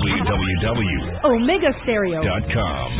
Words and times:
www.omegastereo.com. 0.00 2.92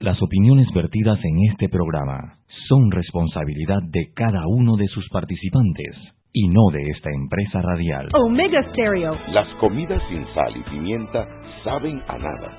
Las 0.00 0.20
opiniones 0.22 0.66
vertidas 0.74 1.18
en 1.22 1.44
este 1.50 1.68
programa 1.68 2.38
son 2.68 2.90
responsabilidad 2.90 3.82
de 3.90 4.10
cada 4.14 4.46
uno 4.48 4.76
de 4.76 4.86
sus 4.88 5.06
participantes 5.10 5.94
y 6.32 6.48
no 6.48 6.70
de 6.72 6.88
esta 6.90 7.10
empresa 7.10 7.60
radial. 7.60 8.08
Omega 8.14 8.62
Stereo. 8.70 9.18
Las 9.28 9.48
comidas 9.60 10.02
sin 10.08 10.24
sal 10.34 10.56
y 10.56 10.62
pimienta 10.70 11.28
saben 11.62 12.02
a 12.08 12.16
nada. 12.16 12.56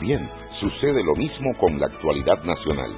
Bien, 0.00 0.28
sucede 0.60 1.04
lo 1.04 1.14
mismo 1.14 1.54
con 1.60 1.78
la 1.78 1.86
actualidad 1.86 2.42
nacional. 2.44 2.90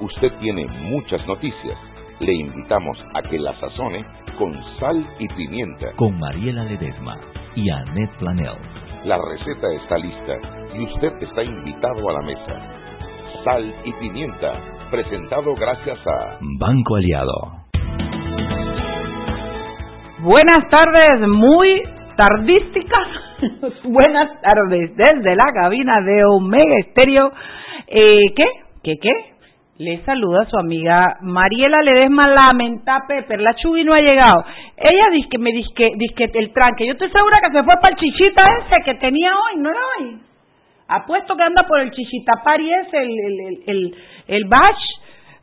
Usted 0.00 0.30
tiene 0.38 0.64
muchas 0.90 1.26
noticias. 1.26 1.76
Le 2.20 2.32
invitamos 2.32 2.96
a 3.14 3.22
que 3.22 3.38
la 3.38 3.54
sazone 3.60 4.04
con 4.38 4.54
sal 4.80 5.06
y 5.18 5.28
pimienta. 5.28 5.92
Con 5.96 6.18
Mariela 6.18 6.64
Ledesma 6.64 7.14
y 7.54 7.68
Annette 7.68 8.16
Planel. 8.18 8.56
La 9.04 9.18
receta 9.18 9.66
está 9.82 9.98
lista 9.98 10.34
y 10.74 10.82
usted 10.84 11.12
está 11.20 11.42
invitado 11.42 12.08
a 12.08 12.12
la 12.14 12.22
mesa. 12.22 12.60
Sal 13.44 13.74
y 13.84 13.92
pimienta, 14.00 14.52
presentado 14.90 15.54
gracias 15.54 15.98
a 16.06 16.38
Banco 16.58 16.96
Aliado. 16.96 17.66
Buenas 20.20 20.68
tardes, 20.70 21.28
muy 21.28 21.82
tardísticas. 22.16 23.08
Buenas 23.84 24.40
tardes 24.40 24.96
desde 24.96 25.36
la 25.36 25.52
cabina 25.52 26.00
de 26.00 26.24
Omega 26.24 26.78
Estéreo. 26.80 27.30
Eh, 27.88 28.20
¿Qué? 28.34 28.46
¿Qué 28.82 28.94
qué? 29.00 29.35
Le 29.78 30.02
saluda 30.04 30.46
su 30.46 30.56
amiga 30.56 31.18
Mariela 31.20 31.82
Ledesma 31.82 32.28
Lamenta 32.28 33.04
Pepper. 33.06 33.40
La 33.40 33.54
Chubi 33.54 33.84
no 33.84 33.92
ha 33.92 34.00
llegado. 34.00 34.42
Ella 34.74 35.10
dice 35.12 35.28
que 35.28 35.38
me 35.38 35.52
dice 35.52 35.70
que, 35.74 36.30
el 36.32 36.52
tranque. 36.52 36.86
Yo 36.86 36.92
estoy 36.92 37.10
segura 37.10 37.40
que 37.42 37.52
se 37.52 37.62
fue 37.62 37.74
para 37.76 37.94
el 37.94 38.00
chichita 38.00 38.42
ese 38.64 38.82
que 38.84 38.94
tenía 38.94 39.32
hoy, 39.34 39.60
no 39.60 39.70
era 39.70 39.80
hoy. 39.98 40.18
Apuesto 40.88 41.36
que 41.36 41.42
anda 41.42 41.64
por 41.64 41.80
el 41.80 41.90
chichita 41.90 42.42
pari 42.42 42.72
ese, 42.72 43.02
el, 43.02 43.10
el, 43.10 43.62
el, 43.66 43.94
el, 44.28 44.44
bash 44.46 44.82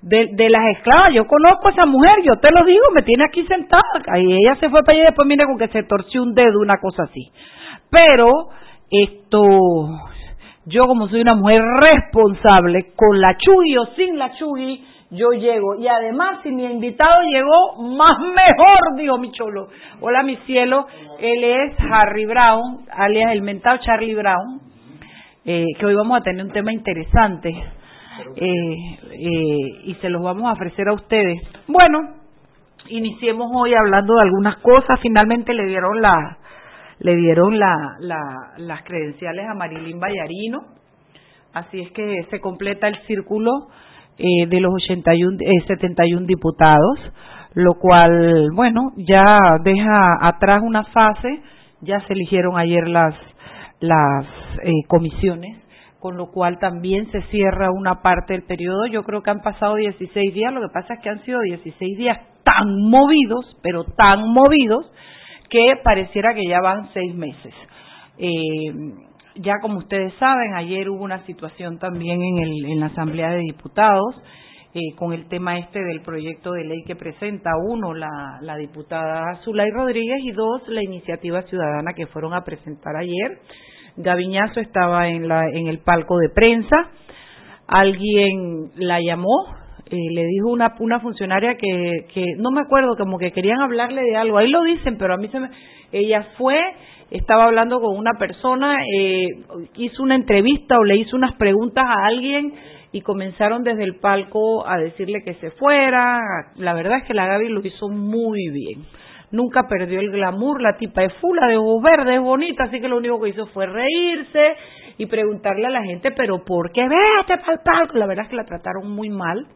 de, 0.01 0.29
de, 0.31 0.49
las 0.49 0.77
esclavas. 0.77 1.13
Yo 1.13 1.27
conozco 1.27 1.67
a 1.67 1.71
esa 1.71 1.85
mujer, 1.85 2.15
yo 2.23 2.39
te 2.39 2.51
lo 2.51 2.65
digo, 2.65 2.85
me 2.95 3.03
tiene 3.03 3.25
aquí 3.25 3.45
sentada. 3.45 3.83
Y 4.17 4.33
ella 4.33 4.55
se 4.55 4.69
fue 4.69 4.81
para 4.81 4.93
allá 4.93 5.03
y 5.03 5.05
después 5.07 5.27
mira 5.27 5.45
con 5.45 5.59
que 5.59 5.67
se 5.67 5.83
torció 5.83 6.23
un 6.23 6.33
dedo, 6.33 6.59
una 6.59 6.77
cosa 6.77 7.03
así. 7.03 7.31
Pero 7.91 8.49
esto, 8.89 9.43
yo 10.65 10.87
como 10.87 11.07
soy 11.09 11.21
una 11.21 11.35
mujer 11.35 11.61
responsable, 11.61 12.93
con 12.95 13.19
la 13.19 13.35
chugui 13.37 13.77
o 13.77 13.85
sin 13.95 14.17
la 14.17 14.33
chugui, 14.33 14.83
yo 15.11 15.31
llego. 15.31 15.75
Y 15.75 15.87
además, 15.87 16.39
si 16.43 16.51
mi 16.51 16.65
invitado 16.65 17.21
llegó, 17.21 17.83
más 17.95 18.17
mejor, 18.19 18.95
dijo 18.97 19.17
mi 19.17 19.31
cholo. 19.31 19.67
Hola, 20.01 20.23
mi 20.23 20.37
cielo. 20.45 20.87
Él 21.19 21.43
es 21.43 21.75
Harry 21.91 22.25
Brown, 22.25 22.85
alias 22.91 23.31
el 23.31 23.41
mentado 23.41 23.77
Charlie 23.77 24.15
Brown, 24.15 24.61
eh, 25.45 25.65
que 25.77 25.85
hoy 25.85 25.95
vamos 25.95 26.19
a 26.19 26.23
tener 26.23 26.43
un 26.43 26.51
tema 26.51 26.71
interesante. 26.73 27.49
Eh, 28.35 28.99
eh, 29.11 29.81
y 29.85 29.95
se 30.01 30.09
los 30.09 30.23
vamos 30.23 30.49
a 30.49 30.53
ofrecer 30.53 30.87
a 30.87 30.93
ustedes. 30.93 31.41
Bueno, 31.67 31.99
iniciemos 32.89 33.51
hoy 33.53 33.73
hablando 33.73 34.15
de 34.15 34.21
algunas 34.21 34.57
cosas. 34.57 34.99
Finalmente 35.01 35.53
le 35.53 35.65
dieron 35.65 36.01
la, 36.01 36.37
le 37.03 37.15
dieron 37.15 37.59
la, 37.59 37.97
las 38.57 38.83
credenciales 38.83 39.45
a 39.47 39.53
Marilyn 39.53 39.99
Vallarino. 39.99 40.61
Así 41.53 41.81
es 41.81 41.91
que 41.91 42.25
se 42.31 42.39
completa 42.39 42.87
el 42.87 42.97
círculo 43.05 43.51
eh, 44.17 44.47
de 44.47 44.59
los 44.59 44.73
81, 44.73 45.37
71 45.67 46.21
eh, 46.21 46.25
diputados, 46.25 46.99
lo 47.53 47.73
cual, 47.75 48.47
bueno, 48.55 48.93
ya 48.95 49.37
deja 49.63 50.17
atrás 50.21 50.61
una 50.63 50.85
fase. 50.85 51.41
Ya 51.81 51.99
se 52.07 52.13
eligieron 52.13 52.57
ayer 52.57 52.87
las, 52.87 53.13
las 53.79 54.25
eh, 54.63 54.71
comisiones 54.87 55.59
con 55.99 56.17
lo 56.17 56.31
cual 56.31 56.59
también 56.59 57.09
se 57.13 57.21
cierra 57.31 57.71
una 57.71 58.01
parte 58.01 58.33
del 58.33 58.43
periodo. 58.43 58.87
Yo 58.87 59.03
creo 59.03 59.23
que 59.23 59.31
han 59.31 59.39
pasado 59.39 59.75
16 59.75 60.33
días, 60.33 60.51
lo 60.51 60.59
que 60.59 60.73
pasa 60.73 60.95
es 60.95 60.99
que 60.99 61.09
han 61.09 61.23
sido 61.23 61.39
16 61.39 61.97
días 61.97 62.19
tan 62.43 62.89
movidos, 62.89 63.57
pero 63.61 63.85
tan 63.85 64.27
movidos, 64.27 64.91
que 65.53 65.75
pareciera 65.83 66.33
que 66.33 66.49
ya 66.49 66.59
van 66.61 66.89
seis 66.93 67.13
meses. 67.13 67.53
Eh, 68.17 68.73
ya 69.35 69.53
como 69.61 69.77
ustedes 69.77 70.11
saben, 70.15 70.55
ayer 70.55 70.89
hubo 70.89 71.03
una 71.03 71.23
situación 71.27 71.77
también 71.77 72.23
en, 72.23 72.39
el, 72.39 72.65
en 72.71 72.79
la 72.79 72.87
Asamblea 72.87 73.29
de 73.29 73.41
Diputados 73.41 74.15
eh, 74.73 74.95
con 74.95 75.13
el 75.13 75.27
tema 75.27 75.59
este 75.59 75.79
del 75.79 76.01
proyecto 76.01 76.53
de 76.53 76.63
ley 76.63 76.83
que 76.87 76.95
presenta, 76.95 77.51
uno, 77.69 77.93
la, 77.93 78.39
la 78.41 78.57
diputada 78.57 79.35
Zulay 79.43 79.69
Rodríguez 79.69 80.21
y 80.23 80.31
dos, 80.31 80.67
la 80.67 80.81
iniciativa 80.83 81.43
ciudadana 81.43 81.93
que 81.93 82.07
fueron 82.07 82.33
a 82.33 82.43
presentar 82.43 82.95
ayer. 82.95 83.39
Gaviñazo 83.97 84.59
estaba 84.59 85.07
en, 85.09 85.27
la, 85.27 85.43
en 85.53 85.67
el 85.67 85.83
palco 85.83 86.17
de 86.17 86.29
prensa, 86.29 86.89
alguien 87.67 88.71
la 88.75 88.99
llamó, 88.99 89.45
eh, 89.89 89.97
le 90.11 90.25
dijo 90.25 90.49
una, 90.49 90.75
una 90.79 90.99
funcionaria 90.99 91.55
que, 91.55 92.05
que 92.13 92.25
no 92.37 92.51
me 92.51 92.61
acuerdo, 92.61 92.95
como 92.97 93.17
que 93.17 93.31
querían 93.31 93.61
hablarle 93.61 94.01
de 94.01 94.15
algo, 94.15 94.37
ahí 94.37 94.49
lo 94.49 94.63
dicen, 94.63 94.97
pero 94.97 95.13
a 95.13 95.17
mí 95.17 95.27
se 95.29 95.39
me, 95.39 95.49
ella 95.91 96.27
fue, 96.37 96.59
estaba 97.11 97.45
hablando 97.45 97.79
con 97.79 97.97
una 97.97 98.13
persona, 98.17 98.77
eh, 98.97 99.27
hizo 99.75 100.03
una 100.03 100.15
entrevista 100.15 100.77
o 100.77 100.83
le 100.83 100.97
hizo 100.97 101.15
unas 101.15 101.35
preguntas 101.35 101.85
a 101.85 102.05
alguien 102.07 102.53
y 102.91 103.01
comenzaron 103.01 103.63
desde 103.63 103.83
el 103.83 103.95
palco 103.99 104.67
a 104.67 104.77
decirle 104.77 105.23
que 105.23 105.33
se 105.35 105.51
fuera, 105.51 106.19
la 106.55 106.73
verdad 106.73 106.99
es 106.99 107.03
que 107.05 107.13
la 107.13 107.27
Gaby 107.27 107.49
lo 107.49 107.65
hizo 107.65 107.89
muy 107.89 108.49
bien 108.49 108.85
nunca 109.33 109.67
perdió 109.67 109.99
el 109.99 110.11
glamour, 110.11 110.61
la 110.61 110.77
tipa 110.77 111.03
es 111.03 111.13
fula, 111.15 111.47
de 111.47 111.57
ojos 111.57 111.81
verdes, 111.81 112.21
bonita, 112.21 112.65
así 112.65 112.79
que 112.79 112.87
lo 112.87 112.97
único 112.97 113.19
que 113.19 113.29
hizo 113.29 113.47
fue 113.47 113.65
reírse 113.65 114.55
y 114.97 115.07
preguntarle 115.07 115.65
a 115.65 115.71
la 115.71 115.83
gente, 115.83 116.11
pero 116.11 116.45
¿por 116.45 116.71
qué 116.71 116.83
vete 116.83 117.39
para 117.39 117.53
el 117.53 117.59
palco? 117.63 117.97
La 117.97 118.05
verdad 118.05 118.25
es 118.25 118.29
que 118.29 118.35
la 118.35 118.45
trataron 118.45 118.89
muy 118.91 119.09
mal. 119.09 119.47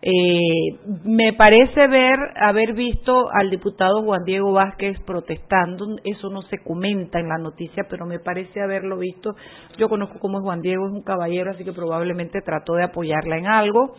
Eh, 0.00 0.78
me 1.04 1.32
parece 1.32 1.88
ver, 1.88 2.16
haber 2.36 2.72
visto 2.74 3.28
al 3.32 3.50
diputado 3.50 4.02
Juan 4.04 4.22
Diego 4.24 4.52
Vázquez 4.52 4.96
protestando, 5.04 5.96
eso 6.04 6.30
no 6.30 6.42
se 6.42 6.58
comenta 6.62 7.18
en 7.18 7.28
la 7.28 7.38
noticia, 7.38 7.84
pero 7.90 8.06
me 8.06 8.20
parece 8.20 8.60
haberlo 8.60 8.98
visto. 8.98 9.34
Yo 9.76 9.88
conozco 9.88 10.20
cómo 10.20 10.38
es 10.38 10.44
Juan 10.44 10.60
Diego, 10.60 10.86
es 10.86 10.92
un 10.92 11.02
caballero, 11.02 11.50
así 11.50 11.64
que 11.64 11.72
probablemente 11.72 12.42
trató 12.42 12.74
de 12.74 12.84
apoyarla 12.84 13.38
en 13.38 13.46
algo. 13.46 13.96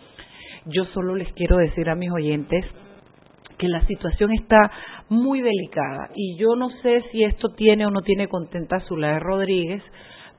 Yo 0.65 0.85
solo 0.93 1.15
les 1.15 1.31
quiero 1.33 1.57
decir 1.57 1.89
a 1.89 1.95
mis 1.95 2.11
oyentes 2.11 2.65
que 3.57 3.67
la 3.67 3.85
situación 3.85 4.31
está 4.31 4.71
muy 5.09 5.41
delicada 5.41 6.09
y 6.15 6.37
yo 6.37 6.55
no 6.55 6.69
sé 6.81 7.03
si 7.11 7.23
esto 7.23 7.49
tiene 7.49 7.85
o 7.85 7.91
no 7.91 8.01
tiene 8.01 8.29
contenta 8.29 8.77
a 8.77 8.81
Zulay 8.81 9.19
Rodríguez, 9.19 9.83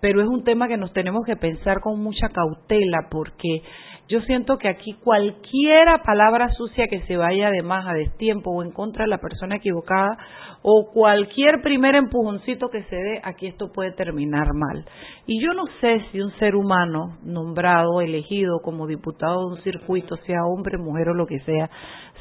pero 0.00 0.22
es 0.22 0.28
un 0.28 0.42
tema 0.42 0.68
que 0.68 0.78
nos 0.78 0.92
tenemos 0.94 1.26
que 1.26 1.36
pensar 1.36 1.80
con 1.80 2.02
mucha 2.02 2.28
cautela 2.30 3.08
porque 3.10 3.62
yo 4.10 4.20
siento 4.22 4.58
que 4.58 4.68
aquí 4.68 4.94
cualquiera 5.04 6.02
palabra 6.02 6.48
sucia 6.54 6.88
que 6.88 7.02
se 7.02 7.16
vaya 7.16 7.48
de 7.50 7.62
más 7.62 7.86
a 7.86 7.94
destiempo 7.94 8.50
o 8.50 8.64
en 8.64 8.72
contra 8.72 9.04
de 9.04 9.10
la 9.10 9.18
persona 9.18 9.56
equivocada 9.56 10.18
o 10.62 10.90
cualquier 10.92 11.62
primer 11.62 11.94
empujoncito 11.94 12.70
que 12.70 12.82
se 12.82 12.96
dé, 12.96 13.20
aquí 13.22 13.46
esto 13.46 13.70
puede 13.72 13.92
terminar 13.92 14.48
mal. 14.52 14.84
Y 15.26 15.40
yo 15.40 15.54
no 15.54 15.64
sé 15.80 16.04
si 16.10 16.20
un 16.20 16.32
ser 16.40 16.56
humano 16.56 17.18
nombrado, 17.22 18.00
elegido 18.00 18.58
como 18.64 18.88
diputado 18.88 19.46
de 19.46 19.54
un 19.54 19.62
circuito, 19.62 20.16
sea 20.26 20.44
hombre, 20.44 20.76
mujer 20.76 21.10
o 21.10 21.14
lo 21.14 21.26
que 21.26 21.38
sea, 21.40 21.70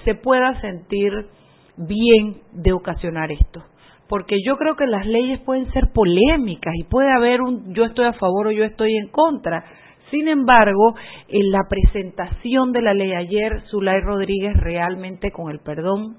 se 0.05 0.13
pueda 0.13 0.61
sentir 0.61 1.11
bien 1.75 2.43
de 2.51 2.71
ocasionar 2.71 3.31
esto 3.31 3.63
porque 4.07 4.37
yo 4.43 4.57
creo 4.57 4.75
que 4.75 4.87
las 4.87 5.05
leyes 5.05 5.39
pueden 5.41 5.71
ser 5.71 5.91
polémicas 5.93 6.73
y 6.75 6.83
puede 6.83 7.11
haber 7.15 7.41
un 7.41 7.75
yo 7.75 7.85
estoy 7.85 8.05
a 8.05 8.13
favor 8.13 8.47
o 8.47 8.51
yo 8.51 8.63
estoy 8.63 8.97
en 8.97 9.07
contra, 9.09 9.63
sin 10.11 10.27
embargo, 10.27 10.95
en 11.27 11.51
la 11.51 11.67
presentación 11.69 12.71
de 12.71 12.81
la 12.81 12.93
ley 12.93 13.13
ayer, 13.13 13.61
Zulay 13.69 14.01
Rodríguez 14.01 14.55
realmente 14.57 15.31
con 15.31 15.51
el 15.51 15.59
perdón 15.59 16.17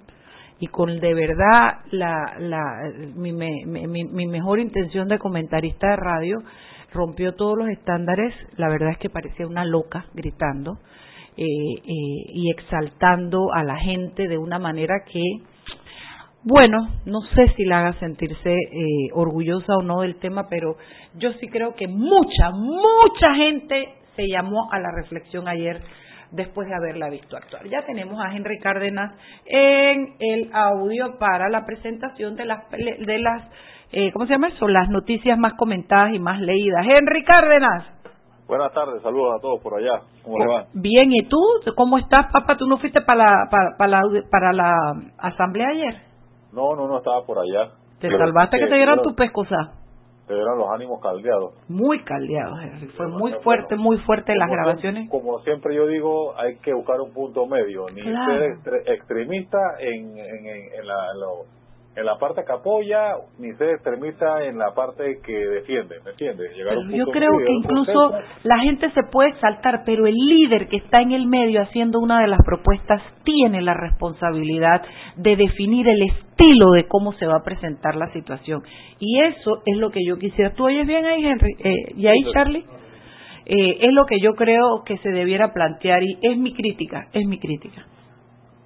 y 0.60 0.66
con 0.66 1.00
de 1.00 1.14
verdad 1.14 1.78
la, 1.90 2.34
la, 2.38 2.92
mi, 3.14 3.32
mi, 3.32 4.26
mejor 4.26 4.60
intención 4.60 5.08
de 5.08 5.18
comentarista 5.18 5.88
de 5.88 5.96
radio, 5.96 6.38
rompió 6.92 7.34
todos 7.34 7.56
los 7.56 7.68
estándares, 7.68 8.34
la 8.56 8.68
verdad 8.68 8.90
es 8.90 8.98
que 8.98 9.08
parecía 9.08 9.46
una 9.46 9.64
loca 9.64 10.06
gritando 10.12 10.78
eh, 11.36 11.44
eh, 11.44 11.82
y 11.86 12.50
exaltando 12.50 13.52
a 13.54 13.64
la 13.64 13.76
gente 13.78 14.28
de 14.28 14.36
una 14.36 14.58
manera 14.58 15.04
que 15.10 15.22
bueno, 16.42 16.88
no 17.04 17.20
sé 17.34 17.48
si 17.56 17.64
la 17.64 17.80
haga 17.80 17.92
sentirse 18.00 18.50
eh, 18.52 19.10
orgullosa 19.12 19.74
o 19.78 19.82
no 19.82 20.00
del 20.00 20.18
tema, 20.18 20.46
pero 20.48 20.76
yo 21.14 21.32
sí 21.34 21.48
creo 21.48 21.74
que 21.74 21.86
mucha, 21.86 22.50
mucha 22.50 23.34
gente 23.34 23.94
se 24.16 24.26
llamó 24.26 24.68
a 24.72 24.78
la 24.78 24.90
reflexión 24.90 25.48
ayer 25.48 25.82
después 26.30 26.68
de 26.68 26.74
haberla 26.74 27.10
visto 27.10 27.36
actuar. 27.36 27.66
Ya 27.68 27.84
tenemos 27.84 28.18
a 28.20 28.34
Henry 28.34 28.58
Cárdenas 28.60 29.14
en 29.44 30.14
el 30.20 30.50
audio 30.52 31.18
para 31.18 31.48
la 31.50 31.66
presentación 31.66 32.36
de 32.36 32.44
las, 32.46 32.70
de 32.70 33.18
las 33.18 33.42
eh, 33.92 34.12
¿cómo 34.12 34.26
se 34.26 34.32
llama 34.32 34.48
eso? 34.48 34.68
Las 34.68 34.88
noticias 34.88 35.36
más 35.36 35.54
comentadas 35.54 36.14
y 36.14 36.18
más 36.18 36.40
leídas. 36.40 36.86
Henry 36.86 37.24
Cárdenas. 37.24 37.86
Buenas 38.46 38.72
tardes, 38.72 39.02
saludos 39.02 39.36
a 39.36 39.40
todos 39.40 39.60
por 39.62 39.74
allá. 39.78 40.00
¿Cómo 40.24 40.38
le 40.38 40.46
va? 40.46 40.66
Bien, 40.74 41.12
¿y 41.12 41.22
tú? 41.28 41.38
¿Cómo 41.76 41.98
estás, 41.98 42.26
papá? 42.32 42.56
¿Tú 42.56 42.66
no 42.66 42.78
fuiste 42.78 43.00
para 43.00 43.48
para, 43.50 43.76
para, 43.76 44.02
la, 44.02 44.22
para 44.30 44.52
la 44.52 44.72
asamblea 45.18 45.68
ayer? 45.68 46.09
No, 46.52 46.74
no, 46.74 46.88
no 46.88 46.98
estaba 46.98 47.24
por 47.24 47.38
allá. 47.38 47.72
Te 48.00 48.08
salvaste 48.08 48.58
que 48.58 48.66
te 48.66 48.74
dieran 48.74 49.02
tu 49.02 49.14
pescosa. 49.14 49.74
Te 50.26 50.34
dieron 50.34 50.58
los 50.58 50.68
ánimos 50.70 51.00
caldeados. 51.00 51.54
Muy 51.68 52.04
caldeados, 52.04 52.58
Fue 52.96 53.08
muy 53.08 53.32
fuerte, 53.42 53.74
muy 53.76 53.98
fuerte 53.98 54.34
las 54.36 54.48
grabaciones. 54.48 55.10
como 55.10 55.40
siempre 55.40 55.74
yo 55.74 55.86
digo, 55.86 56.38
hay 56.38 56.56
que 56.58 56.72
buscar 56.72 57.00
un 57.00 57.12
punto 57.12 57.46
medio. 57.46 57.86
Ni 57.92 58.02
ser 58.02 58.82
extremista 58.86 59.58
en, 59.80 60.16
en, 60.16 60.46
en, 60.46 60.86
la, 60.86 60.96
en 62.00 62.06
la 62.06 62.18
parte 62.18 62.42
que 62.44 62.52
apoya 62.52 63.14
ni 63.38 63.52
se 63.54 63.70
extremista 63.72 64.44
en 64.44 64.58
la 64.58 64.72
parte 64.74 65.20
que 65.24 65.32
defiende, 65.32 65.96
¿me 66.04 66.12
entiendes? 66.12 66.50
yo 66.56 67.06
creo 67.06 67.30
que 67.38 67.52
incluso 67.52 68.12
la 68.42 68.58
gente 68.58 68.90
se 68.90 69.02
puede 69.10 69.38
saltar, 69.40 69.82
pero 69.84 70.06
el 70.06 70.14
líder 70.14 70.68
que 70.68 70.78
está 70.78 71.02
en 71.02 71.12
el 71.12 71.26
medio 71.26 71.62
haciendo 71.62 72.00
una 72.00 72.20
de 72.20 72.28
las 72.28 72.40
propuestas 72.44 73.02
tiene 73.24 73.60
la 73.62 73.74
responsabilidad 73.74 74.82
de 75.16 75.36
definir 75.36 75.88
el 75.88 76.02
estilo 76.02 76.70
de 76.72 76.88
cómo 76.88 77.12
se 77.12 77.26
va 77.26 77.36
a 77.36 77.44
presentar 77.44 77.96
la 77.96 78.10
situación. 78.12 78.62
Y 78.98 79.20
eso 79.20 79.62
es 79.66 79.76
lo 79.76 79.90
que 79.90 80.00
yo 80.06 80.18
quisiera. 80.18 80.54
¿Tú 80.54 80.64
oyes 80.64 80.86
bien 80.86 81.04
ahí, 81.04 81.24
Henry? 81.24 81.52
Eh, 81.58 81.94
¿Y 81.96 82.06
ahí, 82.06 82.24
Charlie? 82.32 82.64
Eh, 83.46 83.78
es 83.80 83.92
lo 83.92 84.06
que 84.06 84.20
yo 84.20 84.34
creo 84.34 84.84
que 84.84 84.96
se 84.98 85.10
debiera 85.10 85.52
plantear 85.52 86.02
y 86.02 86.18
es 86.22 86.38
mi 86.38 86.54
crítica, 86.54 87.08
es 87.12 87.26
mi 87.26 87.38
crítica. 87.38 87.84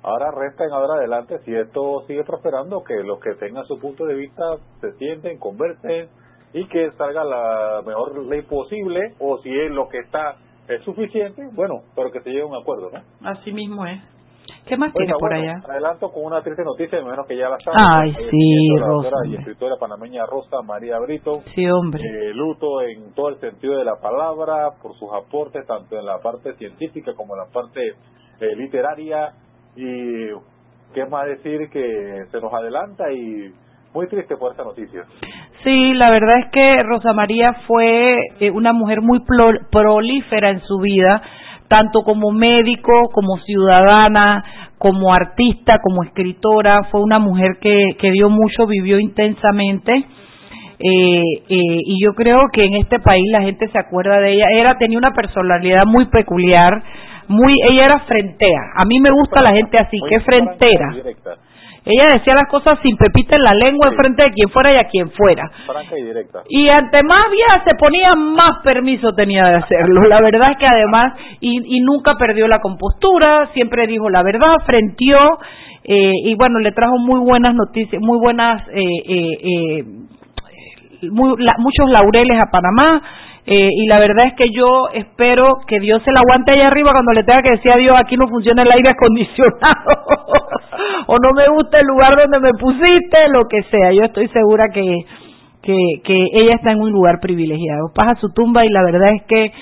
Ahora 0.05 0.31
resta 0.31 0.65
en 0.65 0.73
ahora 0.73 0.97
adelante, 0.99 1.39
si 1.47 1.55
esto 1.55 2.05
sigue 2.07 2.25
prosperando, 2.25 2.85
que 2.85 2.95
los 3.03 3.19
que 3.21 3.35
tengan 3.37 3.65
su 3.65 3.81
punto 3.81 4.05
de 4.05 4.15
vista 4.15 4.45
se 4.83 4.93
sienten, 4.99 5.39
conversen 5.39 6.09
y 6.53 6.67
que 6.69 6.91
salga 6.93 7.25
la 7.25 7.81
mejor 7.87 8.27
ley 8.27 8.43
posible, 8.43 9.01
o 9.19 9.39
si 9.39 9.49
es 9.49 9.71
lo 9.71 9.89
que 9.89 9.99
está 10.01 10.37
es 10.69 10.83
suficiente, 10.85 11.43
bueno, 11.53 11.77
pero 11.97 12.11
que 12.11 12.21
se 12.21 12.31
llegue 12.31 12.43
a 12.43 12.47
un 12.47 12.55
acuerdo, 12.55 12.91
¿no? 12.91 13.29
Así 13.29 13.51
mismo 13.51 13.87
es. 13.87 14.01
¿Qué 14.67 14.77
más 14.77 14.93
tiene 14.93 15.13
por 15.19 15.33
allá? 15.33 15.61
Adelanto 15.69 16.11
con 16.11 16.25
una 16.25 16.43
triste 16.43 16.63
noticia, 16.65 16.99
de 16.99 17.05
menos 17.05 17.27
que 17.27 17.37
ya 17.37 17.49
la 17.49 17.59
saben. 17.61 17.81
Ay, 17.81 18.15
sí, 18.31 18.77
Rosa. 18.79 19.11
y 19.27 19.37
escritora 19.37 19.77
panameña 19.79 20.25
Rosa 20.27 20.63
María 20.63 20.99
Brito. 21.01 21.43
Sí, 21.55 21.67
hombre. 21.71 22.03
Eh, 22.03 22.33
luto 22.35 22.81
en 22.83 23.13
todo 23.15 23.31
el 23.31 23.41
sentido 23.41 23.77
de 23.77 23.85
la 23.85 23.97
palabra, 23.97 24.71
por 24.83 24.95
sus 24.99 25.11
aportes, 25.13 25.67
tanto 25.67 25.99
en 25.99 26.07
la 26.07 26.19
parte 26.19 26.55
científica 26.55 27.13
como 27.15 27.35
en 27.35 27.41
la 27.41 27.53
parte 27.53 27.81
eh, 28.41 28.57
literaria 28.57 29.33
y 29.77 30.29
qué 30.95 31.07
más 31.07 31.27
decir 31.27 31.69
que 31.71 32.25
se 32.31 32.41
nos 32.41 32.53
adelanta 32.53 33.11
y 33.13 33.53
muy 33.93 34.09
triste 34.09 34.37
por 34.37 34.53
esta 34.53 34.65
noticia. 34.65 35.05
Sí, 35.63 35.95
la 35.95 36.11
verdad 36.11 36.41
es 36.41 36.51
que 36.51 36.83
Rosa 36.83 37.13
María 37.13 37.55
fue 37.67 38.19
eh, 38.41 38.51
una 38.51 38.73
mujer 38.73 39.01
muy 39.01 39.21
prolífera 39.71 40.51
en 40.51 40.61
su 40.61 40.79
vida, 40.79 41.23
tanto 41.69 42.03
como 42.03 42.31
médico, 42.33 42.93
como 43.13 43.39
ciudadana, 43.39 44.45
como 44.79 45.15
artista, 45.15 45.79
como 45.83 46.03
escritora. 46.03 46.81
Fue 46.91 47.01
una 47.01 47.19
mujer 47.19 47.59
que, 47.61 47.97
que 47.99 48.11
dio 48.11 48.29
mucho, 48.29 48.67
vivió 48.67 48.99
intensamente. 48.99 49.93
Eh, 50.79 51.23
eh, 51.49 51.81
y 51.87 52.05
yo 52.05 52.15
creo 52.15 52.41
que 52.53 52.65
en 52.65 52.75
este 52.75 52.99
país 52.99 53.25
la 53.31 53.43
gente 53.43 53.69
se 53.69 53.79
acuerda 53.79 54.19
de 54.19 54.33
ella. 54.33 54.47
Era 54.53 54.77
tenía 54.77 54.99
una 54.99 55.13
personalidad 55.13 55.85
muy 55.87 56.07
peculiar, 56.07 56.83
muy 57.29 57.55
ella 57.71 57.87
era 57.87 58.01
frentea. 58.01 58.61
A 58.77 58.85
mí 58.85 59.01
me 59.01 59.11
gusta 59.11 59.43
la 59.43 59.53
gente 59.53 59.79
así, 59.79 59.99
que 60.09 60.21
frentera. 60.21 60.95
Ella 61.87 62.05
decía 62.15 62.35
las 62.35 62.49
cosas 62.49 62.79
sin 62.83 62.97
pepita 62.97 63.37
en 63.37 63.43
la 63.43 63.53
lengua 63.53 63.89
en 63.89 63.97
frente 63.97 64.23
de 64.23 64.31
quien 64.31 64.49
fuera 64.49 64.73
y 64.73 64.77
a 64.77 64.89
quien 64.89 65.11
fuera. 65.11 65.51
Franca 65.67 65.99
y 65.99 66.03
directa. 66.03 66.43
Y 66.49 66.67
ante 66.71 67.05
más 67.05 67.31
vía 67.31 67.63
se 67.63 67.75
ponía 67.75 68.15
más 68.15 68.63
permiso 68.65 69.13
tenía 69.13 69.45
de 69.45 69.57
hacerlo. 69.57 70.03
La 70.09 70.21
verdad 70.23 70.53
es 70.53 70.57
que 70.57 70.67
además, 70.67 71.13
y, 71.41 71.77
y 71.77 71.81
nunca 71.81 72.15
perdió 72.15 72.49
la 72.49 72.61
compostura, 72.61 73.51
siempre 73.53 73.87
dijo 73.87 74.09
la 74.09 74.23
verdad, 74.23 74.57
frenteó, 74.65 75.39
eh, 75.85 76.13
y 76.25 76.35
bueno, 76.37 76.59
le 76.61 76.73
trajo 76.73 76.97
muy 76.99 77.21
buenas 77.21 77.55
noticias, 77.55 78.01
muy 78.01 78.19
buenas, 78.19 78.67
eh, 78.69 78.83
eh, 79.07 79.39
eh 79.43 79.85
muy, 81.11 81.37
muchos 81.59 81.91
laureles 81.91 82.41
a 82.41 82.51
Panamá. 82.51 83.03
Eh, 83.47 83.69
y 83.71 83.87
la 83.89 83.99
verdad 83.99 84.27
es 84.29 84.35
que 84.35 84.51
yo 84.51 84.89
espero 84.95 85.59
que 85.67 85.79
Dios 85.79 86.03
se 86.03 86.11
la 86.13 86.21
aguante 86.25 86.53
allá 86.53 86.69
arriba 86.69 86.93
cuando 86.93 87.13
le 87.13 87.25
tenga 87.25 87.43
que 87.43 87.51
decir 87.51 87.73
a 87.73 87.77
Dios 87.77 87.95
aquí 87.99 88.17
no 88.17 88.27
funciona 88.27 88.63
el 88.63 88.73
aire 88.73 88.91
acondicionado 88.91 89.53
o 91.09 91.17
no 91.19 91.31
me 91.37 91.47
gusta 91.55 91.77
el 91.77 91.87
lugar 91.87 92.17
donde 92.17 92.41
me 92.41 92.59
pusiste, 92.59 93.29
lo 93.29 93.45
que 93.45 93.63
sea. 93.65 93.93
Yo 93.93 94.05
estoy 94.05 94.29
segura 94.29 94.69
que, 94.73 95.05
que, 95.63 96.29
ella 96.33 96.55
está 96.55 96.73
en 96.73 96.81
un 96.81 96.91
lugar 96.91 97.21
privilegiado. 97.21 97.93
Pasa 97.95 98.19
su 98.19 98.29
tumba 98.33 98.65
y 98.65 98.71
la 98.71 98.83
verdad 98.83 99.13
es 99.15 99.23
que 99.25 99.53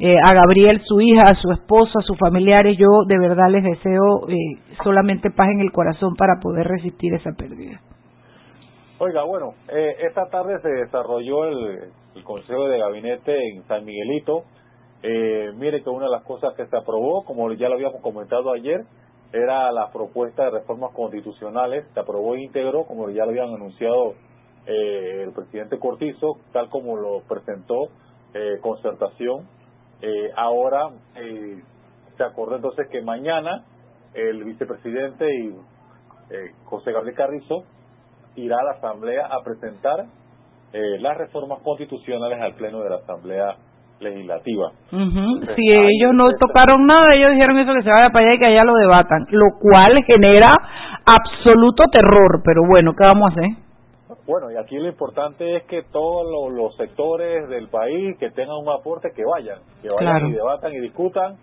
eh, 0.00 0.16
a 0.18 0.34
Gabriel, 0.34 0.82
su 0.84 1.00
hija, 1.00 1.28
a 1.28 1.34
su 1.36 1.52
esposa, 1.52 1.92
a 2.00 2.06
sus 2.06 2.18
familiares, 2.18 2.76
yo 2.76 2.88
de 3.06 3.18
verdad 3.20 3.50
les 3.50 3.62
deseo 3.62 4.28
eh, 4.28 4.34
solamente 4.82 5.30
paz 5.30 5.48
en 5.50 5.60
el 5.60 5.70
corazón 5.70 6.14
para 6.16 6.40
poder 6.40 6.66
resistir 6.66 7.14
esa 7.14 7.30
pérdida. 7.38 7.80
Oiga, 9.00 9.22
bueno, 9.22 9.54
eh, 9.68 9.94
esta 10.00 10.28
tarde 10.28 10.60
se 10.60 10.68
desarrolló 10.68 11.44
el, 11.44 11.92
Consejo 12.24 12.66
de 12.66 12.80
Gabinete 12.80 13.32
en 13.32 13.62
San 13.68 13.84
Miguelito. 13.84 14.42
Eh, 15.04 15.52
mire 15.54 15.84
que 15.84 15.88
una 15.88 16.06
de 16.06 16.10
las 16.10 16.24
cosas 16.24 16.52
que 16.56 16.66
se 16.66 16.76
aprobó, 16.76 17.24
como 17.24 17.52
ya 17.52 17.68
lo 17.68 17.76
habíamos 17.76 18.02
comentado 18.02 18.52
ayer, 18.52 18.80
era 19.32 19.70
la 19.70 19.92
propuesta 19.92 20.46
de 20.46 20.50
reformas 20.50 20.92
constitucionales. 20.94 21.86
Se 21.94 22.00
aprobó 22.00 22.34
íntegro, 22.34 22.86
como 22.86 23.08
ya 23.10 23.24
lo 23.24 23.30
habían 23.30 23.54
anunciado 23.54 24.14
eh, 24.66 25.22
el 25.26 25.32
presidente 25.32 25.78
Cortizo, 25.78 26.38
tal 26.52 26.68
como 26.68 26.96
lo 26.96 27.20
presentó 27.20 27.90
eh, 28.34 28.58
concertación. 28.60 29.48
Eh, 30.02 30.32
ahora 30.34 30.90
eh, 31.14 31.62
se 32.16 32.24
acordó 32.24 32.56
entonces 32.56 32.88
que 32.90 33.00
mañana 33.02 33.64
el 34.12 34.42
vicepresidente 34.42 35.24
y 35.32 35.54
José 36.64 36.92
Gabriel 36.92 37.16
Carrizo 37.16 37.64
irá 38.38 38.56
a 38.60 38.64
la 38.64 38.70
Asamblea 38.72 39.26
a 39.26 39.42
presentar 39.44 40.06
eh, 40.72 40.98
las 41.00 41.16
reformas 41.16 41.60
constitucionales 41.62 42.40
al 42.40 42.54
Pleno 42.54 42.80
de 42.80 42.90
la 42.90 42.96
Asamblea 42.96 43.56
Legislativa. 44.00 44.70
si 44.90 45.72
ellos 45.72 46.12
no 46.14 46.28
tocaron 46.38 46.86
nada, 46.86 47.14
ellos 47.14 47.32
dijeron 47.32 47.58
eso 47.58 47.74
que 47.74 47.82
se 47.82 47.90
vaya 47.90 48.10
para 48.10 48.26
allá 48.26 48.34
y 48.34 48.38
que 48.38 48.46
allá 48.46 48.64
lo 48.64 48.74
debatan, 48.74 49.26
lo 49.30 49.46
cual 49.60 50.04
genera 50.04 50.56
absoluto 51.04 51.84
terror, 51.90 52.40
pero 52.44 52.62
bueno, 52.68 52.92
¿qué 52.96 53.04
vamos 53.04 53.30
a 53.30 53.32
hacer? 53.32 53.68
Bueno, 54.24 54.50
y 54.52 54.56
aquí 54.56 54.76
lo 54.76 54.88
importante 54.88 55.56
es 55.56 55.62
que 55.64 55.82
todos 55.90 56.52
los, 56.52 56.76
sectores 56.76 57.48
del 57.48 57.68
país 57.68 58.16
que 58.18 58.30
tengan 58.30 58.56
un 58.62 58.68
aporte, 58.68 59.08
que 59.16 59.24
vayan, 59.24 59.58
que 59.82 59.88
vayan 59.88 60.28
y 60.28 60.32
debatan 60.32 60.72
y 60.74 60.80
discutan, 60.80 61.36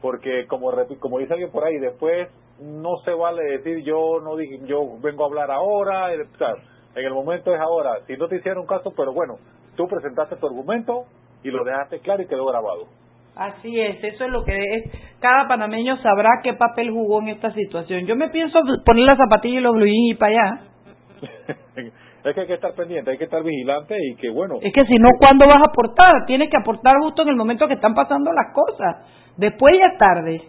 porque 0.00 0.46
como 0.46 0.70
como 0.98 1.18
dice 1.18 1.32
alguien 1.32 1.50
por 1.50 1.64
ahí, 1.64 1.78
después 1.78 2.28
no 2.60 2.96
se 3.04 3.12
vale 3.12 3.42
decir 3.42 3.82
yo 3.84 4.20
no 4.22 4.36
dije, 4.36 4.60
yo 4.66 4.98
vengo 5.00 5.24
a 5.24 5.26
hablar 5.26 5.50
ahora, 5.50 6.12
en 6.12 7.04
el 7.04 7.12
momento 7.12 7.54
es 7.54 7.60
ahora. 7.60 8.00
Si 8.06 8.16
no 8.16 8.28
te 8.28 8.36
hicieron 8.36 8.66
caso, 8.66 8.92
pero 8.96 9.12
bueno, 9.12 9.36
tú 9.76 9.86
presentaste 9.86 10.36
tu 10.36 10.46
argumento 10.46 11.04
y 11.42 11.50
lo 11.50 11.64
dejaste 11.64 12.00
claro 12.00 12.22
y 12.22 12.26
quedó 12.26 12.46
grabado. 12.46 12.86
Así 13.36 13.80
es, 13.80 14.02
eso 14.02 14.24
es 14.24 14.30
lo 14.30 14.44
que 14.44 14.52
es. 14.52 14.92
Cada 15.20 15.48
panameño 15.48 15.96
sabrá 15.98 16.28
qué 16.42 16.54
papel 16.54 16.90
jugó 16.90 17.20
en 17.22 17.28
esta 17.28 17.52
situación. 17.52 18.06
Yo 18.06 18.16
me 18.16 18.28
pienso 18.28 18.58
poner 18.84 19.04
la 19.04 19.16
zapatilla 19.16 19.60
y 19.60 19.62
los 19.62 19.72
blue 19.72 19.86
y 19.86 20.14
para 20.14 20.32
allá. 20.32 20.60
es 22.24 22.34
que 22.34 22.40
hay 22.40 22.46
que 22.46 22.54
estar 22.54 22.74
pendiente, 22.74 23.10
hay 23.10 23.18
que 23.18 23.24
estar 23.24 23.42
vigilante 23.42 23.96
y 23.98 24.16
que 24.16 24.30
bueno. 24.30 24.56
Es 24.60 24.72
que 24.72 24.84
si 24.84 24.96
no, 24.96 25.08
¿cuándo 25.18 25.46
vas 25.46 25.62
a 25.62 25.70
aportar? 25.70 26.26
Tienes 26.26 26.50
que 26.50 26.56
aportar 26.56 26.96
justo 27.00 27.22
en 27.22 27.28
el 27.28 27.36
momento 27.36 27.66
que 27.66 27.74
están 27.74 27.94
pasando 27.94 28.32
las 28.32 28.52
cosas. 28.52 29.19
Después 29.40 29.74
ya 29.78 29.86
es 29.86 29.98
tarde. 29.98 30.42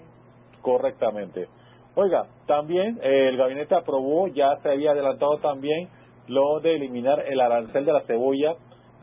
Correctamente. 0.62 1.48
Oiga, 1.96 2.26
también 2.46 3.00
eh, 3.02 3.30
el 3.30 3.38
gabinete 3.38 3.74
aprobó, 3.74 4.28
ya 4.28 4.58
se 4.58 4.70
había 4.70 4.92
adelantado 4.92 5.38
también 5.38 5.88
lo 6.28 6.60
de 6.60 6.76
eliminar 6.76 7.24
el 7.26 7.40
arancel 7.40 7.86
de 7.86 7.94
la 7.94 8.02
cebolla 8.02 8.54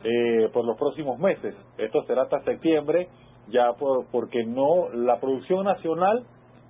eh, 0.04 0.50
por 0.52 0.66
los 0.66 0.76
próximos 0.76 1.18
meses. 1.18 1.54
Esto 1.78 2.02
será 2.02 2.23
hasta 2.23 2.42
septiembre, 2.42 3.09
ya 3.49 3.73
por, 3.78 4.07
porque 4.12 4.45
no 4.45 4.90
la 4.92 5.18
producción 5.21 5.64
nacional 5.64 6.23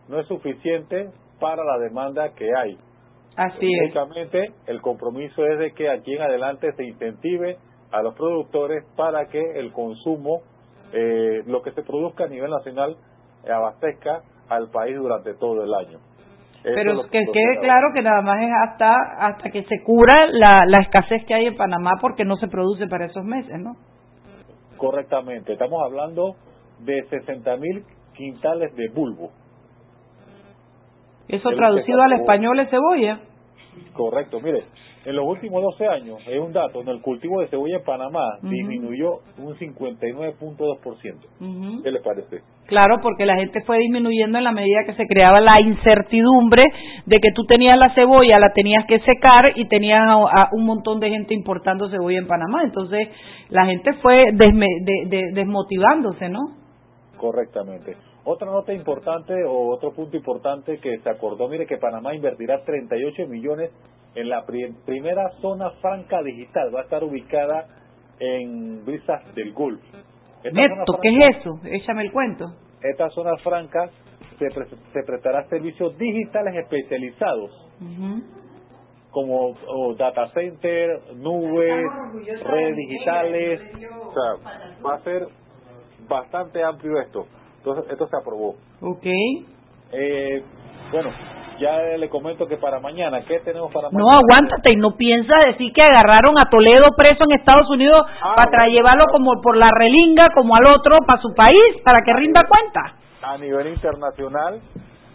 no 0.09 0.21
es 0.21 0.29
suficiente 0.29 1.11
para 1.41 1.65
la 1.65 1.79
demanda 1.79 2.35
que 2.37 2.49
hay. 2.57 2.79
Así 3.37 3.69
es. 3.85 3.95
el 4.67 4.81
compromiso 4.81 5.45
es 5.45 5.59
de 5.59 5.73
que 5.73 5.91
aquí 5.91 6.15
en 6.15 6.23
adelante 6.23 6.73
se 6.77 6.85
incentive 6.85 7.57
a 7.91 8.01
los 8.01 8.15
productores 8.15 8.85
para 8.97 9.27
que 9.27 9.41
el 9.57 9.73
consumo, 9.73 10.43
eh, 10.93 11.43
lo 11.47 11.63
que 11.63 11.73
se 11.73 11.83
produzca 11.83 12.25
a 12.25 12.29
nivel 12.29 12.51
nacional, 12.51 12.97
abastezca 13.47 14.23
al 14.49 14.71
país 14.71 14.97
durante 14.97 15.35
todo 15.35 15.65
el 15.65 15.75
año. 15.75 15.99
Pero 16.63 17.09
que 17.09 17.25
quede 17.33 17.61
claro 17.61 17.89
que 17.95 18.03
nada 18.03 18.21
más 18.21 18.43
es 18.43 18.51
hasta 18.67 18.95
hasta 19.21 19.51
que 19.51 19.63
se 19.65 19.83
cura 19.85 20.27
la, 20.31 20.67
la 20.67 20.81
escasez 20.81 21.25
que 21.25 21.35
hay 21.35 21.47
en 21.47 21.57
Panamá 21.57 21.93
porque 22.01 22.25
no 22.25 22.37
se 22.37 22.49
produce 22.49 22.89
para 22.89 23.07
esos 23.07 23.25
meses, 23.25 23.61
¿no? 23.61 23.77
Correctamente. 24.77 25.53
Estamos 25.53 25.81
hablando 25.85 26.35
de 26.81 27.05
60 27.09 27.57
mil 27.57 27.85
quintales 28.15 28.75
de 28.75 28.89
bulbo. 28.89 29.31
Eso 31.29 31.51
traducido 31.51 32.03
al 32.03 32.15
español 32.15 32.59
es 32.59 32.71
cebolla. 32.71 33.21
Correcto. 33.93 34.41
Mire, 34.41 34.65
en 35.05 35.15
los 35.15 35.27
últimos 35.27 35.63
12 35.63 35.87
años, 35.87 36.19
es 36.27 36.41
un 36.41 36.53
dato, 36.53 36.81
en 36.81 36.89
el 36.89 37.01
cultivo 37.03 37.41
de 37.41 37.49
cebolla 37.49 37.77
en 37.77 37.85
Panamá 37.85 38.39
disminuyó 38.43 39.21
un 39.39 39.55
59.2%. 39.57 41.83
¿Qué 41.83 41.91
le 41.91 42.01
parece? 42.01 42.43
Claro, 42.69 43.01
porque 43.01 43.25
la 43.25 43.37
gente 43.37 43.63
fue 43.63 43.79
disminuyendo 43.79 44.37
en 44.37 44.45
la 44.45 44.53
medida 44.53 44.85
que 44.85 44.93
se 44.93 45.07
creaba 45.07 45.41
la 45.41 45.59
incertidumbre 45.59 46.63
de 47.07 47.19
que 47.19 47.33
tú 47.35 47.47
tenías 47.47 47.79
la 47.79 47.95
cebolla, 47.95 48.39
la 48.39 48.53
tenías 48.53 48.85
que 48.87 49.01
secar 49.01 49.53
y 49.57 49.67
tenías 49.69 50.03
a, 50.07 50.51
un 50.53 50.67
montón 50.67 51.01
de 51.01 51.09
gente 51.09 51.33
importando 51.33 51.89
cebolla 51.89 52.19
en 52.19 52.27
Panamá. 52.27 52.65
Entonces, 52.65 53.09
la 53.49 53.65
gente 53.65 53.95
fue 54.03 54.27
desmotivándose, 54.35 56.29
¿no? 56.29 56.41
Correctamente. 57.17 57.97
Otra 58.25 58.51
nota 58.51 58.75
importante 58.75 59.33
o 59.45 59.71
otro 59.71 59.93
punto 59.95 60.19
importante 60.19 60.77
que 60.77 60.99
se 60.99 61.09
acordó, 61.09 61.49
mire 61.49 61.65
que 61.65 61.79
Panamá 61.79 62.15
invertirá 62.15 62.65
38 62.65 63.29
millones 63.29 63.71
en 64.15 64.29
la 64.29 64.45
primera 64.45 65.31
zona 65.41 65.71
franca 65.81 66.23
digital. 66.23 66.71
Va 66.75 66.81
a 66.81 66.83
estar 66.83 67.03
ubicada 67.03 67.65
en 68.21 68.85
Brisas 68.85 69.35
del 69.35 69.55
Gulf. 69.55 69.81
Neto, 70.45 70.99
¿qué 71.03 71.09
es 71.09 71.37
eso? 71.39 71.61
Échame 71.65 72.03
el 72.03 72.13
cuento. 72.13 72.47
Esta 72.83 73.09
zona 73.11 73.37
franca 73.39 73.91
se, 74.39 74.49
se 74.93 75.03
prestará 75.05 75.45
servicios 75.49 75.97
digitales 75.99 76.55
especializados. 76.57 77.51
como 79.11 79.55
data 79.97 80.29
center, 80.33 81.01
nubes, 81.17 81.87
redes 82.45 82.77
digitales, 82.77 83.61
o 84.01 84.13
sea, 84.13 84.83
va 84.85 84.95
a 84.95 85.01
ser 85.01 85.27
bastante 86.09 86.63
amplio 86.63 87.01
esto. 87.01 87.27
Entonces, 87.59 87.91
esto 87.91 88.07
se 88.07 88.17
aprobó. 88.21 88.55
Ok. 88.81 89.07
Eh, 89.93 90.43
bueno, 90.93 91.11
ya 91.59 91.97
le 91.97 92.09
comento 92.09 92.47
que 92.47 92.57
para 92.57 92.81
mañana, 92.81 93.23
¿qué 93.23 93.41
tenemos 93.41 93.73
para 93.73 93.91
mañana? 93.91 94.05
No, 94.05 94.11
aguántate, 94.11 94.73
y 94.73 94.77
no 94.77 94.97
piensa 94.97 95.35
decir 95.47 95.73
que 95.73 95.85
agarraron 95.85 96.35
a 96.39 96.49
Toledo 96.51 96.87
preso 96.97 97.25
en 97.25 97.39
Estados 97.39 97.69
Unidos 97.71 98.03
ah, 98.23 98.35
para 98.37 98.69
llevarlo 98.69 99.05
como 99.11 99.41
por 99.43 99.57
la 99.57 99.71
relinga, 99.71 100.29
como 100.35 100.55
al 100.57 100.67
otro, 100.67 100.99
para 101.07 101.21
su 101.21 101.35
país, 101.35 101.83
para 101.85 102.03
que 102.03 102.13
rinda 102.13 102.43
cuenta. 102.49 102.95
A 103.23 103.37
nivel 103.39 103.69
internacional, 103.69 104.61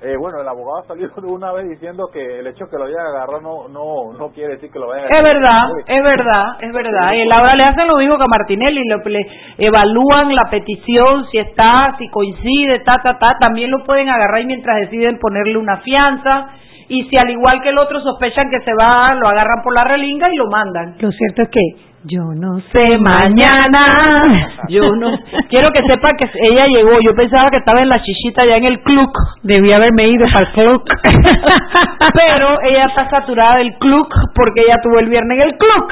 eh, 0.03 0.17
bueno, 0.19 0.41
el 0.41 0.47
abogado 0.47 0.83
salió 0.85 1.09
una 1.23 1.53
vez 1.53 1.69
diciendo 1.69 2.09
que 2.11 2.39
el 2.39 2.47
hecho 2.47 2.65
que 2.69 2.77
lo 2.77 2.85
haya 2.85 3.01
agarrado 3.07 3.39
no 3.39 3.67
no 3.69 4.11
no 4.17 4.29
quiere 4.33 4.55
decir 4.55 4.69
que 4.69 4.79
lo 4.79 4.87
vayan 4.87 5.05
a 5.05 5.17
Es 5.17 5.23
verdad, 5.23 5.69
es 5.87 6.03
verdad, 6.03 6.45
es 6.59 6.73
verdad. 6.73 7.13
Y 7.13 7.31
ahora 7.31 7.55
le 7.55 7.63
hacen 7.63 7.87
lo 7.87 7.95
mismo 7.95 8.17
que 8.17 8.23
a 8.23 8.27
Martinelli, 8.27 8.81
le, 8.83 8.97
le, 8.97 9.27
evalúan 9.57 10.35
la 10.35 10.49
petición, 10.49 11.25
si 11.31 11.37
está, 11.37 11.95
si 11.97 12.09
coincide, 12.09 12.79
ta, 12.79 12.97
ta, 13.01 13.17
ta. 13.17 13.37
También 13.39 13.71
lo 13.71 13.83
pueden 13.85 14.09
agarrar 14.09 14.41
y 14.41 14.45
mientras 14.45 14.77
deciden 14.81 15.19
ponerle 15.19 15.57
una 15.57 15.77
fianza. 15.77 16.47
Y 16.89 17.03
si 17.03 17.15
al 17.15 17.29
igual 17.29 17.61
que 17.61 17.69
el 17.69 17.77
otro 17.77 18.01
sospechan 18.01 18.49
que 18.49 18.59
se 18.59 18.71
va, 18.77 19.15
lo 19.15 19.27
agarran 19.29 19.63
por 19.63 19.73
la 19.73 19.85
relinga 19.85 20.27
y 20.31 20.35
lo 20.35 20.47
mandan. 20.47 20.95
Lo 20.99 21.11
cierto 21.11 21.43
es 21.43 21.49
que 21.49 21.92
yo 22.05 22.21
no 22.35 22.59
sé 22.73 22.97
mañana. 22.97 24.49
Yo 24.67 24.95
no. 24.95 25.17
Quiero 25.49 25.71
que 25.71 25.87
sepa 25.87 26.11
que 26.17 26.29
ella 26.49 26.67
llegó. 26.67 26.99
Yo 26.99 27.15
pensaba 27.15 27.49
que 27.49 27.57
estaba 27.57 27.81
en 27.81 27.87
la 27.87 28.01
chichita 28.03 28.45
ya 28.45 28.57
en 28.57 28.65
el 28.65 28.81
club. 28.81 29.09
Debía 29.43 29.77
haberme 29.77 30.09
ido 30.09 30.25
para 30.31 30.47
el 30.47 30.53
club. 30.53 30.83
Pero 32.13 32.61
ella 32.61 32.85
está 32.87 33.09
saturada 33.09 33.57
del 33.57 33.73
club 33.77 34.07
porque 34.35 34.61
ella 34.61 34.79
tuvo 34.83 34.99
el 34.99 35.07
viernes 35.07 35.39
en 35.39 35.47
el 35.49 35.57
club. 35.57 35.87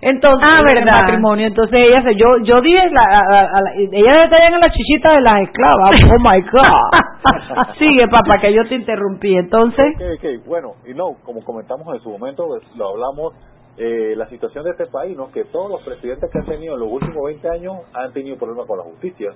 Entonces, 0.00 0.48
ah, 0.50 0.62
verdad. 0.62 1.02
matrimonio. 1.02 1.46
Entonces 1.46 1.78
ella 1.88 2.02
se, 2.02 2.14
yo, 2.16 2.38
yo 2.42 2.62
dije, 2.62 2.80
ella 3.92 4.24
está 4.24 4.38
ya 4.38 4.48
en 4.48 4.60
la 4.60 4.72
chichita 4.72 5.12
de 5.12 5.20
las 5.20 5.42
esclavas. 5.42 6.02
Oh 6.04 6.18
my 6.20 6.40
God. 6.40 7.74
Sigue, 7.78 8.08
papá, 8.08 8.38
que 8.40 8.54
yo 8.54 8.66
te 8.66 8.76
interrumpí. 8.76 9.36
Entonces. 9.36 9.94
Okay, 9.94 10.16
okay. 10.16 10.36
Bueno, 10.46 10.72
y 10.86 10.94
no, 10.94 11.16
como 11.22 11.44
comentamos 11.44 11.86
en 11.94 12.00
su 12.00 12.08
momento, 12.10 12.46
pues, 12.46 12.62
lo 12.76 12.88
hablamos 12.88 13.34
eh, 13.82 14.14
la 14.14 14.28
situación 14.28 14.64
de 14.64 14.72
este 14.72 14.86
país, 14.86 15.16
¿no? 15.16 15.32
Que 15.32 15.44
todos 15.44 15.70
los 15.70 15.82
presidentes 15.82 16.30
que 16.30 16.38
han 16.38 16.44
tenido 16.44 16.74
en 16.74 16.80
los 16.80 16.92
últimos 16.92 17.24
20 17.24 17.48
años 17.48 17.76
han 17.94 18.12
tenido 18.12 18.36
problemas 18.36 18.66
con 18.66 18.76
la 18.76 18.84
justicia. 18.84 19.30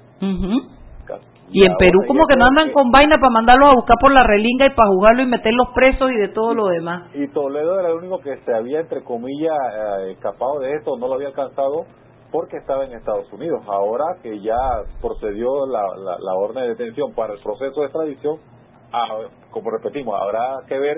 Y, 1.50 1.64
en 1.64 1.76
Perú 1.78 2.00
como 2.06 2.26
que 2.26 2.36
no 2.36 2.44
andan 2.46 2.70
con 2.72 2.90
vaina 2.90 3.16
para 3.16 3.30
mandarlos 3.30 3.70
a 3.70 3.74
buscar 3.74 3.96
por 3.98 4.12
la 4.12 4.22
relinga 4.22 4.66
y 4.66 4.74
para 4.74 4.90
juzgarlo 4.90 5.22
y 5.22 5.26
meterlos 5.26 5.68
presos 5.74 6.10
y 6.10 6.16
de 6.16 6.28
todo 6.28 6.52
lo 6.52 6.66
demás. 6.66 7.10
Y 7.14 7.26
Toledo 7.28 7.80
era 7.80 7.88
el 7.88 7.94
único 7.94 8.20
que 8.20 8.36
se 8.44 8.54
había, 8.54 8.80
entre 8.80 9.02
comillas, 9.02 9.56
eh, 9.72 10.12
escapado 10.12 10.60
de 10.60 10.74
esto, 10.74 10.98
no 10.98 11.08
lo 11.08 11.14
había 11.14 11.28
alcanzado 11.28 11.86
porque 12.30 12.58
estaba 12.58 12.84
en 12.84 12.92
Estados 12.92 13.32
Unidos. 13.32 13.62
Ahora 13.66 14.04
que 14.22 14.40
ya 14.40 14.58
procedió 15.00 15.66
la, 15.66 15.84
la, 16.18 16.34
orden 16.34 16.64
de 16.64 16.68
detención 16.70 17.14
para 17.14 17.32
el 17.32 17.40
proceso 17.40 17.80
de 17.80 17.86
extradición, 17.86 18.38
ah, 18.92 19.20
como 19.50 19.70
repetimos, 19.70 20.20
habrá 20.20 20.66
que 20.66 20.78
ver 20.78 20.96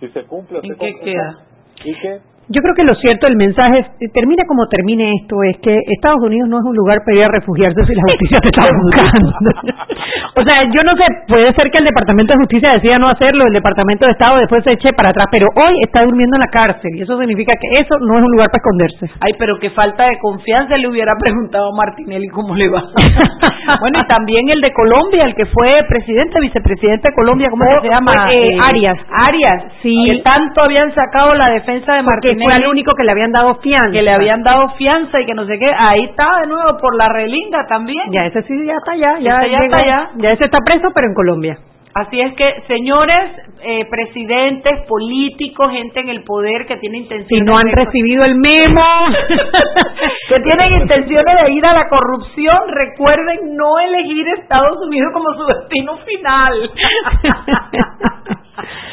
si 0.00 0.08
se 0.08 0.24
cumple 0.24 0.60
o 0.60 0.62
se 0.62 0.76
qué 0.78 0.94
queda? 1.02 1.44
Y 1.84 2.00
que 2.00 2.20
yo 2.48 2.62
creo 2.62 2.74
que 2.74 2.84
lo 2.84 2.94
cierto, 2.94 3.26
el 3.26 3.34
mensaje, 3.34 3.82
es, 3.98 4.12
termina 4.12 4.44
como 4.46 4.68
termine 4.68 5.10
esto, 5.18 5.42
es 5.42 5.58
que 5.58 5.74
Estados 5.90 6.22
Unidos 6.22 6.48
no 6.48 6.58
es 6.58 6.64
un 6.64 6.76
lugar 6.76 7.02
para 7.02 7.18
ir 7.18 7.24
a 7.26 7.34
refugiarse 7.34 7.82
si 7.82 7.94
la 7.94 8.06
justicia 8.06 8.38
te 8.38 8.48
está 8.54 8.62
buscando. 8.86 9.34
o 10.38 10.42
sea, 10.46 10.62
yo 10.70 10.80
no 10.86 10.94
sé, 10.94 11.04
puede 11.26 11.50
ser 11.58 11.66
que 11.74 11.82
el 11.82 11.90
Departamento 11.90 12.38
de 12.38 12.42
Justicia 12.46 12.78
decida 12.78 12.98
no 12.98 13.10
hacerlo, 13.10 13.46
el 13.46 13.52
Departamento 13.52 14.06
de 14.06 14.12
Estado 14.12 14.38
después 14.38 14.62
se 14.62 14.78
eche 14.78 14.94
para 14.94 15.10
atrás, 15.10 15.26
pero 15.32 15.50
hoy 15.58 15.82
está 15.82 16.06
durmiendo 16.06 16.36
en 16.38 16.46
la 16.46 16.52
cárcel 16.54 16.94
y 16.94 17.02
eso 17.02 17.18
significa 17.18 17.58
que 17.58 17.82
eso 17.82 17.98
no 17.98 18.14
es 18.14 18.22
un 18.22 18.30
lugar 18.30 18.46
para 18.54 18.62
esconderse. 18.62 19.10
Ay, 19.18 19.34
pero 19.38 19.58
qué 19.58 19.70
falta 19.70 20.06
de 20.06 20.18
confianza 20.22 20.76
le 20.78 20.86
hubiera 20.86 21.18
preguntado 21.18 21.74
a 21.74 21.76
Martinelli 21.76 22.28
cómo 22.28 22.54
le 22.54 22.70
va. 22.70 22.78
bueno, 23.82 23.98
y 23.98 24.06
también 24.06 24.46
el 24.54 24.62
de 24.62 24.70
Colombia, 24.70 25.26
el 25.26 25.34
que 25.34 25.46
fue 25.46 25.82
presidente, 25.88 26.38
vicepresidente 26.38 27.10
de 27.10 27.14
Colombia, 27.14 27.50
¿cómo 27.50 27.64
se 27.82 27.90
llama? 27.90 28.28
Eh, 28.30 28.54
Arias. 28.70 28.98
Arias, 29.26 29.82
sí. 29.82 29.94
Que 30.06 30.22
tanto 30.22 30.62
habían 30.62 30.94
sacado 30.94 31.34
la 31.34 31.50
defensa 31.50 31.94
de 31.94 32.02
Martinelli 32.02 32.35
fue 32.42 32.52
el 32.56 32.66
único 32.66 32.94
que 32.94 33.04
le 33.04 33.12
habían 33.12 33.32
dado 33.32 33.56
fianza. 33.56 33.92
Que 33.92 34.02
le 34.02 34.10
habían 34.10 34.42
dado 34.42 34.70
fianza 34.76 35.20
y 35.20 35.26
que 35.26 35.34
no 35.34 35.46
sé 35.46 35.58
qué. 35.58 35.70
Ahí 35.76 36.04
está 36.04 36.40
de 36.40 36.46
nuevo 36.46 36.78
por 36.78 36.96
la 36.96 37.08
relinga 37.08 37.66
también. 37.68 38.10
Ya 38.10 38.26
ese 38.26 38.42
sí 38.42 38.66
ya 38.66 38.74
está 38.74 38.92
allá. 38.92 39.18
Ya, 39.20 39.46
ya 39.46 39.58
está 39.64 39.76
allá. 39.78 40.10
Ya 40.16 40.32
ese 40.32 40.44
está 40.44 40.58
preso, 40.64 40.88
pero 40.94 41.08
en 41.08 41.14
Colombia. 41.14 41.58
Así 41.96 42.20
es 42.20 42.34
que, 42.34 42.62
señores, 42.66 43.32
eh, 43.62 43.86
presidentes, 43.88 44.82
políticos, 44.86 45.72
gente 45.72 46.00
en 46.00 46.10
el 46.10 46.24
poder 46.24 46.66
que 46.66 46.76
tiene 46.76 46.98
intenciones... 46.98 47.26
Si 47.26 47.40
no 47.40 47.56
han 47.56 47.72
recibido 47.72 48.22
el 48.22 48.34
memo... 48.34 48.82
que 50.28 50.40
tienen 50.40 50.82
intenciones 50.82 51.34
de 51.42 51.52
ir 51.52 51.64
a 51.64 51.72
la 51.72 51.88
corrupción, 51.88 52.58
recuerden 52.68 53.56
no 53.56 53.78
elegir 53.78 54.28
Estados 54.28 54.76
Unidos 54.86 55.10
como 55.14 55.32
su 55.38 55.46
destino 55.46 55.96
final. 56.04 56.70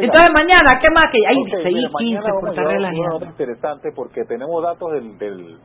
Entonces 0.00 0.32
mañana, 0.32 0.78
¿qué 0.80 0.88
más? 0.90 1.10
Que 1.12 1.18
hay 1.26 1.36
okay, 1.36 1.74
6, 1.74 1.76
15, 1.98 2.22
vamos 2.22 2.58
a 2.58 2.62
una 2.62 3.26
interesante 3.26 3.90
porque 3.94 4.24
tenemos 4.24 4.62
datos 4.62 4.92
del, 4.92 5.18
del, 5.18 5.58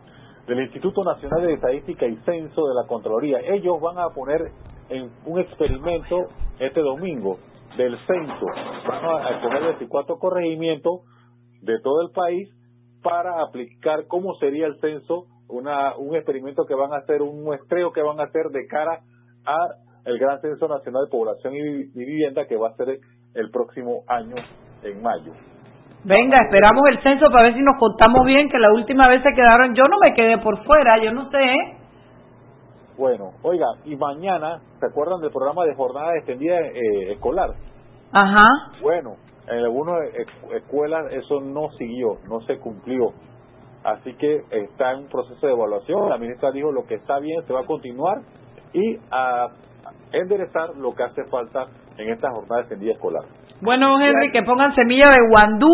del 0.48 0.60
Instituto 0.62 1.04
Nacional 1.04 1.44
de 1.44 1.54
Estadística 1.54 2.06
y 2.06 2.18
Censo 2.18 2.68
de 2.68 2.76
la 2.76 2.88
Contraloría. 2.88 3.40
Ellos 3.40 3.80
van 3.80 3.98
a 3.98 4.10
poner 4.10 4.52
en 4.90 5.10
un 5.26 5.40
experimento 5.40 6.28
este 6.60 6.82
domingo 6.82 7.38
del 7.78 7.98
censo. 8.06 8.46
Van 8.88 9.06
a 9.06 9.42
poner 9.42 9.64
24 9.64 10.18
corregimientos 10.18 11.02
de 11.62 11.80
todo 11.82 12.02
el 12.02 12.12
país 12.12 12.50
para 13.02 13.42
aplicar 13.42 14.08
cómo 14.08 14.36
sería 14.36 14.68
el 14.68 14.80
censo, 14.80 15.26
una, 15.48 15.96
un 15.96 16.16
experimento 16.16 16.66
que 16.66 16.76
van 16.76 16.92
a 16.94 16.98
hacer, 16.98 17.22
un 17.22 17.44
muestreo 17.44 17.92
que 17.92 18.02
van 18.02 18.20
a 18.20 18.24
hacer 18.24 18.48
de 18.52 18.68
cara 18.68 19.00
a 19.46 19.58
el 20.06 20.20
Gran 20.20 20.40
Censo 20.42 20.68
Nacional 20.68 21.06
de 21.06 21.12
Población 21.12 21.54
y 21.56 21.84
Vivienda 21.94 22.46
que 22.48 22.56
va 22.56 22.70
a 22.70 22.76
ser 22.76 23.00
el 23.38 23.52
próximo 23.52 24.04
año 24.08 24.36
en 24.84 25.02
mayo. 25.02 25.32
Venga, 26.04 26.42
esperamos 26.42 26.84
el 26.90 27.02
censo 27.02 27.26
para 27.32 27.44
ver 27.44 27.54
si 27.54 27.62
nos 27.62 27.78
contamos 27.78 28.26
bien, 28.26 28.50
que 28.50 28.60
la 28.60 28.72
última 28.72 29.08
vez 29.08 29.22
se 29.24 29.34
quedaron, 29.34 29.76
yo 29.76 29.84
no 29.84 29.98
me 30.02 30.14
quedé 30.14 30.38
por 30.40 30.64
fuera, 30.64 30.98
yo 31.04 31.12
no 31.12 31.30
sé. 31.30 31.38
¿eh? 31.38 31.78
Bueno, 32.98 33.32
oiga, 33.44 33.68
y 33.86 33.96
mañana, 33.96 34.60
¿se 34.80 34.86
acuerdan 34.88 35.22
del 35.22 35.32
programa 35.32 35.66
de 35.66 35.76
jornada 35.76 36.16
extendida 36.16 36.60
eh, 36.60 37.12
escolar? 37.12 37.52
Ajá. 38.12 38.48
Bueno, 38.82 39.18
en 39.48 39.64
algunas 39.64 40.02
escuelas 40.56 41.12
eso 41.12 41.42
no 41.42 41.70
siguió, 41.78 42.18
no 42.28 42.42
se 42.42 42.58
cumplió. 42.60 43.14
Así 43.84 44.14
que 44.16 44.44
está 44.50 44.94
en 44.94 45.00
un 45.00 45.08
proceso 45.08 45.46
de 45.46 45.54
evaluación. 45.54 46.10
La 46.10 46.18
ministra 46.18 46.52
dijo 46.52 46.72
lo 46.72 46.86
que 46.86 46.96
está 46.96 47.20
bien 47.20 47.46
se 47.46 47.54
va 47.54 47.62
a 47.62 47.66
continuar 47.66 48.20
y 48.74 48.98
a 49.12 49.48
enderezar 50.12 50.76
lo 50.78 50.94
que 50.94 51.04
hace 51.04 51.24
falta 51.26 51.68
en 51.98 52.10
esta 52.10 52.32
jornada 52.32 52.62
extendida 52.62 52.94
escolar. 52.94 53.24
Bueno, 53.62 54.00
Henry, 54.00 54.32
que 54.32 54.44
pongan 54.44 54.76
semilla 54.76 55.10
de 55.10 55.28
guandú, 55.30 55.74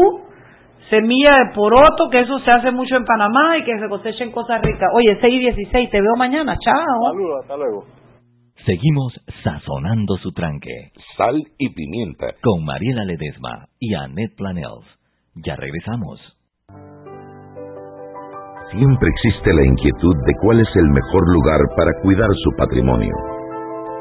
semilla 0.90 1.38
de 1.38 1.54
poroto, 1.54 2.10
que 2.10 2.22
eso 2.22 2.40
se 2.40 2.52
hace 2.52 2.72
mucho 2.72 2.96
en 2.96 3.06
Panamá 3.06 3.58
y 3.58 3.64
que 3.64 3.78
se 3.80 3.90
cosechen 3.90 4.32
cosas 4.32 4.62
ricas. 4.62 4.90
Oye, 4.96 5.18
6 5.20 5.34
y 5.34 5.40
16, 5.40 5.90
te 5.90 6.02
veo 6.02 6.16
mañana, 6.18 6.56
chao. 6.64 7.12
Saludos, 7.12 7.42
hasta 7.42 7.58
luego. 7.58 7.84
Seguimos 8.66 9.14
sazonando 9.44 10.16
su 10.18 10.32
tranque. 10.32 10.92
Sal 11.18 11.36
y 11.58 11.70
pimienta. 11.74 12.28
Con 12.42 12.64
Mariela 12.64 13.04
Ledesma 13.04 13.68
y 13.80 13.94
Annette 13.94 14.36
Planels. 14.38 14.86
Ya 15.36 15.56
regresamos. 15.58 16.22
Siempre 18.72 19.10
existe 19.10 19.54
la 19.54 19.66
inquietud 19.66 20.16
de 20.26 20.34
cuál 20.42 20.62
es 20.62 20.70
el 20.76 20.90
mejor 20.90 21.30
lugar 21.34 21.60
para 21.76 21.92
cuidar 22.02 22.30
su 22.42 22.52
patrimonio. 22.58 23.14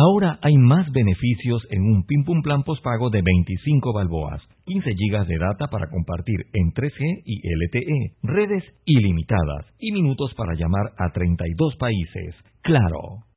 Ahora 0.00 0.38
hay 0.42 0.56
más 0.56 0.92
beneficios 0.92 1.60
en 1.70 1.82
un 1.82 2.04
Pim 2.06 2.22
Plan 2.42 2.62
postpago 2.62 3.10
de 3.10 3.20
25 3.20 3.92
balboas, 3.92 4.40
15 4.64 4.94
gigas 4.94 5.26
de 5.26 5.38
data 5.38 5.66
para 5.66 5.90
compartir 5.90 6.36
en 6.52 6.70
3G 6.72 7.22
y 7.24 7.40
LTE, 7.42 8.14
redes 8.22 8.62
ilimitadas 8.84 9.66
y 9.80 9.90
minutos 9.90 10.32
para 10.36 10.54
llamar 10.54 10.92
a 10.98 11.10
32 11.12 11.74
países. 11.80 12.36
Claro. 12.62 13.27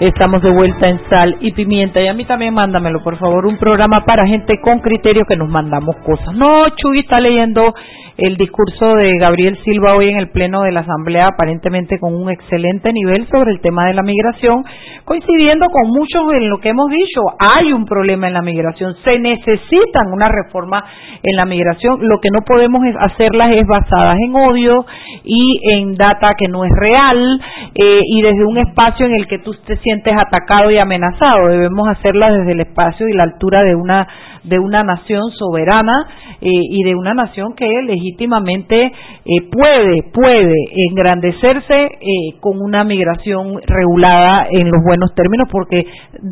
Estamos 0.00 0.42
de 0.42 0.50
vuelta 0.50 0.88
en 0.88 1.00
Sal 1.08 1.38
y 1.40 1.52
Pimienta. 1.52 2.02
Y 2.02 2.08
a 2.08 2.12
mí 2.12 2.26
también 2.26 2.52
mándamelo, 2.52 3.02
por 3.02 3.16
favor, 3.18 3.46
un 3.46 3.56
programa 3.56 4.04
para 4.04 4.26
gente 4.26 4.60
con 4.60 4.80
criterio 4.80 5.24
que 5.26 5.36
nos 5.36 5.48
mandamos 5.48 5.96
cosas. 6.04 6.34
No, 6.34 6.68
Chuy 6.76 6.98
está 7.00 7.18
leyendo 7.18 7.72
el 8.18 8.36
discurso 8.36 8.94
de 8.94 9.18
Gabriel 9.18 9.58
Silva 9.62 9.94
hoy 9.94 10.08
en 10.08 10.16
el 10.16 10.30
Pleno 10.30 10.62
de 10.62 10.72
la 10.72 10.80
Asamblea, 10.80 11.28
aparentemente 11.28 11.98
con 11.98 12.14
un 12.14 12.30
excelente 12.30 12.90
nivel 12.92 13.28
sobre 13.28 13.52
el 13.52 13.60
tema 13.60 13.86
de 13.86 13.94
la 13.94 14.02
migración, 14.02 14.64
coincidiendo 15.04 15.66
con 15.66 15.90
muchos 15.90 16.22
en 16.32 16.48
lo 16.48 16.58
que 16.58 16.70
hemos 16.70 16.88
dicho. 16.88 17.20
Hay 17.54 17.72
un 17.72 17.84
problema 17.84 18.26
en 18.26 18.32
la 18.32 18.40
migración, 18.40 18.94
se 19.04 19.18
necesitan 19.18 20.12
una 20.12 20.28
reforma 20.28 20.82
en 21.22 21.36
la 21.36 21.44
migración. 21.44 21.98
Lo 22.00 22.18
que 22.20 22.30
no 22.30 22.40
podemos 22.42 22.82
hacerlas 23.00 23.52
es 23.52 23.66
basadas 23.66 24.16
en 24.18 24.34
odio 24.34 24.86
y 25.22 25.60
en 25.74 25.94
data 25.96 26.34
que 26.38 26.48
no 26.48 26.64
es 26.64 26.72
real 26.74 27.40
eh, 27.74 28.00
y 28.02 28.22
desde 28.22 28.44
un 28.44 28.56
espacio 28.58 29.06
en 29.06 29.12
el 29.12 29.26
que 29.26 29.40
tú 29.40 29.52
te 29.66 29.76
sientes 29.76 30.14
atacado 30.16 30.70
y 30.70 30.78
amenazado. 30.78 31.48
Debemos 31.48 31.86
hacerlas 31.88 32.32
desde 32.38 32.52
el 32.52 32.60
espacio 32.60 33.06
y 33.08 33.12
la 33.12 33.24
altura 33.24 33.62
de 33.62 33.74
una 33.74 34.08
de 34.46 34.58
una 34.58 34.82
nación 34.82 35.30
soberana 35.32 36.06
eh, 36.40 36.48
y 36.50 36.82
de 36.84 36.94
una 36.94 37.14
nación 37.14 37.54
que 37.54 37.66
legítimamente 37.84 38.86
eh, 38.86 38.92
puede 39.50 40.02
puede 40.12 40.54
engrandecerse 40.90 41.74
eh, 41.74 42.38
con 42.40 42.60
una 42.60 42.84
migración 42.84 43.60
regulada 43.66 44.46
en 44.50 44.70
los 44.70 44.82
buenos 44.84 45.14
términos 45.14 45.48
porque 45.50 45.84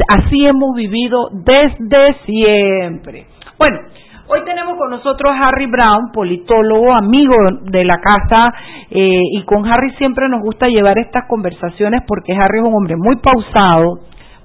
así 0.09 0.47
hemos 0.47 0.75
vivido 0.77 1.29
desde 1.45 2.15
siempre. 2.25 3.27
Bueno, 3.59 3.79
Hoy 4.27 4.41
tenemos 4.47 4.79
con 4.79 4.89
nosotros 4.89 5.31
a 5.31 5.49
Harry 5.49 5.67
Brown, 5.67 6.11
politólogo, 6.11 6.95
amigo 6.95 7.35
de 7.71 7.85
la 7.85 8.01
casa, 8.01 8.55
y 8.89 9.43
con 9.45 9.71
Harry 9.71 9.91
siempre 9.99 10.31
nos 10.31 10.41
gusta 10.41 10.67
llevar 10.69 10.99
estas 10.99 11.25
conversaciones 11.29 12.01
porque 12.09 12.33
Harry 12.33 12.61
es 12.61 12.65
un 12.65 12.75
hombre 12.75 12.97
muy 12.97 13.17
pausado, 13.17 13.99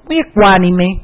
muy 0.05 0.19
ecuánime, 0.19 1.03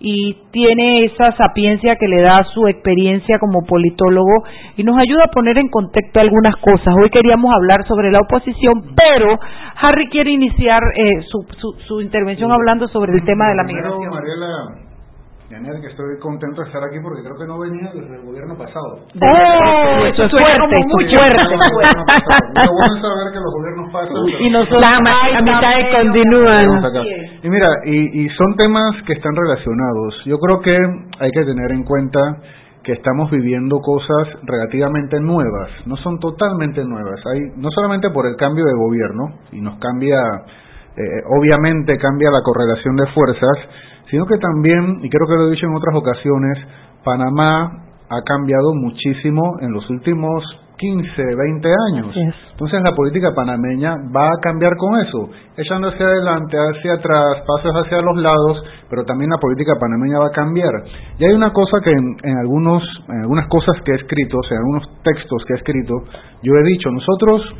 y 0.00 0.36
tiene 0.50 1.04
esa 1.04 1.32
sapiencia 1.36 1.96
que 1.96 2.08
le 2.08 2.20
da 2.20 2.44
su 2.52 2.66
experiencia 2.66 3.38
como 3.38 3.64
politólogo 3.66 4.44
y 4.76 4.82
nos 4.82 4.98
ayuda 4.98 5.24
a 5.24 5.30
poner 5.30 5.56
en 5.58 5.68
contexto 5.68 6.20
algunas 6.20 6.56
cosas. 6.56 6.94
Hoy 7.02 7.10
queríamos 7.10 7.52
hablar 7.54 7.86
sobre 7.86 8.10
la 8.10 8.18
oposición, 8.18 8.94
pero 8.96 9.38
Harry 9.80 10.08
quiere 10.08 10.30
iniciar 10.30 10.82
eh, 10.96 11.22
su, 11.30 11.46
su, 11.58 11.72
su, 11.86 12.00
intervención 12.00 12.52
hablando 12.52 12.88
sobre 12.88 13.12
el 13.12 13.24
tema 13.24 13.48
de 13.48 13.54
la 13.54 13.64
migración. 13.64 14.10
Mariela, 14.10 14.83
que 15.48 15.86
estoy 15.88 16.18
contento 16.20 16.62
de 16.62 16.66
estar 16.68 16.82
aquí 16.84 16.98
porque 17.02 17.22
creo 17.22 17.36
que 17.36 17.46
no 17.46 17.58
venía 17.58 17.90
desde 17.92 18.16
el 18.16 18.24
gobierno 18.24 18.56
pasado. 18.56 19.04
¡Oh! 19.20 20.06
Eso 20.06 20.24
es 20.24 20.30
fuerte, 20.30 20.76
muy 20.88 21.04
fuerte. 21.14 21.44
Pero 22.54 22.72
bueno 22.72 22.96
saber 23.00 23.32
que 23.32 23.40
los 23.40 23.52
gobiernos 23.52 23.92
pasan. 23.92 24.16
Y 24.40 24.50
nosotros 24.50 24.82
a 24.88 25.42
mitad 25.42 26.02
continúan. 26.02 26.66
Y 27.42 27.50
mira, 27.50 27.68
y, 27.84 28.24
y 28.24 28.28
son 28.30 28.56
temas 28.56 29.02
que 29.06 29.12
están 29.12 29.34
relacionados. 29.36 30.22
Yo 30.24 30.38
creo 30.38 30.60
que 30.60 30.76
hay 31.20 31.30
que 31.30 31.44
tener 31.44 31.72
en 31.72 31.84
cuenta 31.84 32.20
que 32.84 32.92
estamos 32.92 33.30
viviendo 33.30 33.78
cosas 33.80 34.28
relativamente 34.42 35.18
nuevas, 35.18 35.70
no 35.86 35.96
son 35.96 36.18
totalmente 36.20 36.84
nuevas. 36.84 37.18
Hay 37.32 37.40
no 37.56 37.70
solamente 37.70 38.10
por 38.10 38.26
el 38.26 38.36
cambio 38.36 38.64
de 38.66 38.74
gobierno 38.74 39.40
y 39.52 39.60
nos 39.60 39.78
cambia, 39.78 40.20
eh, 40.96 41.02
obviamente 41.38 41.96
cambia 41.96 42.30
la 42.30 42.42
correlación 42.42 42.94
de 42.96 43.06
fuerzas, 43.06 43.56
sino 44.10 44.26
que 44.26 44.38
también, 44.38 45.00
y 45.02 45.08
creo 45.08 45.26
que 45.26 45.34
lo 45.34 45.48
he 45.48 45.50
dicho 45.50 45.66
en 45.66 45.74
otras 45.74 45.96
ocasiones, 45.96 46.58
Panamá 47.04 47.84
ha 48.08 48.22
cambiado 48.22 48.74
muchísimo 48.74 49.58
en 49.60 49.72
los 49.72 49.88
últimos 49.90 50.44
15, 50.76 51.22
20 51.22 51.68
años. 51.88 52.14
Entonces 52.50 52.82
la 52.82 52.94
política 52.94 53.32
panameña 53.34 53.94
va 54.14 54.28
a 54.28 54.40
cambiar 54.42 54.76
con 54.76 55.00
eso, 55.00 55.30
echando 55.56 55.88
hacia 55.88 56.06
adelante, 56.06 56.56
hacia 56.56 56.94
atrás, 56.94 57.42
pasos 57.46 57.72
hacia 57.74 58.02
los 58.02 58.16
lados, 58.16 58.62
pero 58.90 59.04
también 59.04 59.30
la 59.30 59.38
política 59.38 59.74
panameña 59.78 60.18
va 60.18 60.26
a 60.26 60.32
cambiar. 60.32 60.72
Y 61.18 61.24
hay 61.24 61.32
una 61.32 61.52
cosa 61.52 61.78
que 61.82 61.90
en, 61.90 62.38
algunos, 62.38 62.82
en 63.08 63.20
algunas 63.22 63.46
cosas 63.48 63.80
que 63.84 63.92
he 63.92 63.96
escrito, 63.96 64.38
o 64.38 64.42
sea, 64.42 64.56
en 64.56 64.62
algunos 64.62 65.02
textos 65.02 65.44
que 65.46 65.54
he 65.54 65.56
escrito, 65.56 65.94
yo 66.42 66.52
he 66.54 66.62
dicho, 66.64 66.90
nosotros 66.90 67.54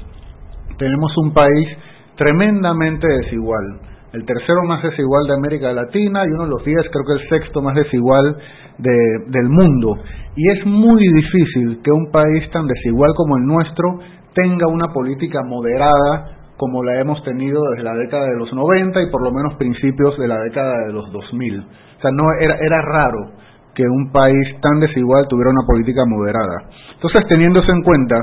tenemos 0.78 1.16
un 1.18 1.32
país 1.32 1.68
tremendamente 2.16 3.06
desigual 3.06 3.93
el 4.14 4.24
tercero 4.24 4.62
más 4.62 4.80
desigual 4.80 5.26
de 5.26 5.34
América 5.34 5.72
Latina 5.72 6.22
y 6.24 6.30
uno 6.30 6.44
de 6.44 6.50
los 6.50 6.64
diez, 6.64 6.82
creo 6.92 7.04
que 7.04 7.22
el 7.22 7.28
sexto 7.28 7.60
más 7.60 7.74
desigual 7.74 8.36
del 8.78 9.48
mundo. 9.48 9.98
Y 10.36 10.50
es 10.50 10.64
muy 10.64 11.02
difícil 11.02 11.80
que 11.82 11.90
un 11.90 12.12
país 12.12 12.48
tan 12.52 12.66
desigual 12.66 13.12
como 13.16 13.36
el 13.36 13.44
nuestro 13.44 13.98
tenga 14.34 14.68
una 14.68 14.92
política 14.92 15.42
moderada 15.44 16.38
como 16.56 16.84
la 16.84 17.00
hemos 17.00 17.22
tenido 17.24 17.60
desde 17.70 17.82
la 17.82 17.94
década 17.94 18.26
de 18.26 18.38
los 18.38 18.52
90 18.52 19.02
y 19.02 19.10
por 19.10 19.22
lo 19.22 19.32
menos 19.32 19.54
principios 19.54 20.16
de 20.16 20.28
la 20.28 20.38
década 20.38 20.74
de 20.86 20.92
los 20.92 21.10
2000. 21.10 21.58
O 21.58 22.00
sea, 22.00 22.10
no 22.12 22.24
era, 22.40 22.54
era 22.54 22.80
raro 22.82 23.32
que 23.74 23.82
un 23.82 24.12
país 24.12 24.60
tan 24.60 24.78
desigual 24.78 25.26
tuviera 25.28 25.50
una 25.50 25.66
política 25.66 26.04
moderada. 26.06 26.70
Entonces, 26.94 27.26
teniéndose 27.26 27.72
en 27.72 27.82
cuenta, 27.82 28.14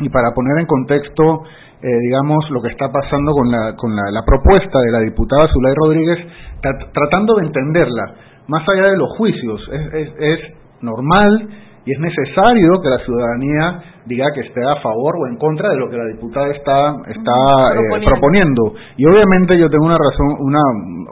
y 0.00 0.08
para 0.08 0.32
poner 0.32 0.60
en 0.60 0.66
contexto, 0.66 1.44
eh, 1.82 1.98
digamos, 2.00 2.48
lo 2.50 2.62
que 2.62 2.68
está 2.68 2.90
pasando 2.92 3.32
con 3.32 3.50
la, 3.50 3.74
con 3.76 3.94
la, 3.94 4.22
propuesta 4.24 4.78
de 4.78 4.92
la 4.92 5.00
diputada 5.00 5.48
Zulay 5.48 5.74
Rodríguez, 5.74 6.18
tratando 6.92 7.34
de 7.36 7.46
entenderla, 7.46 8.14
más 8.46 8.68
allá 8.68 8.90
de 8.90 8.96
los 8.96 9.10
juicios, 9.16 9.68
es, 9.92 10.08
es 10.18 10.40
normal 10.80 11.48
y 11.84 11.92
es 11.92 11.98
necesario 11.98 12.80
que 12.80 12.88
la 12.88 12.98
ciudadanía 12.98 13.82
diga 14.06 14.26
que 14.34 14.42
esté 14.42 14.60
a 14.62 14.80
favor 14.82 15.14
o 15.18 15.26
en 15.26 15.36
contra 15.36 15.70
de 15.70 15.76
lo 15.76 15.88
que 15.88 15.96
la 15.96 16.06
diputada 16.06 16.48
está 16.50 16.94
está 17.06 17.74
eh, 17.74 18.04
proponiendo. 18.04 18.74
y 18.96 19.06
obviamente 19.06 19.58
yo 19.58 19.68
tengo 19.68 19.86
una 19.86 19.98
razón 19.98 20.36
una 20.40 20.60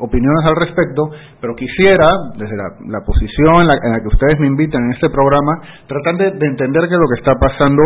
opiniones 0.01 0.45
al 0.47 0.57
respecto 0.57 1.11
pero 1.41 1.55
quisiera 1.55 2.07
desde 2.37 2.57
la, 2.57 3.01
posición 3.05 3.63
en 3.63 3.69
la, 3.69 4.01
que 4.01 4.09
ustedes 4.09 4.39
me 4.39 4.47
invitan 4.47 4.83
en 4.85 4.93
este 4.93 5.11
programa 5.11 5.61
tratar 5.87 6.17
de, 6.17 6.39
de 6.39 6.47
entender 6.47 6.89
qué 6.89 6.95
es 6.95 7.01
lo 7.01 7.09
que 7.15 7.21
está 7.21 7.35
pasando 7.35 7.83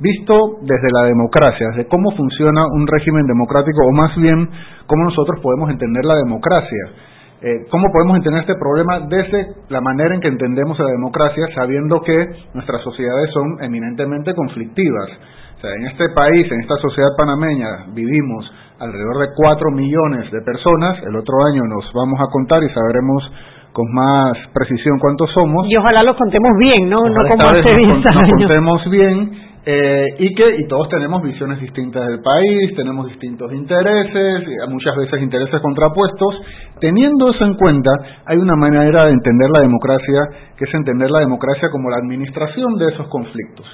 visto 0.00 0.34
desde 0.62 0.90
la 0.92 1.04
democracia 1.06 1.68
desde 1.70 1.88
cómo 1.88 2.10
funciona 2.16 2.62
un 2.74 2.86
régimen 2.86 3.26
democrático 3.26 3.78
o 3.86 3.92
más 3.92 4.16
bien 4.16 4.48
cómo 4.86 5.04
nosotros 5.04 5.40
podemos 5.40 5.70
entender 5.70 6.04
la 6.04 6.16
democracia 6.16 7.13
eh, 7.44 7.66
¿Cómo 7.70 7.92
podemos 7.92 8.16
entender 8.16 8.40
este 8.40 8.54
problema 8.56 9.00
desde 9.00 9.68
la 9.68 9.82
manera 9.82 10.14
en 10.14 10.20
que 10.22 10.28
entendemos 10.28 10.78
la 10.78 10.90
democracia, 10.90 11.44
sabiendo 11.54 12.00
que 12.00 12.16
nuestras 12.54 12.80
sociedades 12.80 13.30
son 13.34 13.62
eminentemente 13.62 14.32
conflictivas? 14.32 15.10
O 15.58 15.60
sea, 15.60 15.70
en 15.76 15.86
este 15.88 16.08
país, 16.16 16.50
en 16.50 16.60
esta 16.60 16.76
sociedad 16.76 17.10
panameña, 17.18 17.92
vivimos 17.92 18.50
alrededor 18.80 19.18
de 19.18 19.28
4 19.36 19.70
millones 19.72 20.32
de 20.32 20.40
personas. 20.40 20.96
El 21.04 21.16
otro 21.16 21.44
año 21.44 21.60
nos 21.68 21.84
vamos 21.92 22.18
a 22.18 22.32
contar 22.32 22.62
y 22.64 22.72
sabremos 22.72 23.30
con 23.74 23.92
más 23.92 24.38
precisión 24.54 24.98
cuántos 24.98 25.30
somos. 25.32 25.66
Y 25.68 25.76
ojalá 25.76 26.02
los 26.02 26.16
contemos 26.16 26.50
bien, 26.58 26.88
¿no? 26.88 27.04
no 27.04 27.28
como 27.28 27.44
hace 27.44 27.60
10 27.60 27.76
años. 27.76 28.04
Nos 28.08 28.38
contemos 28.38 28.88
bien 28.88 29.53
eh, 29.66 30.06
y 30.18 30.34
que 30.34 30.56
y 30.58 30.68
todos 30.68 30.88
tenemos 30.90 31.22
visiones 31.22 31.58
distintas 31.58 32.06
del 32.06 32.20
país, 32.20 32.74
tenemos 32.76 33.08
distintos 33.08 33.52
intereses, 33.52 34.44
muchas 34.68 34.94
veces 34.96 35.22
intereses 35.22 35.60
contrapuestos. 35.60 36.40
Teniendo 36.80 37.30
eso 37.30 37.44
en 37.44 37.54
cuenta, 37.54 37.90
hay 38.26 38.36
una 38.36 38.56
manera 38.56 39.06
de 39.06 39.12
entender 39.12 39.50
la 39.50 39.60
democracia, 39.60 40.28
que 40.56 40.64
es 40.64 40.74
entender 40.74 41.10
la 41.10 41.20
democracia 41.20 41.70
como 41.70 41.88
la 41.88 41.96
administración 41.96 42.76
de 42.76 42.88
esos 42.88 43.08
conflictos. 43.08 43.66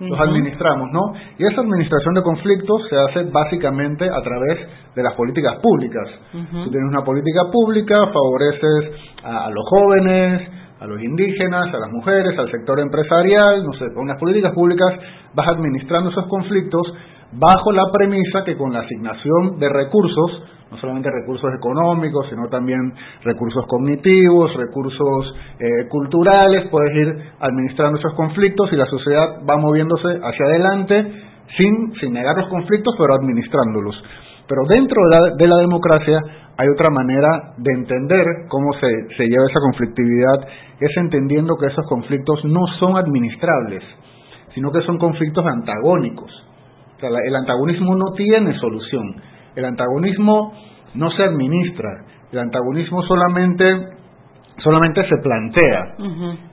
Los 0.00 0.20
administramos, 0.20 0.90
¿no? 0.92 1.12
Y 1.38 1.44
esa 1.44 1.60
administración 1.60 2.14
de 2.14 2.22
conflictos 2.22 2.82
se 2.88 2.96
hace 2.96 3.30
básicamente 3.32 4.08
a 4.08 4.22
través 4.22 4.60
de 4.94 5.02
las 5.02 5.14
políticas 5.14 5.56
públicas. 5.60 6.08
Si 6.30 6.70
tienes 6.70 6.88
una 6.88 7.02
política 7.02 7.42
pública, 7.50 8.06
favoreces 8.06 8.92
a 9.24 9.50
los 9.50 9.64
jóvenes, 9.68 10.48
a 10.80 10.86
los 10.86 11.02
indígenas, 11.02 11.74
a 11.74 11.78
las 11.78 11.90
mujeres, 11.90 12.38
al 12.38 12.50
sector 12.50 12.78
empresarial, 12.80 13.64
no 13.64 13.72
sé, 13.74 13.92
con 13.94 14.06
las 14.06 14.18
políticas 14.18 14.52
públicas 14.52 14.94
vas 15.34 15.48
administrando 15.48 16.10
esos 16.10 16.26
conflictos 16.26 16.92
bajo 17.32 17.72
la 17.72 17.84
premisa 17.92 18.44
que 18.44 18.56
con 18.56 18.72
la 18.72 18.80
asignación 18.80 19.58
de 19.58 19.68
recursos, 19.68 20.42
no 20.70 20.76
solamente 20.78 21.10
recursos 21.10 21.50
económicos, 21.54 22.26
sino 22.30 22.48
también 22.48 22.92
recursos 23.22 23.66
cognitivos, 23.66 24.54
recursos 24.54 25.34
eh, 25.58 25.88
culturales, 25.88 26.68
puedes 26.70 26.94
ir 26.94 27.16
administrando 27.40 27.98
esos 27.98 28.14
conflictos 28.14 28.72
y 28.72 28.76
la 28.76 28.86
sociedad 28.86 29.40
va 29.48 29.56
moviéndose 29.56 30.08
hacia 30.22 30.46
adelante 30.46 31.12
sin, 31.56 31.94
sin 32.00 32.12
negar 32.12 32.36
los 32.36 32.48
conflictos, 32.48 32.94
pero 32.98 33.14
administrándolos. 33.14 34.02
Pero 34.48 34.62
dentro 34.66 35.02
de 35.36 35.46
la, 35.46 35.56
democracia 35.58 36.18
hay 36.56 36.68
otra 36.68 36.88
manera 36.90 37.52
de 37.58 37.72
entender 37.72 38.24
cómo 38.48 38.72
se, 38.80 39.16
se 39.16 39.28
lleva 39.28 39.44
esa 39.48 39.60
conflictividad, 39.60 40.48
es 40.80 40.96
entendiendo 40.96 41.54
que 41.56 41.66
esos 41.66 41.86
conflictos 41.86 42.44
no 42.46 42.66
son 42.80 42.96
administrables, 42.96 43.84
sino 44.54 44.72
que 44.72 44.80
son 44.82 44.96
conflictos 44.96 45.44
antagónicos. 45.44 46.32
O 46.96 47.00
sea, 47.00 47.10
el 47.26 47.36
antagonismo 47.36 47.94
no 47.94 48.12
tiene 48.16 48.58
solución. 48.58 49.16
El 49.54 49.66
antagonismo 49.66 50.52
no 50.94 51.10
se 51.10 51.24
administra. 51.24 51.90
El 52.32 52.38
antagonismo 52.38 53.02
solamente 53.02 53.97
solamente 54.62 55.02
se 55.08 55.16
plantea. 55.22 55.94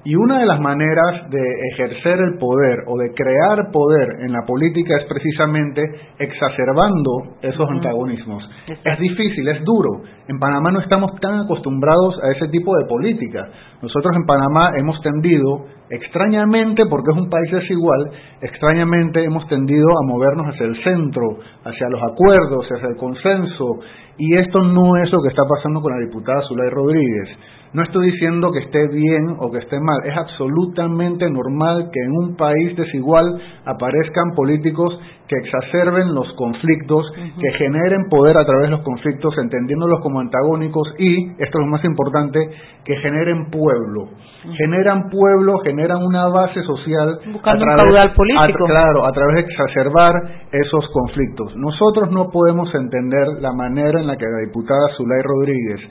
Y 0.04 0.16
una 0.16 0.40
de 0.40 0.46
las 0.46 0.60
maneras 0.60 1.30
de 1.30 1.42
ejercer 1.74 2.20
el 2.20 2.38
poder 2.38 2.80
o 2.88 2.98
de 2.98 3.12
crear 3.14 3.72
poder 3.72 4.22
en 4.22 4.32
la 4.32 4.46
política 4.46 4.96
es 4.98 5.06
precisamente 5.06 5.82
exacerbando 6.20 7.38
esos 7.42 7.70
antagonismos. 7.70 8.48
Es 8.68 9.00
difícil, 9.00 9.48
es 9.48 9.64
duro. 9.64 10.04
En 10.28 10.40
Panamá 10.40 10.72
no 10.72 10.80
estamos 10.80 11.12
tan 11.20 11.40
acostumbrados 11.42 12.20
a 12.24 12.32
ese 12.32 12.48
tipo 12.50 12.76
de 12.78 12.86
política. 12.88 13.48
Nosotros 13.82 14.16
en 14.16 14.26
Panamá 14.26 14.72
hemos 14.78 15.02
tendido, 15.02 15.66
extrañamente, 15.90 16.86
porque 16.90 17.12
es 17.12 17.18
un 17.18 17.30
país 17.30 17.52
desigual, 17.52 18.12
extrañamente 18.42 19.24
hemos 19.24 19.48
tendido 19.48 19.88
a 19.88 20.08
movernos 20.08 20.48
hacia 20.48 20.66
el 20.66 20.84
centro, 20.84 21.38
hacia 21.64 21.90
los 21.90 22.02
acuerdos, 22.04 22.66
hacia 22.72 22.90
el 22.90 22.98
consenso. 22.98 23.80
Y 24.18 24.38
esto 24.38 24.62
no 24.62 24.96
es 25.04 25.12
lo 25.12 25.22
que 25.22 25.30
está 25.30 25.44
pasando 25.44 25.82
con 25.82 25.92
la 25.92 26.06
diputada 26.06 26.42
Zulay 26.48 26.70
Rodríguez 26.70 27.38
no 27.76 27.84
estoy 27.84 28.10
diciendo 28.10 28.52
que 28.54 28.60
esté 28.60 28.88
bien 28.88 29.36
o 29.38 29.52
que 29.52 29.58
esté 29.58 29.82
mal, 29.82 29.98
es 30.06 30.16
absolutamente 30.16 31.30
normal 31.30 31.90
que 31.92 32.00
en 32.00 32.12
un 32.12 32.38
país 32.38 32.74
desigual 32.78 33.38
aparezcan 33.66 34.32
políticos 34.34 34.98
que 35.28 35.36
exacerben 35.36 36.14
los 36.16 36.32
conflictos, 36.36 37.12
que 37.14 37.52
generen 37.58 38.08
poder 38.10 38.38
a 38.38 38.46
través 38.46 38.70
de 38.70 38.78
los 38.78 38.82
conflictos, 38.82 39.38
entendiéndolos 39.38 40.00
como 40.02 40.22
antagónicos 40.22 40.88
y, 41.00 41.32
esto 41.32 41.60
es 41.60 41.60
lo 41.60 41.68
más 41.68 41.84
importante, 41.84 42.40
que 42.86 42.96
generen 42.98 43.50
pueblo. 43.50 44.08
Generan 44.56 45.10
pueblo, 45.10 45.58
generan 45.60 46.02
una 46.02 46.28
base 46.28 46.62
social. 46.62 47.20
Buscando 47.34 47.66
un 47.66 47.76
caudal 47.76 48.14
político. 48.16 48.66
claro, 48.68 49.06
a 49.06 49.12
través 49.12 49.36
de 49.36 49.52
exacerbar 49.52 50.14
esos 50.50 50.88
conflictos. 50.94 51.58
Nosotros 51.58 52.10
no 52.12 52.30
podemos 52.32 52.74
entender 52.74 53.28
la 53.42 53.52
manera 53.52 54.00
en 54.00 54.08
la 54.08 54.16
que 54.16 54.26
la 54.26 54.46
diputada 54.46 54.96
Zulay 54.96 55.22
Rodríguez 55.24 55.82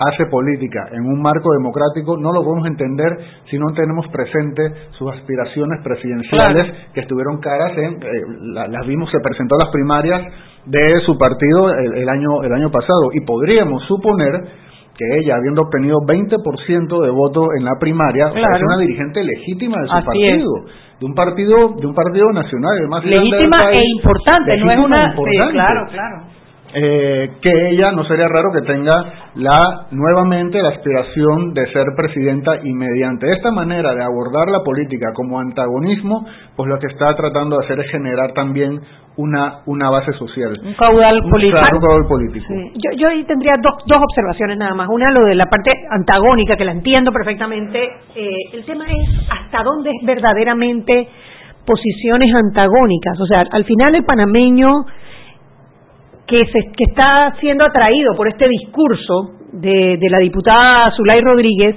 hace 0.00 0.24
política 0.30 0.88
en 0.92 1.04
un 1.04 1.20
marco 1.20 1.52
democrático, 1.52 2.16
no 2.16 2.32
lo 2.32 2.42
podemos 2.42 2.66
entender 2.66 3.18
si 3.50 3.58
no 3.58 3.72
tenemos 3.74 4.08
presente 4.08 4.88
sus 4.92 5.12
aspiraciones 5.12 5.84
presidenciales 5.84 6.72
que 6.94 7.00
estuvieron 7.00 7.38
caras 7.38 7.76
en, 7.76 8.02
eh, 8.02 8.68
las 8.70 8.86
vimos, 8.86 9.10
se 9.10 9.20
presentó 9.20 9.56
a 9.56 9.64
las 9.64 9.72
primarias 9.72 10.22
de 10.64 11.00
su 11.04 11.18
partido 11.18 11.68
el, 11.70 12.08
año, 12.08 12.42
el 12.44 12.52
año 12.52 12.70
pasado. 12.70 13.12
Y 13.12 13.20
podríamos 13.26 13.84
suponer 13.84 14.40
que 14.96 15.04
ella, 15.20 15.36
habiendo 15.36 15.62
obtenido 15.62 15.98
20% 16.06 17.02
de 17.04 17.10
votos 17.10 17.48
en 17.58 17.64
la 17.64 17.72
primaria, 17.78 18.28
es 18.28 18.62
una 18.62 18.78
dirigente 18.78 19.22
legítima 19.22 19.76
de 19.82 19.88
su 19.88 20.04
partido, 20.04 20.52
de 20.98 21.06
un 21.06 21.14
partido 21.14 21.56
de 21.78 21.86
un 21.86 21.94
partido 21.94 22.32
nacional, 22.32 22.72
además 22.78 23.04
legítima 23.04 23.56
e 23.70 23.84
importante, 23.96 24.56
no 24.58 24.72
es 24.72 24.78
una, 24.78 25.14
claro, 25.52 25.86
claro 25.90 26.39
eh, 26.74 27.30
que 27.42 27.70
ella 27.70 27.92
no 27.92 28.04
sería 28.04 28.26
raro 28.28 28.50
que 28.52 28.62
tenga 28.62 29.30
la 29.34 29.86
nuevamente 29.90 30.62
la 30.62 30.70
aspiración 30.70 31.52
de 31.52 31.66
ser 31.72 31.86
presidenta 31.96 32.58
y 32.62 32.72
mediante 32.72 33.30
esta 33.32 33.50
manera 33.50 33.94
de 33.94 34.04
abordar 34.04 34.48
la 34.48 34.60
política 34.64 35.08
como 35.14 35.40
antagonismo, 35.40 36.26
pues 36.56 36.68
lo 36.68 36.78
que 36.78 36.86
está 36.86 37.14
tratando 37.16 37.58
de 37.58 37.64
hacer 37.64 37.80
es 37.80 37.90
generar 37.90 38.32
también 38.32 38.80
una, 39.16 39.60
una 39.66 39.90
base 39.90 40.12
social. 40.12 40.58
Un 40.64 40.74
caudal 40.74 41.20
político. 41.30 41.58
un 41.72 41.80
caudal 41.80 42.06
político. 42.08 42.46
Yo, 42.74 42.90
yo 42.96 43.08
ahí 43.08 43.24
tendría 43.24 43.54
dos, 43.60 43.74
dos 43.86 43.98
observaciones 44.02 44.56
nada 44.58 44.74
más. 44.74 44.88
Una, 44.90 45.10
lo 45.10 45.24
de 45.26 45.34
la 45.34 45.46
parte 45.46 45.70
antagónica, 45.90 46.56
que 46.56 46.64
la 46.64 46.72
entiendo 46.72 47.12
perfectamente. 47.12 47.82
Eh, 48.14 48.30
el 48.52 48.64
tema 48.64 48.84
es 48.86 49.08
hasta 49.30 49.62
dónde 49.62 49.90
es 49.90 50.06
verdaderamente 50.06 51.08
posiciones 51.66 52.34
antagónicas. 52.34 53.20
O 53.20 53.26
sea, 53.26 53.44
al 53.50 53.64
final 53.64 53.94
el 53.94 54.04
panameño 54.04 54.68
que, 56.30 56.46
se, 56.46 56.72
que 56.76 56.84
está 56.88 57.34
siendo 57.40 57.64
atraído 57.64 58.14
por 58.16 58.28
este 58.28 58.48
discurso 58.48 59.32
de, 59.52 59.96
de 59.98 60.10
la 60.10 60.18
diputada 60.18 60.92
Zulay 60.96 61.20
Rodríguez 61.20 61.74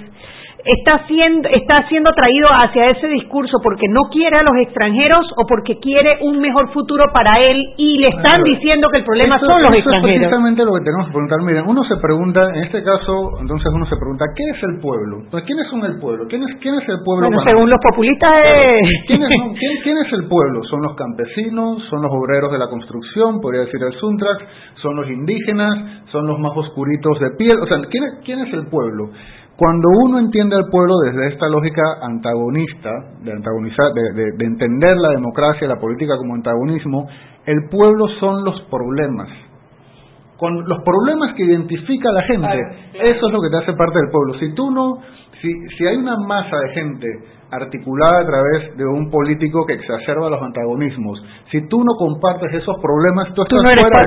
está 0.65 1.05
siendo 1.07 1.49
está 1.49 1.87
siendo 1.89 2.09
atraído 2.09 2.47
hacia 2.47 2.89
ese 2.89 3.07
discurso 3.07 3.57
porque 3.61 3.87
no 3.89 4.09
quiere 4.11 4.37
a 4.37 4.43
los 4.43 4.55
extranjeros 4.61 5.25
o 5.37 5.45
porque 5.47 5.79
quiere 5.79 6.19
un 6.21 6.39
mejor 6.39 6.71
futuro 6.71 7.05
para 7.13 7.41
él 7.47 7.73
y 7.77 7.97
le 7.99 8.07
están 8.09 8.43
diciendo 8.43 8.87
que 8.91 8.99
el 8.99 9.05
problema 9.05 9.39
son 9.39 9.61
los 9.61 9.73
extranjeros. 9.73 10.09
Es 10.09 10.19
precisamente 10.19 10.63
lo 10.63 10.73
que 10.73 10.81
tenemos 10.81 11.07
que 11.07 11.11
preguntar. 11.11 11.41
Miren, 11.43 11.63
uno 11.67 11.83
se 11.83 11.97
pregunta, 11.97 12.49
en 12.55 12.63
este 12.63 12.83
caso, 12.83 13.39
entonces 13.41 13.71
uno 13.73 13.85
se 13.85 13.95
pregunta, 13.97 14.25
¿qué 14.35 14.43
es 14.55 14.63
el 14.63 14.79
pueblo? 14.79 15.23
¿Quiénes 15.45 15.67
son 15.67 15.83
el 15.83 15.99
pueblo? 15.99 16.25
¿Quién 16.29 16.43
es, 16.43 16.55
quién 16.61 16.75
es 16.75 16.87
el 16.87 17.03
pueblo? 17.03 17.27
Bueno, 17.27 17.43
según 17.45 17.69
los 17.69 17.79
populistas, 17.83 18.31
¿Quién, 19.07 19.21
¿quién, 19.83 19.97
es 19.97 20.13
el 20.13 20.27
pueblo? 20.27 20.63
Son 20.63 20.81
los 20.81 20.95
campesinos, 20.95 21.83
son 21.89 22.01
los 22.01 22.11
obreros 22.11 22.51
de 22.51 22.57
la 22.57 22.67
construcción, 22.67 23.41
podría 23.41 23.61
decir 23.61 23.81
el 23.83 23.93
Suntrax, 23.99 24.43
son 24.81 24.95
los 24.95 25.09
indígenas, 25.09 26.05
son 26.11 26.25
los 26.27 26.39
más 26.39 26.55
oscuritos 26.55 27.19
de 27.19 27.31
piel. 27.37 27.59
O 27.59 27.67
sea, 27.67 27.77
¿quién, 27.89 28.03
quién 28.23 28.39
es 28.39 28.53
el 28.53 28.67
pueblo? 28.67 29.09
Cuando 29.55 29.87
uno 29.89 30.17
entiende 30.19 30.55
al 30.55 30.67
pueblo 30.69 30.95
desde 31.05 31.27
esta 31.27 31.47
lógica 31.47 31.83
antagonista, 32.01 32.89
de, 33.21 33.33
antagonizar, 33.33 33.93
de, 33.93 34.45
entender 34.45 34.97
la 34.97 35.09
democracia 35.09 35.67
la 35.67 35.79
política 35.79 36.17
como 36.17 36.33
antagonismo, 36.33 37.07
el 37.45 37.69
pueblo 37.69 38.07
son 38.19 38.43
los 38.43 38.61
problemas. 38.63 39.29
Con 40.37 40.67
los 40.67 40.83
problemas 40.83 41.35
que 41.35 41.43
identifica 41.43 42.11
la 42.11 42.23
gente, 42.23 42.59
eso 42.93 43.27
es 43.27 43.33
lo 43.33 43.41
que 43.41 43.49
te 43.49 43.57
hace 43.57 43.73
parte 43.73 43.99
del 43.99 44.09
pueblo. 44.09 44.33
Si 44.39 44.53
tú 44.55 44.71
no, 44.71 44.97
si, 45.39 45.53
si 45.77 45.85
hay 45.85 45.97
una 45.97 46.17
masa 46.17 46.57
de 46.57 46.69
gente 46.73 47.07
articulada 47.53 48.21
a 48.21 48.25
través 48.25 48.77
de 48.77 48.85
un 48.85 49.09
político 49.09 49.65
que 49.65 49.73
exacerba 49.73 50.29
los 50.29 50.41
antagonismos. 50.41 51.21
Si 51.51 51.67
tú 51.67 51.83
no 51.83 51.93
compartes 51.97 52.53
esos 52.53 52.75
problemas, 52.81 53.33
tú 53.33 53.43
estás 53.43 53.61
fuera 53.61 54.01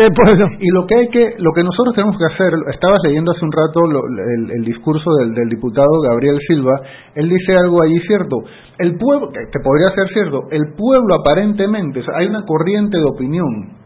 del 0.00 0.12
pueblo. 0.12 0.46
Y 0.60 0.68
lo 0.70 0.86
que 0.86 0.94
hay 0.94 1.08
que, 1.08 1.34
lo 1.38 1.52
que 1.52 1.62
nosotros 1.62 1.94
tenemos 1.94 2.16
que 2.16 2.24
hacer, 2.24 2.52
estabas 2.72 3.00
leyendo 3.04 3.32
hace 3.32 3.44
un 3.44 3.52
rato 3.52 3.80
el, 3.84 4.64
discurso 4.64 5.10
del, 5.18 5.34
del, 5.34 5.48
diputado 5.48 6.00
Gabriel 6.02 6.38
Silva, 6.46 6.80
él 7.14 7.28
dice 7.28 7.56
algo 7.56 7.82
allí 7.82 7.98
cierto. 8.06 8.36
El 8.78 8.96
pueblo, 8.96 9.30
que 9.30 9.60
podría 9.62 9.90
ser 9.94 10.08
cierto, 10.12 10.44
el 10.50 10.74
pueblo 10.74 11.14
aparentemente, 11.14 12.02
hay 12.14 12.26
una 12.26 12.44
corriente 12.46 12.96
de 12.96 13.04
opinión 13.04 13.76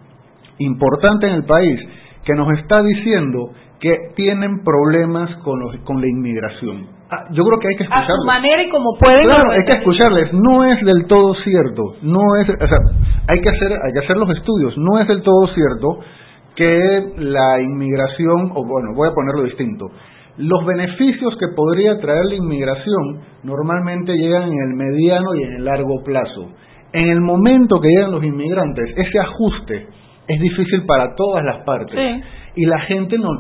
importante 0.59 1.27
en 1.27 1.35
el 1.35 1.45
país 1.45 1.81
que 2.25 2.35
nos 2.35 2.59
está 2.59 2.83
diciendo 2.83 3.51
que 3.81 4.13
tienen 4.15 4.63
problemas 4.63 5.35
con, 5.43 5.61
los, 5.61 5.77
con 5.85 6.01
la 6.01 6.09
inmigración 6.09 6.87
yo 7.31 7.45
creo 7.45 7.59
que 7.59 7.69
hay 7.69 7.77
que 7.77 7.85
escucharles. 7.85 8.11
A 8.11 8.21
su 8.21 8.27
manera 8.27 8.63
y 8.63 8.71
como 8.71 8.97
pueden. 8.99 9.25
Claro, 9.25 9.51
hay 9.51 9.65
que 9.65 9.73
escucharles. 9.73 10.33
No 10.33 10.65
es 10.65 10.85
del 10.85 11.07
todo 11.07 11.35
cierto. 11.43 11.83
No 12.03 12.21
es, 12.41 12.49
o 12.49 12.69
sea, 12.69 12.79
hay 13.29 13.41
que 13.41 13.49
hacer, 13.49 13.73
hay 13.73 13.93
que 13.93 14.05
hacer 14.05 14.17
los 14.17 14.31
estudios. 14.31 14.77
No 14.79 15.01
es 15.01 15.09
del 15.09 15.23
todo 15.23 15.47
cierto 15.55 15.99
que 16.57 17.13
la 17.19 17.61
inmigración, 17.61 18.53
o 18.55 18.65
bueno, 18.65 18.95
voy 18.95 19.09
a 19.09 19.15
ponerlo 19.15 19.43
distinto. 19.43 19.87
Los 20.37 20.65
beneficios 20.67 21.37
que 21.39 21.49
podría 21.55 21.99
traer 22.01 22.27
la 22.27 22.35
inmigración 22.35 23.21
normalmente 23.45 24.17
llegan 24.17 24.51
en 24.51 24.59
el 24.69 24.75
mediano 24.75 25.35
y 25.35 25.43
en 25.43 25.53
el 25.55 25.65
largo 25.65 26.03
plazo. 26.05 26.51
En 26.93 27.09
el 27.09 27.21
momento 27.21 27.81
que 27.81 27.89
llegan 27.89 28.13
los 28.13 28.25
inmigrantes, 28.25 28.85
ese 28.97 29.19
ajuste 29.19 29.87
es 30.27 30.41
difícil 30.41 30.85
para 30.87 31.15
todas 31.15 31.45
las 31.45 31.65
partes. 31.65 31.99
Sí. 31.99 32.23
Y 32.57 32.67
la 32.67 32.79
gente 32.83 33.19
no 33.19 33.31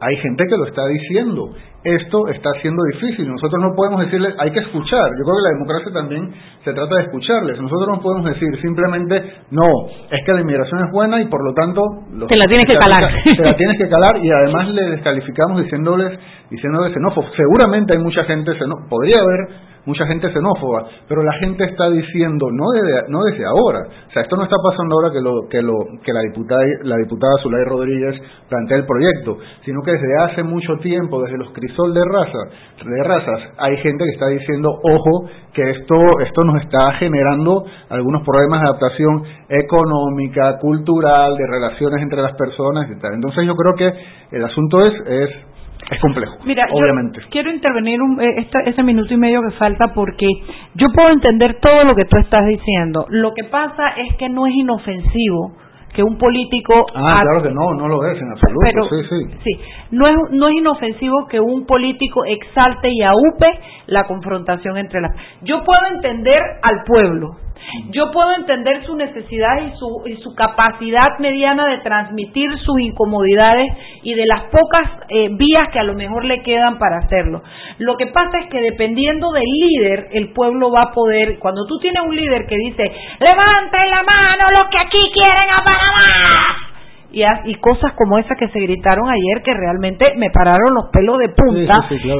hay 0.00 0.16
gente 0.16 0.44
que 0.48 0.56
lo 0.56 0.66
está 0.66 0.86
diciendo. 0.86 1.50
Esto 1.84 2.28
está 2.28 2.50
siendo 2.62 2.82
difícil. 2.94 3.28
Nosotros 3.28 3.62
no 3.62 3.74
podemos 3.76 4.00
decirles 4.00 4.34
hay 4.38 4.50
que 4.52 4.60
escuchar. 4.60 5.04
Yo 5.18 5.24
creo 5.24 5.36
que 5.36 5.42
la 5.42 5.52
democracia 5.52 5.92
también 5.92 6.32
se 6.64 6.72
trata 6.72 6.96
de 6.96 7.02
escucharles. 7.02 7.60
Nosotros 7.60 7.88
no 7.88 8.00
podemos 8.00 8.24
decir 8.24 8.48
simplemente 8.62 9.22
no 9.50 9.68
es 10.10 10.24
que 10.24 10.32
la 10.32 10.40
inmigración 10.40 10.80
es 10.86 10.92
buena 10.92 11.20
y 11.20 11.26
por 11.26 11.44
lo 11.44 11.52
tanto 11.52 11.82
te 12.26 12.36
la 12.36 12.46
tienes 12.46 12.66
que 12.66 12.78
calar. 12.78 13.12
Te 13.36 13.44
la 13.44 13.56
tienes 13.56 13.76
que 13.76 13.88
calar 13.88 14.16
y 14.16 14.30
además 14.30 14.70
le 14.70 14.82
descalificamos 14.92 15.62
diciéndoles 15.62 16.18
diciéndoles 16.50 16.94
xenófobos. 16.94 17.32
Seguramente 17.36 17.92
hay 17.92 17.98
mucha 17.98 18.24
gente 18.24 18.54
xenófoba 18.54 18.88
podría 18.88 19.20
haber 19.20 19.73
mucha 19.86 20.06
gente 20.06 20.32
xenófoba, 20.32 20.86
pero 21.08 21.22
la 21.22 21.32
gente 21.34 21.64
está 21.64 21.90
diciendo 21.90 22.46
no 22.50 22.70
desde 22.72 23.08
no 23.08 23.22
desde 23.24 23.44
ahora, 23.44 23.80
o 24.08 24.12
sea, 24.12 24.22
esto 24.22 24.36
no 24.36 24.44
está 24.44 24.56
pasando 24.62 24.94
ahora 24.94 25.12
que 25.12 25.20
lo 25.20 25.48
que 25.48 25.62
lo 25.62 25.74
que 26.02 26.12
la 26.12 26.20
diputada 26.20 26.62
la 26.82 26.96
diputada 26.96 27.32
Zulay 27.42 27.64
Rodríguez 27.64 28.20
plantea 28.48 28.78
el 28.78 28.86
proyecto, 28.86 29.38
sino 29.64 29.82
que 29.82 29.92
desde 29.92 30.22
hace 30.22 30.42
mucho 30.42 30.76
tiempo, 30.80 31.22
desde 31.22 31.38
los 31.38 31.50
crisol 31.52 31.92
de 31.92 32.04
raza, 32.04 32.38
de 32.84 33.02
razas, 33.02 33.40
hay 33.58 33.76
gente 33.78 34.04
que 34.04 34.10
está 34.10 34.26
diciendo, 34.28 34.70
"Ojo, 34.70 35.28
que 35.52 35.70
esto 35.70 35.94
esto 36.20 36.44
nos 36.44 36.62
está 36.62 36.92
generando 36.94 37.64
algunos 37.90 38.22
problemas 38.22 38.60
de 38.62 38.68
adaptación 38.68 39.22
económica, 39.48 40.58
cultural, 40.60 41.36
de 41.36 41.46
relaciones 41.46 42.02
entre 42.02 42.22
las 42.22 42.34
personas 42.34 42.90
y 42.90 43.00
tal." 43.00 43.14
Entonces 43.14 43.46
yo 43.46 43.54
creo 43.54 43.74
que 43.74 44.36
el 44.36 44.44
asunto 44.44 44.86
es 44.86 44.94
es 45.06 45.53
es 45.90 46.00
complejo. 46.00 46.36
Mira, 46.44 46.66
obviamente. 46.72 47.20
quiero 47.30 47.50
intervenir 47.50 48.00
un, 48.00 48.20
eh, 48.20 48.48
ese 48.66 48.82
minuto 48.82 49.12
y 49.12 49.16
medio 49.16 49.40
que 49.42 49.56
falta 49.56 49.92
porque 49.94 50.26
yo 50.74 50.86
puedo 50.94 51.10
entender 51.10 51.58
todo 51.60 51.84
lo 51.84 51.94
que 51.94 52.04
tú 52.04 52.16
estás 52.18 52.46
diciendo. 52.46 53.06
Lo 53.10 53.32
que 53.34 53.44
pasa 53.44 53.90
es 53.96 54.16
que 54.16 54.28
no 54.28 54.46
es 54.46 54.54
inofensivo 54.54 55.56
que 55.94 56.02
un 56.02 56.18
político 56.18 56.86
ah 56.94 57.20
claro 57.22 57.40
que 57.40 57.50
no 57.50 57.72
no 57.74 57.86
lo 57.86 58.04
es 58.04 58.20
en 58.20 58.28
absoluto 58.28 58.88
sí 58.90 59.08
sí 59.08 59.38
sí 59.44 59.60
no 59.92 60.08
es 60.08 60.16
no 60.32 60.48
es 60.48 60.56
inofensivo 60.56 61.28
que 61.28 61.38
un 61.38 61.66
político 61.66 62.24
exalte 62.24 62.88
y 62.90 63.00
aupe 63.02 63.46
la 63.86 64.02
confrontación 64.04 64.76
entre 64.76 65.00
las 65.00 65.12
yo 65.42 65.62
puedo 65.62 65.80
entender 65.94 66.40
al 66.62 66.82
pueblo 66.84 67.36
yo 67.90 68.10
puedo 68.12 68.34
entender 68.36 68.84
su 68.84 68.96
necesidad 68.96 69.62
y 69.66 69.76
su, 69.78 70.02
y 70.06 70.16
su 70.22 70.34
capacidad 70.34 71.18
mediana 71.18 71.66
de 71.66 71.78
transmitir 71.78 72.50
sus 72.58 72.80
incomodidades 72.80 73.70
y 74.02 74.14
de 74.14 74.24
las 74.26 74.44
pocas 74.50 74.90
eh, 75.08 75.28
vías 75.32 75.68
que 75.72 75.78
a 75.78 75.84
lo 75.84 75.94
mejor 75.94 76.24
le 76.24 76.42
quedan 76.42 76.78
para 76.78 76.98
hacerlo. 76.98 77.42
Lo 77.78 77.96
que 77.96 78.06
pasa 78.08 78.38
es 78.42 78.50
que 78.50 78.60
dependiendo 78.60 79.32
del 79.32 79.44
líder, 79.44 80.08
el 80.12 80.32
pueblo 80.32 80.70
va 80.70 80.82
a 80.82 80.92
poder, 80.92 81.38
cuando 81.38 81.66
tú 81.66 81.78
tienes 81.78 82.02
un 82.06 82.14
líder 82.14 82.46
que 82.46 82.56
dice, 82.56 82.84
levanten 83.20 83.90
la 83.90 84.02
mano 84.02 84.50
los 84.50 84.68
que 84.68 84.78
aquí 84.78 85.10
quieren 85.12 85.50
a 85.50 85.64
Panamá, 85.64 86.73
y, 87.14 87.54
cosas 87.56 87.92
como 87.92 88.18
esas 88.18 88.36
que 88.38 88.48
se 88.48 88.58
gritaron 88.58 89.08
ayer 89.08 89.42
que 89.44 89.54
realmente 89.54 90.14
me 90.16 90.30
pararon 90.30 90.74
los 90.74 90.90
pelos 90.90 91.18
de 91.18 91.28
punta. 91.28 91.74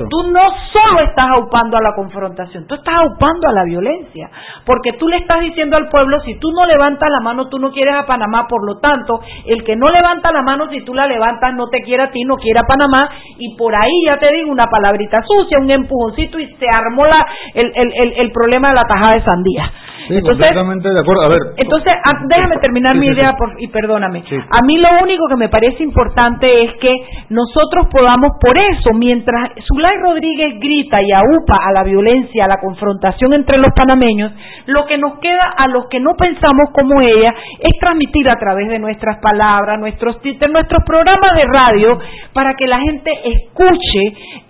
Tú 0.09 0.23
no 0.31 0.41
solo 0.73 1.01
estás 1.01 1.27
aupando 1.31 1.77
a 1.77 1.83
la 1.83 1.95
confrontación, 1.95 2.67
tú 2.67 2.77
estás 2.77 2.95
aupando 2.95 3.49
a 3.49 3.53
la 3.53 3.65
violencia, 3.65 4.31
porque 4.65 4.93
tú 4.93 5.09
le 5.09 5.17
estás 5.17 5.41
diciendo 5.41 5.77
al 5.77 5.89
pueblo, 5.89 6.21
si 6.21 6.39
tú 6.39 6.53
no 6.53 6.65
levantas 6.67 7.11
la 7.11 7.21
mano, 7.21 7.49
tú 7.49 7.59
no 7.59 7.73
quieres 7.73 7.95
a 7.95 8.07
Panamá, 8.07 8.47
por 8.49 8.65
lo 8.65 8.79
tanto, 8.79 9.21
el 9.47 9.65
que 9.65 9.75
no 9.75 9.91
levanta 9.91 10.31
la 10.33 10.43
mano, 10.43 10.69
si 10.71 10.85
tú 10.85 10.95
la 10.95 11.07
levantas, 11.07 11.55
no 11.55 11.69
te 11.69 11.83
quiere 11.83 12.05
a 12.05 12.11
ti, 12.11 12.23
no 12.25 12.37
quiere 12.37 12.61
a 12.61 12.67
Panamá, 12.67 13.11
y 13.39 13.57
por 13.57 13.75
ahí 13.75 14.05
ya 14.07 14.19
te 14.19 14.33
digo 14.33 14.51
una 14.51 14.67
palabrita 14.67 15.23
sucia, 15.27 15.59
un 15.59 15.71
empujoncito, 15.71 16.39
y 16.39 16.55
se 16.55 16.69
armó 16.69 17.05
la, 17.07 17.27
el, 17.55 17.73
el, 17.75 18.13
el 18.17 18.33
problema 18.33 18.69
de 18.69 18.75
la 18.75 18.85
tajada 18.85 19.15
de 19.15 19.25
sandía 19.25 19.73
entonces, 20.09 20.55
de 20.55 21.01
acuerdo. 21.01 21.23
A 21.23 21.29
ver, 21.29 21.41
entonces 21.57 21.93
ah, 22.05 22.21
déjame 22.29 22.57
terminar 22.59 22.97
mi 22.97 23.07
idea 23.07 23.35
por, 23.37 23.55
y 23.59 23.69
perdóname. 23.69 24.25
A 24.31 24.65
mí 24.67 24.79
lo 24.79 24.89
único 25.03 25.27
que 25.29 25.37
me 25.37 25.49
parece 25.49 25.83
importante 25.83 26.65
es 26.65 26.73
que 26.81 26.93
nosotros 27.31 27.87
podamos, 27.91 28.33
por 28.41 28.57
eso, 28.57 28.91
mientras 28.95 29.51
Zulay 29.67 29.97
Rodríguez 30.03 30.59
grita 30.61 31.01
y 31.03 31.13
aupa 31.13 31.59
a 31.65 31.73
la 31.73 31.85
violencia, 31.85 32.45
a 32.45 32.49
la 32.49 32.61
confrontación 32.61 33.33
entre 33.35 33.59
los 33.59 33.73
panameños, 33.75 34.33
lo 34.67 34.87
que 34.87 34.99
nos 34.99 35.19
queda 35.19 35.55
a 35.57 35.69
los 35.69 35.87
que 35.89 36.01
no 36.01 36.15
pensamos 36.17 36.71
como 36.73 37.01
ella 37.01 37.35
es 37.59 37.79
transmitir 37.81 38.29
a 38.29 38.37
través 38.37 38.69
de 38.69 38.79
nuestras 38.79 39.19
palabras, 39.19 39.79
nuestros 39.79 40.21
de 40.23 40.49
nuestros 40.49 40.83
programas 40.85 41.35
de 41.37 41.45
radio, 41.45 41.99
para 42.33 42.55
que 42.55 42.67
la 42.67 42.81
gente 42.81 43.11
escuche, 43.25 44.01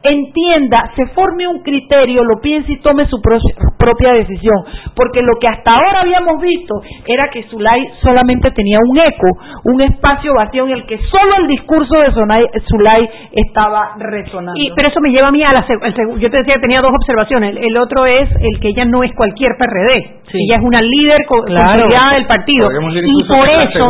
entienda, 0.02 0.92
se 0.96 1.06
forme 1.14 1.48
un 1.48 1.62
criterio, 1.62 2.22
lo 2.24 2.40
piense 2.40 2.72
y 2.72 2.80
tome 2.80 3.06
su 3.06 3.20
propia 3.78 4.12
decisión, 4.12 4.56
porque 4.94 5.22
lo 5.22 5.38
que 5.40 5.43
hasta 5.46 5.74
ahora 5.74 6.00
habíamos 6.00 6.40
visto 6.40 6.74
era 7.07 7.28
que 7.28 7.42
Zulay 7.44 7.88
solamente 8.02 8.50
tenía 8.52 8.78
un 8.88 8.96
eco, 8.98 9.28
un 9.64 9.80
espacio 9.83 10.33
vacío 10.35 10.64
en 10.66 10.72
el 10.72 10.87
que 10.87 10.98
solo 11.11 11.37
el 11.40 11.46
discurso 11.48 11.98
de 11.98 12.12
Zulay 12.12 13.09
estaba 13.33 13.94
resonando. 13.98 14.61
Y, 14.61 14.70
pero 14.74 14.90
eso 14.90 15.00
me 15.00 15.11
lleva 15.11 15.28
a 15.28 15.33
mí 15.33 15.42
a 15.42 15.52
la 15.52 15.64
yo 16.18 16.30
te 16.30 16.38
decía 16.38 16.54
que 16.54 16.61
tenía 16.61 16.80
dos 16.83 16.92
observaciones. 16.94 17.57
El, 17.61 17.76
otro 17.76 18.07
es 18.07 18.28
el 18.40 18.61
que 18.61 18.68
ella 18.68 18.85
no 18.85 19.02
es 19.02 19.12
cualquier 19.14 19.52
PRD. 19.59 20.22
Ella 20.35 20.57
es 20.59 20.64
una 20.64 20.83
líder 20.83 21.26
consolidada 21.28 22.14
del 22.14 22.26
partido. 22.26 22.70
Y 22.70 23.22
por 23.24 23.46
eso 23.48 23.87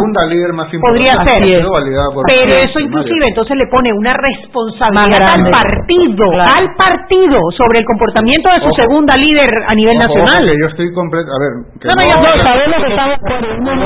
podría 0.80 1.12
ser. 1.24 1.40
Pero 1.48 2.52
eso 2.60 2.80
inclusive 2.80 3.24
entonces 3.28 3.56
le 3.56 3.66
pone 3.66 3.92
una 3.92 4.14
responsabilidad 4.14 5.24
al 5.34 5.50
partido, 5.50 6.26
al 6.32 6.74
partido 6.76 7.38
sobre 7.56 7.78
el 7.80 7.84
comportamiento 7.84 8.50
de 8.50 8.60
su 8.60 8.70
segunda 8.80 9.14
líder 9.16 9.48
a 9.68 9.74
nivel 9.74 9.96
nacional. 9.96 10.44
yo 10.44 10.66
estoy 10.68 10.92
completo, 10.92 11.30
a 11.32 11.38
ver, 11.40 11.43
que 11.80 11.88
no, 11.88 11.94
no, 11.94 12.20
no, 12.20 12.42
sabemos 12.42 12.84
que 12.84 12.90
estamos 12.90 13.18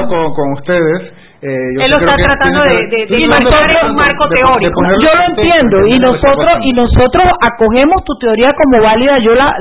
con, 0.08 0.34
con 0.34 0.52
ustedes. 0.54 1.12
Eh, 1.40 1.46
Él 1.46 1.90
lo 1.90 1.98
está 2.00 2.16
tratando 2.16 2.62
de, 2.64 2.88
de, 2.90 3.06
de, 3.06 3.24
un 3.24 3.94
marco 3.94 4.28
teórico. 4.28 4.82
yo 5.00 5.14
lo 5.14 5.22
entiendo 5.22 5.86
y 5.86 5.96
nosotros 6.00 6.58
y 6.62 6.72
nosotros 6.72 7.24
acogemos 7.46 8.02
tu 8.04 8.18
teoría 8.18 8.48
como 8.56 8.82
válida. 8.82 9.18
Yo 9.18 9.34
la, 9.34 9.54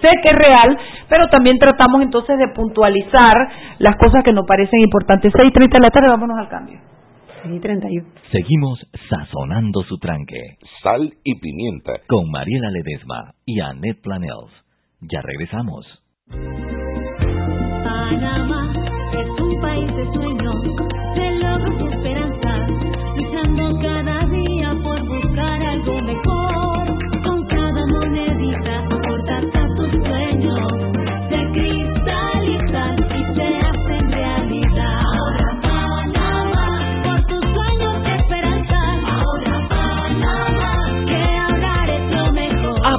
sé 0.00 0.10
que 0.22 0.30
es 0.30 0.36
real, 0.46 0.78
pero 1.08 1.26
también 1.28 1.58
tratamos 1.58 2.02
entonces 2.02 2.38
de 2.38 2.48
puntualizar 2.54 3.48
las 3.78 3.96
cosas 3.96 4.22
que 4.22 4.32
nos 4.32 4.46
parecen 4.46 4.78
importantes. 4.80 5.32
6:30 5.32 5.72
de 5.72 5.80
la 5.80 5.90
tarde, 5.90 6.08
vámonos 6.08 6.38
al 6.38 6.48
cambio. 6.48 6.78
Sí, 7.42 7.58
31. 7.60 8.08
Seguimos 8.30 8.78
sazonando 9.10 9.82
su 9.82 9.98
tranque. 9.98 10.56
Sal 10.82 11.14
y 11.24 11.40
pimienta. 11.40 11.94
Con 12.06 12.30
Mariela 12.30 12.70
Ledesma 12.70 13.34
y 13.44 13.60
Annette 13.60 14.00
Planels. 14.00 14.52
Ya 15.00 15.20
regresamos. 15.20 15.84
Panamá 17.94 18.72
es 19.12 19.40
un 19.40 19.60
país 19.60 19.86
de 19.94 20.04
sueños, 20.12 20.62
de 21.14 21.30
logros 21.38 21.80
y 21.80 21.94
esperanza, 21.94 22.66
luchando 23.14 23.78
cada 23.80 24.26
día 24.26 24.76
por 24.82 25.00
buscar 25.06 25.62
algo 25.62 26.02
mejor. 26.02 27.22
Con 27.22 27.46
cada 27.46 27.86
monedita 27.86 28.78
aportar 28.90 29.44
tus 29.76 29.90
sueños, 29.92 30.72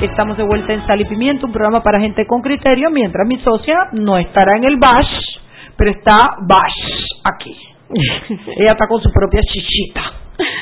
Estamos 0.00 0.36
de 0.36 0.44
vuelta 0.44 0.72
en 0.72 0.86
Sal 0.86 1.00
y 1.00 1.04
Pimiento, 1.04 1.46
un 1.46 1.52
programa 1.52 1.82
para 1.82 2.00
gente 2.00 2.26
con 2.26 2.40
criterio, 2.40 2.90
mientras 2.90 3.26
mi 3.26 3.36
socia 3.38 3.76
no 3.92 4.16
estará 4.18 4.56
en 4.56 4.64
el 4.64 4.76
Bash, 4.76 5.38
pero 5.76 5.90
está 5.90 6.16
Bash 6.48 7.04
aquí. 7.24 7.54
Ella 8.56 8.72
está 8.72 8.86
con 8.86 9.00
su 9.02 9.10
propia 9.12 9.40
chichita 9.42 10.00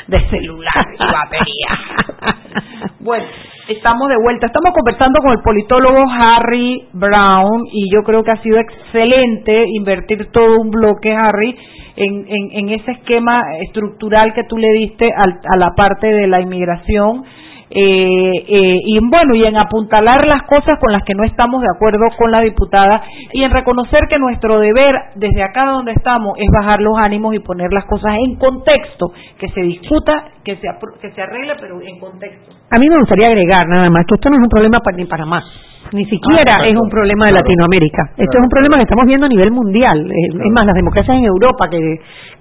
de 0.08 0.20
celular 0.28 0.84
y 0.92 0.98
batería. 0.98 2.90
bueno, 3.00 3.26
estamos 3.68 4.08
de 4.08 4.16
vuelta. 4.22 4.46
Estamos 4.46 4.72
conversando 4.74 5.20
con 5.20 5.32
el 5.32 5.38
politólogo 5.42 6.02
Harry 6.10 6.88
Brown 6.92 7.62
y 7.72 7.86
yo 7.94 8.02
creo 8.04 8.24
que 8.24 8.32
ha 8.32 8.42
sido 8.42 8.58
excelente 8.58 9.64
invertir 9.74 10.30
todo 10.32 10.60
un 10.60 10.70
bloque, 10.70 11.14
Harry, 11.14 11.56
en, 11.96 12.24
en, 12.26 12.50
en 12.52 12.68
ese 12.80 12.90
esquema 12.92 13.40
estructural 13.60 14.32
que 14.34 14.42
tú 14.48 14.56
le 14.56 14.68
diste 14.78 15.10
al- 15.16 15.40
a 15.48 15.56
la 15.56 15.70
parte 15.76 16.08
de 16.08 16.26
la 16.26 16.40
inmigración 16.40 17.22
eh, 17.70 18.32
eh, 18.48 18.78
y 18.84 18.98
bueno 19.00 19.34
y 19.34 19.44
en 19.44 19.56
apuntalar 19.56 20.26
las 20.26 20.42
cosas 20.44 20.78
con 20.80 20.92
las 20.92 21.02
que 21.04 21.14
no 21.14 21.24
estamos 21.24 21.60
de 21.60 21.68
acuerdo 21.74 22.06
con 22.16 22.30
la 22.30 22.40
diputada 22.40 23.02
y 23.32 23.42
en 23.42 23.50
reconocer 23.50 24.00
que 24.08 24.18
nuestro 24.18 24.58
deber 24.58 24.94
desde 25.16 25.42
acá 25.42 25.66
donde 25.66 25.92
estamos 25.92 26.38
es 26.38 26.48
bajar 26.52 26.80
los 26.80 26.96
ánimos 26.98 27.34
y 27.34 27.40
poner 27.40 27.72
las 27.72 27.84
cosas 27.84 28.16
en 28.24 28.36
contexto 28.36 29.12
que 29.38 29.48
se 29.48 29.60
discuta 29.62 30.28
que 30.44 30.56
se 30.56 30.68
que 31.00 31.10
se 31.10 31.22
arregle 31.22 31.54
pero 31.60 31.80
en 31.80 31.98
contexto 31.98 32.52
A 32.70 32.80
mí 32.80 32.88
me 32.88 32.96
gustaría 33.00 33.26
agregar 33.26 33.66
nada 33.68 33.90
más 33.90 34.06
que 34.06 34.14
esto 34.14 34.30
no 34.30 34.36
es 34.36 34.42
un 34.42 34.48
problema 34.48 34.78
para, 34.82 34.96
ni 34.96 35.04
para 35.04 35.26
más. 35.26 35.44
Ni 35.92 36.04
siquiera 36.04 36.52
Ah, 36.60 36.66
es 36.68 36.76
un 36.76 36.88
problema 36.90 37.24
de 37.26 37.32
Claro. 37.32 37.44
Latinoamérica. 37.44 38.02
Esto 38.16 38.36
es 38.38 38.42
un 38.44 38.48
problema 38.50 38.76
que 38.76 38.82
estamos 38.82 39.06
viendo 39.06 39.26
a 39.26 39.28
nivel 39.28 39.50
mundial. 39.50 40.04
Es, 40.10 40.34
es 40.34 40.52
más, 40.52 40.66
las 40.66 40.74
democracias 40.74 41.16
en 41.16 41.24
Europa 41.24 41.68
que, 41.70 41.80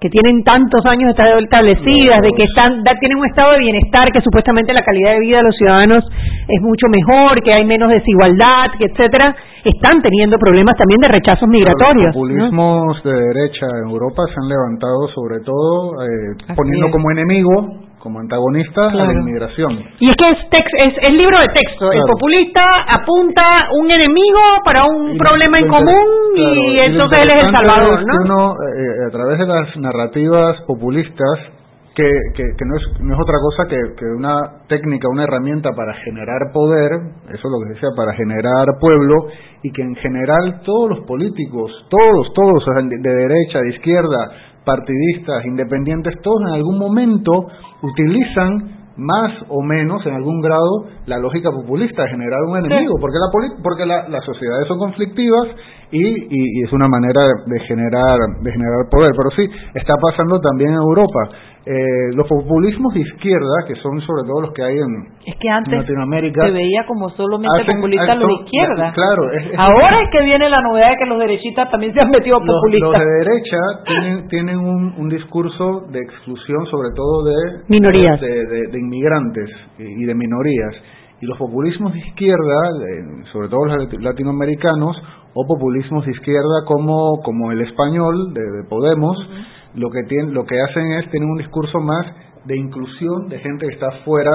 que 0.02 0.10
tienen 0.10 0.44
tantos 0.44 0.86
años 0.86 1.12
esta- 1.12 1.38
establecidas, 1.40 2.22
de 2.22 2.32
que 2.36 2.44
están, 2.44 2.84
da- 2.84 2.96
tienen 3.00 3.18
un 3.20 3.26
estado 3.26 3.54
de 3.54 3.60
bienestar, 3.60 4.12
que 4.12 4.22
supuestamente 4.22 4.74
la 4.74 4.82
calidad 4.84 5.14
de 5.14 5.20
vida 5.20 5.38
de 5.38 5.44
los 5.44 5.56
ciudadanos 5.56 6.04
es 6.48 6.62
mucho 6.62 6.88
mejor, 6.92 7.42
que 7.42 7.54
hay 7.54 7.66
menos 7.66 7.90
desigualdad, 7.90 8.72
que 8.78 8.86
etcétera, 8.86 9.36
están 9.64 10.02
teniendo 10.02 10.38
problemas 10.38 10.76
también 10.78 11.00
de 11.02 11.10
rechazos 11.12 11.48
migratorios. 11.48 12.08
Los 12.08 12.16
¿no? 12.16 12.20
populismos 12.20 13.04
de 13.04 13.12
derecha 13.14 13.66
en 13.84 13.90
Europa 13.90 14.24
se 14.28 14.36
han 14.44 14.48
levantado 14.50 15.08
sobre 15.16 15.40
todo 15.44 16.04
eh, 16.04 16.54
poniendo 16.56 16.88
es. 16.88 16.92
como 16.92 17.12
enemigo, 17.12 17.87
como 18.00 18.20
antagonista 18.20 18.88
a 18.88 18.92
Claro. 18.92 19.12
la 19.12 19.20
inmigración. 19.20 19.72
Y 20.00 20.08
es 20.08 20.16
que 20.16 20.30
es, 20.32 20.38
tex- 20.50 20.78
es, 20.88 20.94
es 21.02 21.14
libro 21.14 21.36
de 21.38 21.52
texto. 21.54 21.92
El 21.92 22.00
Claro. 22.00 22.14
populista 22.14 22.62
apunta 22.90 23.44
un 23.80 23.90
enemigo 23.92 24.40
para 24.64 24.86
un 24.86 25.18
problema 25.18 25.58
en 25.60 25.68
común 25.68 26.06
claro, 26.36 26.54
y 26.56 26.76
lo 26.76 26.84
entonces 26.84 27.22
él 27.22 27.32
es 27.32 27.44
el 27.44 27.52
salvador, 27.56 28.04
¿no? 28.06 28.14
uno, 28.24 28.54
eh, 28.54 29.08
a 29.08 29.12
través 29.12 29.40
de 29.40 29.48
las 29.48 29.78
narrativas 29.78 30.62
populistas, 30.68 31.40
que, 31.96 32.08
que, 32.36 32.44
que 32.56 32.66
no, 32.66 32.76
es, 32.78 33.02
no 33.02 33.16
es 33.16 33.20
otra 33.20 33.38
cosa 33.42 33.64
que, 33.68 33.76
que 33.98 34.06
una 34.06 34.38
técnica, 34.70 35.08
una 35.10 35.24
herramienta 35.24 35.72
para 35.76 35.96
generar 35.96 36.52
poder, 36.54 36.92
eso 36.94 37.34
es 37.34 37.44
lo 37.50 37.60
que 37.66 37.74
decía, 37.74 37.90
para 37.98 38.14
generar 38.14 38.66
pueblo, 38.80 39.16
y 39.64 39.72
que 39.72 39.82
en 39.82 39.96
general 39.96 40.62
todos 40.64 40.90
los 40.92 41.00
políticos, 41.08 41.72
todos, 41.90 42.32
todos, 42.36 42.64
de 42.86 43.10
derecha, 43.16 43.62
de 43.62 43.70
izquierda, 43.70 44.30
partidistas, 44.68 45.46
independientes, 45.46 46.14
todos 46.22 46.42
en 46.50 46.54
algún 46.60 46.78
momento 46.78 47.32
utilizan 47.82 48.76
más 48.98 49.32
o 49.50 49.62
menos 49.62 50.06
en 50.08 50.14
algún 50.16 50.42
grado 50.42 50.86
la 51.06 51.18
lógica 51.20 51.52
populista 51.52 52.04
de 52.04 52.10
generar 52.10 52.40
un 52.50 52.58
enemigo, 52.58 52.96
porque 53.00 53.18
la 53.20 53.30
porque 53.64 53.86
la- 53.86 54.10
las 54.10 54.26
sociedades 54.26 54.68
son 54.68 54.80
conflictivas 54.80 55.48
y, 55.92 56.04
y- 56.06 56.60
y 56.60 56.64
es 56.64 56.72
una 56.74 56.88
manera 56.88 57.22
de 57.46 57.60
generar 57.62 58.18
de 58.42 58.52
generar 58.52 58.90
poder, 58.92 59.12
pero 59.16 59.30
sí 59.32 59.50
está 59.74 59.96
pasando 60.02 60.40
también 60.40 60.72
en 60.72 60.76
Europa. 60.78 61.30
eh, 61.70 62.16
los 62.16 62.26
populismos 62.30 62.94
de 62.94 63.02
izquierda, 63.02 63.68
que 63.68 63.76
son 63.84 64.00
sobre 64.00 64.24
todo 64.26 64.40
los 64.40 64.54
que 64.54 64.64
hay 64.64 64.78
en, 64.78 65.04
Es 65.26 65.36
que 65.36 65.50
antes 65.50 65.74
en 65.74 65.80
Latinoamérica, 65.80 66.46
se 66.46 66.52
veía 66.54 66.86
como 66.88 67.10
solamente 67.10 67.60
hacen- 67.62 67.76
populistas 67.76 68.08
hacen- 68.08 68.20
los 68.22 68.28
de 68.30 68.34
izquierda. 68.46 68.94
Claro, 68.94 69.32
es- 69.34 69.46
es- 69.52 69.60
Ahora 69.60 70.02
es 70.02 70.10
que 70.10 70.24
viene 70.24 70.50
la 70.50 70.62
novedad 70.62 70.92
de 70.92 70.96
que 70.96 71.06
los 71.10 71.20
derechistas 71.20 71.70
también 71.70 71.92
se 71.94 72.00
han 72.06 72.10
metido 72.10 72.40
populistas. 72.40 72.90
los 72.90 73.00
de 73.02 73.06
derecha 73.20 73.58
tienen, 73.86 74.28
tienen 74.30 74.58
un, 74.60 74.94
un 74.98 75.10
discurso 75.10 75.82
de 75.92 76.00
exclusión 76.00 76.66
sobre 76.68 76.88
todo 76.96 77.26
de 77.26 77.36
Minorías. 77.68 78.22
de, 78.22 78.46
de- 78.46 78.68
de 78.72 78.80
inmigrantes 78.80 79.50
y 79.78 80.06
de 80.06 80.16
minorías 80.16 80.74
y 81.20 81.26
los 81.26 81.38
populismos 81.38 81.92
de 81.92 82.00
izquierda 82.00 82.56
sobre 83.34 83.50
todo 83.50 83.66
los 83.66 83.76
lati- 83.90 84.00
latinoamericanos 84.00 84.96
o 85.40 85.46
populismos 85.46 86.04
de 86.04 86.12
izquierda 86.14 86.66
como 86.66 87.22
como 87.22 87.52
el 87.52 87.62
español 87.62 88.34
de, 88.34 88.42
de 88.42 88.64
Podemos 88.68 89.16
lo 89.76 89.92
que 89.92 90.02
tienen 90.10 90.34
lo 90.34 90.46
que 90.46 90.60
hacen 90.60 90.94
es 90.94 91.12
tener 91.12 91.30
un 91.30 91.38
discurso 91.38 91.80
más 91.80 92.08
de 92.46 92.58
inclusión 92.58 93.30
de 93.30 93.38
gente 93.38 93.68
que 93.68 93.74
está 93.74 93.92
fuera 94.04 94.32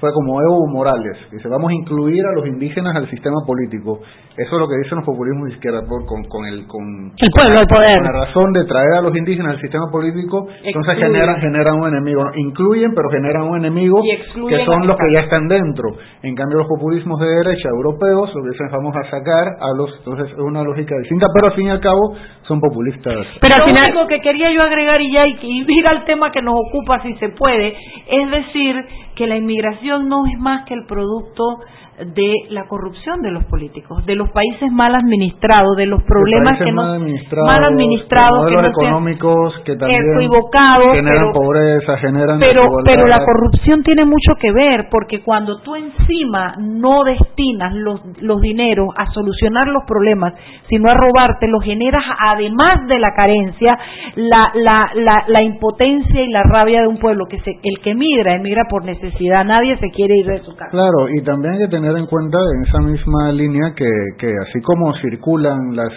fue 0.00 0.12
como 0.12 0.40
Evo 0.40 0.66
Morales, 0.68 1.16
que 1.30 1.36
dice 1.36 1.48
vamos 1.48 1.70
a 1.70 1.74
incluir 1.74 2.24
a 2.26 2.32
los 2.32 2.46
indígenas 2.46 2.94
al 2.96 3.08
sistema 3.10 3.36
político. 3.46 4.00
Eso 4.36 4.54
es 4.56 4.60
lo 4.60 4.66
que 4.68 4.76
dicen 4.82 4.98
los 4.98 5.06
populismos 5.06 5.48
de 5.48 5.54
izquierda 5.54 5.82
por, 5.88 6.04
con, 6.06 6.24
con 6.24 6.44
el 6.46 6.66
con, 6.66 7.12
El 7.16 7.30
pueblo 7.30 7.60
al 7.60 7.66
poder. 7.66 7.94
con 7.94 8.04
la 8.04 8.26
razón 8.26 8.52
de 8.52 8.64
traer 8.64 8.94
a 8.98 9.02
los 9.02 9.14
indígenas 9.16 9.54
al 9.54 9.60
sistema 9.60 9.86
político, 9.90 10.48
entonces 10.62 10.96
generan, 10.98 11.40
generan 11.40 11.78
un 11.78 11.88
enemigo. 11.88 12.22
Incluyen, 12.34 12.92
pero 12.94 13.10
generan 13.10 13.42
un 13.44 13.58
enemigo 13.58 14.02
que 14.02 14.64
son 14.64 14.86
los 14.86 14.96
que 14.96 15.12
ya 15.14 15.20
están 15.20 15.46
dentro. 15.46 15.96
En 16.22 16.34
cambio, 16.34 16.58
los 16.58 16.68
populismos 16.68 17.20
de 17.20 17.28
derecha 17.28 17.68
europeos 17.68 18.34
lo 18.34 18.42
que 18.42 18.50
dicen 18.50 18.68
vamos 18.72 18.94
a 18.96 19.10
sacar 19.10 19.56
a 19.60 19.72
los. 19.76 19.94
Entonces 19.98 20.32
es 20.32 20.38
una 20.38 20.62
lógica 20.62 20.96
distinta, 20.98 21.28
pero 21.32 21.48
al 21.48 21.54
fin 21.54 21.66
y 21.66 21.70
al 21.70 21.80
cabo 21.80 22.14
son 22.46 22.60
populistas. 22.60 23.26
Pero 23.40 23.54
al 23.54 23.60
Lo 23.60 23.66
final, 23.66 23.90
único 23.90 24.06
que 24.06 24.20
quería 24.20 24.50
yo 24.52 24.62
agregar 24.62 25.00
y 25.00 25.12
ya 25.12 25.26
y 25.26 25.38
y 25.42 25.64
ir 25.78 25.86
al 25.86 26.04
tema 26.04 26.30
que 26.30 26.42
nos 26.42 26.54
ocupa 26.54 27.02
si 27.02 27.14
se 27.14 27.30
puede, 27.30 27.76
es 28.08 28.30
decir 28.30 28.84
que 29.14 29.26
la 29.26 29.36
inmigración 29.36 30.08
no 30.08 30.26
es 30.26 30.38
más 30.38 30.64
que 30.66 30.74
el 30.74 30.86
producto 30.86 31.60
de 31.98 32.32
la 32.50 32.66
corrupción 32.66 33.22
de 33.22 33.30
los 33.30 33.44
políticos, 33.44 34.04
de 34.06 34.16
los 34.16 34.30
países 34.30 34.70
mal 34.72 34.94
administrados, 34.94 35.76
de 35.76 35.86
los 35.86 36.02
problemas 36.02 36.58
que 36.58 36.72
no 36.72 36.82
mal 36.82 36.94
administrados, 36.94 37.46
mal 37.46 37.64
administrados, 37.64 38.46
que 38.48 38.54
no 38.56 38.62
económicos 38.62 39.60
que 39.64 39.76
también 39.76 40.02
equivocados, 40.16 40.94
generan 40.94 41.18
pero- 41.18 41.32
pobreza, 41.32 41.96
generan 41.98 42.40
pero 42.40 42.62
pero 42.84 43.06
la 43.06 43.24
corrupción 43.24 43.82
tiene 43.82 44.04
mucho 44.04 44.34
que 44.40 44.52
ver 44.52 44.88
porque 44.90 45.22
cuando 45.22 45.60
tú 45.60 45.76
encima 45.76 46.54
no 46.58 47.04
destinas 47.04 47.74
los 47.74 48.00
los 48.20 48.40
dineros 48.40 48.88
a 48.96 49.06
solucionar 49.12 49.68
los 49.68 49.84
problemas 49.86 50.34
sino 50.68 50.90
a 50.90 50.94
robarte 50.94 51.46
los 51.48 51.62
generas 51.62 52.02
además 52.18 52.86
de 52.88 52.98
la 52.98 53.14
carencia 53.14 53.78
la 54.16 54.50
la 54.54 54.90
la, 54.94 55.24
la 55.28 55.42
impotencia 55.42 56.22
y 56.22 56.28
la 56.30 56.42
rabia 56.42 56.82
de 56.82 56.88
un 56.88 56.98
pueblo 56.98 57.26
que 57.28 57.38
se 57.40 57.52
el 57.62 57.80
que 57.82 57.94
migra 57.94 58.34
emigra 58.34 58.62
por 58.68 58.84
necesidad 58.84 59.44
nadie 59.44 59.76
se 59.78 59.90
quiere 59.90 60.14
ir 60.18 60.26
de 60.26 60.38
su 60.40 60.54
casa. 60.56 60.70
Claro, 60.70 61.08
y 61.08 61.22
también 61.22 61.54
hay 61.54 61.60
que 61.60 61.68
tener 61.68 61.83
en 61.92 62.06
cuenta 62.06 62.38
en 62.38 62.62
esa 62.66 62.78
misma 62.78 63.32
línea 63.32 63.74
que, 63.74 63.88
que 64.18 64.32
así 64.48 64.60
como 64.62 64.94
circulan 65.02 65.76
las, 65.76 65.92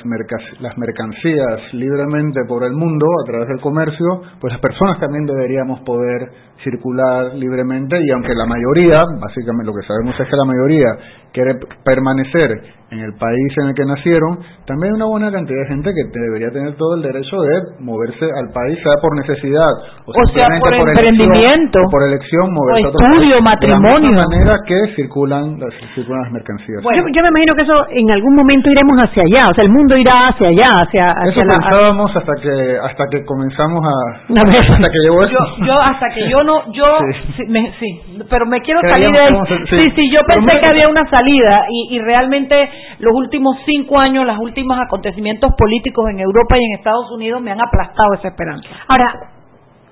las 0.59 0.77
mercancías 0.77 1.73
libremente 1.73 2.41
por 2.47 2.63
el 2.65 2.73
mundo 2.73 3.05
a 3.23 3.25
través 3.25 3.47
del 3.47 3.61
comercio, 3.61 4.21
pues 4.39 4.51
las 4.53 4.61
personas 4.61 4.99
también 4.99 5.25
deberíamos 5.25 5.79
poder 5.81 6.29
circular 6.63 7.33
libremente 7.35 7.97
y 7.99 8.11
aunque 8.11 8.33
la 8.35 8.45
mayoría, 8.45 9.03
básicamente 9.19 9.65
lo 9.65 9.73
que 9.73 9.87
sabemos 9.87 10.19
es 10.19 10.27
que 10.27 10.35
la 10.35 10.45
mayoría 10.45 10.97
quiere 11.33 11.55
p- 11.55 11.67
permanecer 11.83 12.49
en 12.89 12.99
el 13.03 13.11
país 13.19 13.51
en 13.59 13.67
el 13.67 13.75
que 13.75 13.83
nacieron, 13.83 14.39
también 14.65 14.93
hay 14.93 14.95
una 14.95 15.05
buena 15.11 15.27
cantidad 15.29 15.59
de 15.59 15.67
gente 15.67 15.91
que 15.91 16.07
debería 16.07 16.47
tener 16.55 16.71
todo 16.79 16.95
el 16.95 17.01
derecho 17.03 17.35
de 17.35 17.83
moverse 17.83 18.23
al 18.23 18.47
país, 18.55 18.79
sea 18.79 18.95
por 19.01 19.11
necesidad 19.19 19.67
o, 20.07 20.11
O 20.15 20.25
sea, 20.31 20.47
por 20.59 20.71
elección, 20.73 20.95
emprendimiento. 20.95 21.79
o 21.83 21.91
por 21.91 22.03
elección 22.07 22.47
moverse 22.53 22.83
O 22.83 22.85
a 22.87 22.89
otro 22.89 22.99
país. 23.03 23.11
estudio, 23.11 23.35
De 23.35 23.41
la 23.43 23.49
matrimonio. 23.51 24.07
misma 24.07 24.23
manera 24.31 24.55
que 24.65 24.95
circulan 24.95 25.59
las, 25.59 25.73
circulan 25.95 26.21
las 26.23 26.31
mercancías. 26.31 26.79
yo, 26.79 27.03
yo 27.11 27.21
me 27.23 27.29
imagino 27.35 27.53
que 27.59 27.63
eso 27.67 27.75
en 27.91 28.07
algún 28.11 28.33
momento 28.39 28.71
iremos 28.71 28.95
hacia 29.03 29.23
allá, 29.27 29.51
o 29.51 29.53
sea, 29.53 29.63
el 29.67 29.71
mundo 29.71 29.97
irá 29.97 30.31
hacia 30.31 30.47
allá, 30.47 30.69
hacia, 30.87 31.05
Eso 31.27 31.43
hacia 31.43 31.43
la... 31.43 31.57
pensábamos 31.59 32.15
hasta 32.15 32.33
que 32.39 32.55
hasta 32.87 33.03
que 33.11 33.25
comenzamos 33.25 33.83
a, 33.83 33.95
A 34.31 34.43
ver. 34.47 34.63
hasta 34.79 34.87
que 34.89 34.99
llegó 35.03 35.27
yo, 35.27 35.35
esto. 35.43 35.65
yo 35.67 35.75
hasta 35.75 36.07
que 36.15 36.29
yo 36.31 36.39
no 36.43 36.71
yo 36.71 36.87
Sí. 37.03 37.33
sí, 37.35 37.43
me- 37.51 37.71
sí, 37.83 38.23
pero 38.31 38.45
me 38.47 38.61
quiero 38.63 38.79
Creíamos 38.79 38.95
salir 38.95 39.11
de 39.11 39.19
ahí. 39.19 39.35
que 39.43 39.75
sí. 39.75 39.91
sí. 39.91 39.91
sí 39.95 40.03
yo 40.15 40.23
pensé 40.23 40.55
que 40.63 40.71
había 40.71 40.87
una 40.87 41.03
salida 41.03 41.26
y, 41.31 41.95
y 41.95 41.99
realmente 41.99 42.69
los 42.99 43.13
últimos 43.15 43.57
cinco 43.65 43.99
años 43.99 44.25
los 44.25 44.37
últimos 44.39 44.77
acontecimientos 44.79 45.51
políticos 45.57 46.09
en 46.09 46.19
Europa 46.19 46.57
y 46.57 46.63
en 46.65 46.77
Estados 46.77 47.11
Unidos 47.11 47.41
me 47.41 47.51
han 47.51 47.61
aplastado 47.61 48.13
esa 48.15 48.29
esperanza 48.29 48.67
Ahora, 48.87 49.05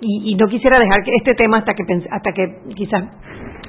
y, 0.02 0.32
y 0.32 0.36
no 0.36 0.48
quisiera 0.48 0.78
dejar 0.80 1.04
que 1.04 1.12
este 1.18 1.34
tema 1.36 1.58
hasta 1.60 1.74
que 1.74 1.84
pens- 1.84 2.08
hasta 2.12 2.32
que 2.34 2.44
quizás, 2.76 3.04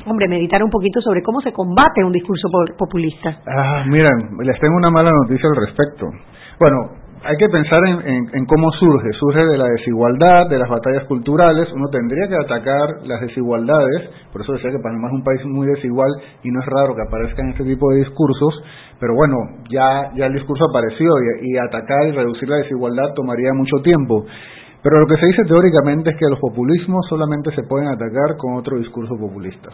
hombre, 0.06 0.26
meditar 0.28 0.62
un 0.62 0.70
poquito 0.70 1.00
sobre 1.00 1.22
cómo 1.22 1.40
se 1.40 1.52
combate 1.52 2.02
un 2.04 2.12
discurso 2.12 2.48
po- 2.50 2.76
populista. 2.76 3.38
Ah, 3.46 3.84
miren, 3.86 4.12
les 4.42 4.58
tengo 4.58 4.76
una 4.76 4.90
mala 4.90 5.10
noticia 5.12 5.48
al 5.48 5.66
respecto. 5.66 6.06
Bueno, 6.58 6.76
hay 7.26 7.36
que 7.36 7.48
pensar 7.48 7.80
en, 7.86 8.28
en- 8.32 8.46
cómo 8.46 8.70
surge. 8.72 9.10
Surge 9.18 9.44
de 9.44 9.58
la 9.58 9.66
desigualdad, 9.68 10.48
de 10.48 10.58
las 10.58 10.68
batallas 10.68 11.04
culturales. 11.04 11.68
Uno 11.74 11.88
tendría 11.90 12.28
que 12.28 12.36
atacar 12.36 13.02
las 13.04 13.20
desigualdades. 13.20 14.10
Por 14.32 14.42
eso 14.42 14.52
decía 14.52 14.70
que 14.70 14.78
Panamá 14.78 15.08
es 15.08 15.14
un 15.14 15.24
país 15.24 15.44
muy 15.44 15.66
desigual 15.66 16.10
y 16.42 16.50
no 16.50 16.60
es 16.60 16.66
raro 16.66 16.94
que 16.94 17.02
aparezcan 17.02 17.50
este 17.50 17.64
tipo 17.64 17.90
de 17.90 17.98
discursos. 17.98 18.62
Pero 19.00 19.14
bueno, 19.14 19.36
ya, 19.70 20.12
ya 20.16 20.26
el 20.26 20.32
discurso 20.34 20.64
apareció 20.70 21.08
y 21.42 21.58
atacar 21.58 22.08
y 22.08 22.12
reducir 22.12 22.48
la 22.48 22.56
desigualdad 22.56 23.12
tomaría 23.14 23.52
mucho 23.52 23.76
tiempo. 23.82 24.24
Pero 24.82 25.00
lo 25.00 25.06
que 25.06 25.16
se 25.16 25.26
dice 25.26 25.44
teóricamente 25.44 26.10
es 26.10 26.16
que 26.16 26.26
los 26.30 26.38
populismos 26.38 27.04
solamente 27.08 27.50
se 27.54 27.62
pueden 27.64 27.88
atacar 27.88 28.36
con 28.38 28.54
otro 28.54 28.78
discurso 28.78 29.16
populista. 29.18 29.70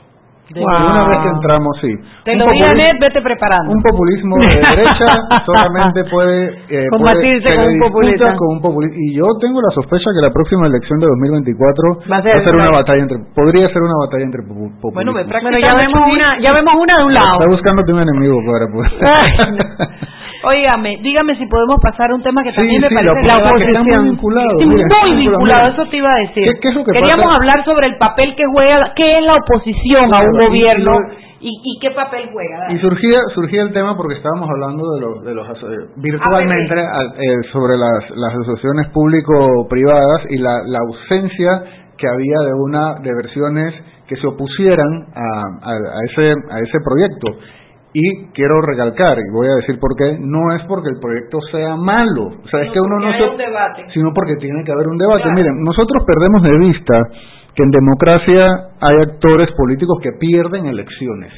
De- 0.53 0.61
Una 0.65 1.09
vez 1.09 1.19
que 1.23 1.29
entramos, 1.29 1.73
sí. 1.81 1.89
te 2.25 2.33
Un 2.33 2.39
lo 2.39 2.45
dije 2.53 2.65
populismo- 2.65 2.83
Anet, 2.93 3.01
vete 3.01 3.21
preparando 3.23 3.73
un 3.73 3.83
populismo 3.83 4.37
de 4.37 4.47
derecha 4.49 5.07
solamente 5.47 6.05
puede, 6.11 6.61
eh, 6.69 6.87
Combatirse 6.91 7.49
puede- 7.55 7.57
con 7.65 7.73
un 7.73 7.81
populista. 7.81 8.35
con 8.37 8.49
un 8.57 8.61
populista. 8.61 8.97
Y 9.01 9.17
yo 9.17 9.25
tengo 9.41 9.61
la 9.63 9.71
sospecha 9.75 10.11
que 10.15 10.21
la 10.21 10.31
próxima 10.33 10.67
elección 10.67 10.99
de 11.01 11.07
2024 11.07 12.05
Va 12.11 12.17
a 12.19 12.23
ser 12.23 12.55
una 12.55 12.69
una- 12.69 12.79
batalla 12.79 13.03
entre, 13.03 13.19
podría 13.35 13.69
ser 13.69 13.83
una 13.83 13.97
batalla 14.05 14.25
entre 14.25 14.41
popu- 14.43 14.71
populismos. 14.81 14.95
Bueno, 14.95 15.13
me 15.13 15.25
Bueno, 15.25 15.59
ya 15.59 15.73
vemos 15.75 16.01
una, 16.13 16.39
ya 16.41 16.53
vemos 16.53 16.75
una 16.77 16.97
de 16.99 17.05
un 17.05 17.13
lado. 17.15 17.33
Está 17.41 17.49
buscándote 17.49 17.93
un 17.93 18.01
enemigo 18.03 18.37
para 18.45 18.67
poder. 18.69 18.93
Óigame, 20.45 20.99
dígame 21.03 21.37
si 21.37 21.47
podemos 21.47 21.77
pasar 21.83 22.11
a 22.11 22.15
un 22.15 22.23
tema 22.23 22.43
que 22.43 22.51
Sí, 22.51 22.57
también 22.57 22.81
me 22.83 22.89
sí, 22.89 22.95
parece 22.95 23.15
la 23.15 23.39
la 23.39 23.51
oposición, 23.51 23.59
que 23.59 23.79
está 23.91 24.01
muy 24.01 24.11
vinculado. 24.11 24.49
Mira, 24.59 24.87
muy 25.03 25.17
vinculado, 25.17 25.69
eso 25.73 25.85
te 25.91 25.97
iba 25.97 26.09
a 26.13 26.19
decir. 26.19 26.45
¿Qué- 26.45 26.61
qué 26.61 26.69
es 26.69 26.75
lo 26.75 26.85
que 26.85 26.93
Queríamos 26.93 27.27
pasa? 27.27 27.39
hablar 27.39 27.65
sobre 27.65 27.87
el 27.87 27.97
papel 27.97 28.35
que 28.35 28.45
juega, 28.53 28.93
qué 28.97 29.19
es 29.19 29.25
la 29.25 29.35
oposición 29.35 30.13
a 30.15 30.21
un 30.21 30.33
gobierno 30.47 30.93
y 31.41 31.51
y, 31.65 31.79
qué 31.81 31.91
papel 31.91 32.29
juega. 32.33 32.59
dale. 32.61 32.75
Y 32.75 32.79
surgía, 32.79 33.19
surgía 33.35 33.63
el 33.63 33.73
tema 33.73 33.97
porque 33.97 34.15
estábamos 34.15 34.49
hablando 34.49 34.83
de 34.95 35.01
los, 35.01 35.25
de 35.25 35.35
los 35.35 35.49
eh, 35.49 35.91
virtualmente 35.97 36.75
al- 36.75 37.15
eh, 37.19 37.43
sobre 37.53 37.77
las, 37.77 38.11
las 38.17 38.33
asociaciones 38.35 38.89
público-privadas 38.93 40.23
y 40.31 40.39
la, 40.39 40.63
la 40.67 40.79
ausencia 40.79 41.63
que 41.99 42.07
había 42.09 42.39
de 42.47 42.53
una 42.55 42.95
de 43.01 43.15
versiones 43.15 43.75
que 44.09 44.17
se 44.17 44.27
opusieran 44.27 45.07
a, 45.15 45.69
a, 45.69 45.73
a 45.73 45.99
ese 46.11 46.31
a 46.51 46.59
ese 46.61 46.79
proyecto. 46.85 47.39
Y 47.95 48.27
quiero 48.33 48.61
recalcar, 48.63 49.19
y 49.19 49.31
voy 49.33 49.49
a 49.49 49.57
decir 49.57 49.79
por 49.79 49.95
qué, 49.97 50.17
no 50.19 50.55
es 50.57 50.63
porque 50.67 50.89
el 50.89 50.99
proyecto 50.99 51.41
sea 51.51 51.77
malo, 51.77 52.29
o 52.43 52.49
sea, 52.49 52.63
es 52.63 52.73
que 52.73 52.81
uno 52.81 52.99
no 52.99 53.13
se, 53.13 53.23
un 53.23 53.37
debate. 53.37 53.85
sino 53.93 54.11
porque 54.15 54.37
tiene 54.37 54.65
que 54.65 54.73
haber 54.73 54.89
un 54.89 54.97
debate. 54.97 55.23
Claro. 55.23 55.37
Miren, 55.37 55.63
nosotros 55.63 56.03
perdemos 56.07 56.43
de 56.43 56.59
vista 56.59 56.95
que 57.55 57.63
en 57.63 57.71
democracia 57.71 58.47
hay 58.81 58.97
actores 58.97 59.51
políticos 59.57 59.99
que 60.03 60.13
pierden 60.19 60.67
elecciones. 60.67 61.33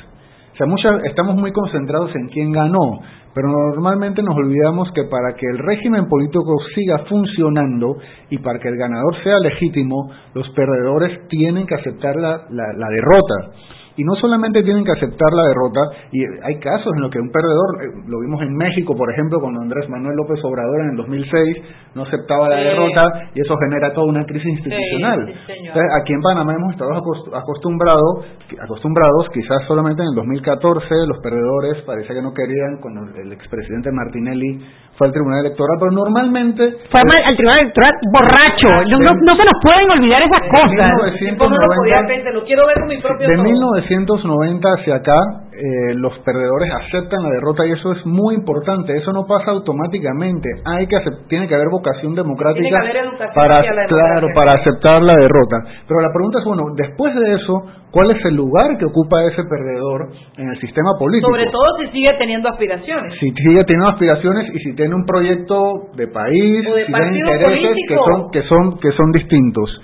O 0.52 0.56
sea, 0.56 0.68
muchas, 0.68 1.02
estamos 1.04 1.34
muy 1.34 1.50
concentrados 1.50 2.14
en 2.14 2.28
quién 2.28 2.52
ganó, 2.52 3.00
pero 3.34 3.48
normalmente 3.48 4.22
nos 4.22 4.36
olvidamos 4.36 4.92
que 4.94 5.02
para 5.10 5.34
que 5.34 5.46
el 5.46 5.58
régimen 5.58 6.06
político 6.06 6.54
siga 6.76 6.98
funcionando 7.08 7.96
y 8.30 8.38
para 8.38 8.60
que 8.60 8.68
el 8.68 8.76
ganador 8.76 9.16
sea 9.24 9.40
legítimo, 9.40 10.08
los 10.34 10.48
perdedores 10.50 11.26
tienen 11.26 11.66
que 11.66 11.74
aceptar 11.74 12.14
la, 12.14 12.42
la, 12.50 12.72
la 12.76 12.88
derrota. 12.88 13.58
Y 13.96 14.02
no 14.04 14.14
solamente 14.16 14.62
tienen 14.62 14.84
que 14.84 14.92
aceptar 14.92 15.32
la 15.32 15.48
derrota, 15.48 15.80
y 16.10 16.18
hay 16.42 16.58
casos 16.58 16.92
en 16.96 17.02
los 17.02 17.10
que 17.10 17.20
un 17.20 17.30
perdedor, 17.30 17.78
eh, 17.82 17.86
lo 18.08 18.20
vimos 18.20 18.42
en 18.42 18.54
México, 18.56 18.94
por 18.96 19.10
ejemplo, 19.12 19.38
cuando 19.40 19.60
Andrés 19.60 19.88
Manuel 19.88 20.16
López 20.16 20.38
Obrador 20.44 20.80
en 20.82 20.90
el 20.90 20.96
2006 20.96 21.56
no 21.94 22.02
aceptaba 22.02 22.48
la 22.48 22.58
Sí. 22.58 22.64
derrota 22.64 23.30
y 23.34 23.40
eso 23.40 23.54
genera 23.56 23.92
toda 23.94 24.06
una 24.06 24.24
crisis 24.26 24.50
institucional. 24.50 25.26
sí. 25.46 25.52
Entonces, 25.66 25.90
aquí 26.00 26.12
en 26.12 26.20
Panamá 26.22 26.54
hemos 26.54 26.72
estado 26.72 26.90
acost- 26.90 27.30
acostumbrados, 27.34 28.26
acostumbrados, 28.60 29.28
quizás 29.32 29.62
solamente 29.66 30.02
en 30.02 30.08
el 30.08 30.14
2014 30.14 30.94
los 31.06 31.18
perdedores 31.22 31.82
parece 31.86 32.14
que 32.14 32.22
no 32.22 32.32
querían 32.34 32.78
cuando 32.80 33.02
el 33.20 33.32
expresidente 33.32 33.90
Martinelli 33.92 34.58
fue 34.96 35.08
al 35.08 35.12
Tribunal 35.12 35.40
Electoral, 35.46 35.76
pero 35.80 35.90
normalmente 35.90 36.78
Fue 36.90 37.00
al 37.00 37.24
al 37.24 37.36
Tribunal 37.36 37.60
Electoral 37.60 37.94
borracho. 38.12 38.70
No, 38.90 38.98
no, 38.98 39.12
no 39.14 39.32
se 39.36 39.44
nos 39.44 39.58
pueden 39.62 39.90
olvidar 39.90 40.22
esas 40.22 40.42
cosas. 40.48 41.18
Tipo, 41.18 41.48
no 41.48 41.56
lo 41.56 41.66
podía 41.76 42.02
ver, 42.02 42.22
te 42.22 42.32
lo 42.32 42.44
quiero 42.44 42.66
ver 42.66 42.78
con 42.78 42.88
mi 42.88 42.98
propio 42.98 43.26
de 43.26 43.34
ojos. 43.34 43.44
1990 43.44 44.68
hacia 44.68 44.94
acá, 44.96 45.18
eh, 45.56 45.94
los 45.94 46.18
perdedores 46.20 46.68
aceptan 46.72 47.22
la 47.22 47.30
derrota 47.30 47.66
y 47.66 47.72
eso 47.72 47.92
es 47.92 48.04
muy 48.04 48.34
importante. 48.34 48.96
Eso 48.96 49.12
no 49.12 49.24
pasa 49.26 49.52
automáticamente. 49.52 50.48
Hay 50.64 50.86
que 50.86 50.98
tiene 51.28 51.46
que 51.46 51.54
haber 51.54 51.68
vocación 51.70 52.14
democrática 52.14 52.68
que 52.68 52.76
haber 52.76 53.32
para 53.34 53.62
claro 53.86 54.28
para 54.34 54.52
aceptar 54.54 55.02
la 55.02 55.14
derrota. 55.14 55.56
Pero 55.86 56.00
la 56.00 56.12
pregunta 56.12 56.38
es 56.40 56.44
bueno, 56.44 56.64
después 56.76 57.14
de 57.14 57.34
eso, 57.34 57.62
¿cuál 57.90 58.10
es 58.10 58.24
el 58.24 58.34
lugar 58.34 58.76
que 58.78 58.84
ocupa 58.86 59.22
ese 59.24 59.44
perdedor 59.44 60.08
en 60.36 60.50
el 60.50 60.60
sistema 60.60 60.90
político? 60.98 61.30
Sobre 61.30 61.46
todo 61.50 61.64
si 61.78 61.86
sigue 61.92 62.12
teniendo 62.18 62.48
aspiraciones. 62.48 63.14
si 63.20 63.30
sigue 63.30 63.64
teniendo 63.64 63.88
aspiraciones 63.88 64.50
y 64.54 64.58
si 64.58 64.74
tiene 64.74 64.94
un 64.94 65.04
proyecto 65.06 65.90
de 65.96 66.08
país, 66.08 66.66
O 66.66 66.74
de 66.74 66.86
si 66.86 66.92
tiene 66.92 67.18
intereses 67.18 67.60
que 67.88 67.94
político. 67.94 68.04
son 68.04 68.30
que 68.30 68.42
son 68.42 68.78
que 68.80 68.92
son 68.92 69.12
distintos. 69.12 69.80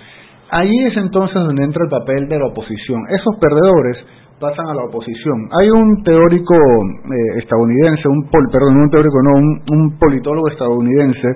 Ahí 0.52 0.76
es 0.86 0.96
entonces 0.96 1.34
donde 1.34 1.62
entra 1.62 1.84
el 1.84 1.90
papel 1.90 2.28
de 2.28 2.36
la 2.38 2.46
oposición. 2.46 3.02
Esos 3.10 3.36
perdedores 3.40 3.98
pasan 4.40 4.66
a 4.68 4.74
la 4.74 4.84
oposición. 4.84 5.48
Hay 5.60 5.70
un 5.70 6.02
teórico 6.02 6.54
eh, 6.54 7.38
estadounidense, 7.38 8.08
un 8.08 8.28
pol, 8.30 8.48
perdón, 8.50 8.74
no 8.78 8.82
un 8.84 8.90
teórico, 8.90 9.22
no, 9.22 9.36
un, 9.36 9.62
un 9.70 9.98
politólogo 9.98 10.48
estadounidense 10.48 11.28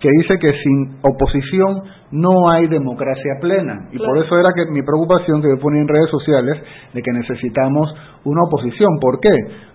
que 0.00 0.10
dice 0.20 0.38
que 0.38 0.52
sin 0.62 0.98
oposición 1.02 1.82
no 2.12 2.50
hay 2.50 2.68
democracia 2.68 3.40
plena. 3.40 3.88
Y 3.90 3.98
por 3.98 4.18
eso 4.18 4.38
era 4.38 4.50
que 4.54 4.70
mi 4.70 4.82
preocupación 4.82 5.40
que 5.40 5.48
yo 5.48 5.58
ponía 5.58 5.80
en 5.80 5.88
redes 5.88 6.10
sociales 6.10 6.62
de 6.92 7.02
que 7.02 7.10
necesitamos 7.10 7.92
una 8.24 8.42
oposición. 8.42 8.90
¿Por 9.00 9.18
qué? 9.18 9.32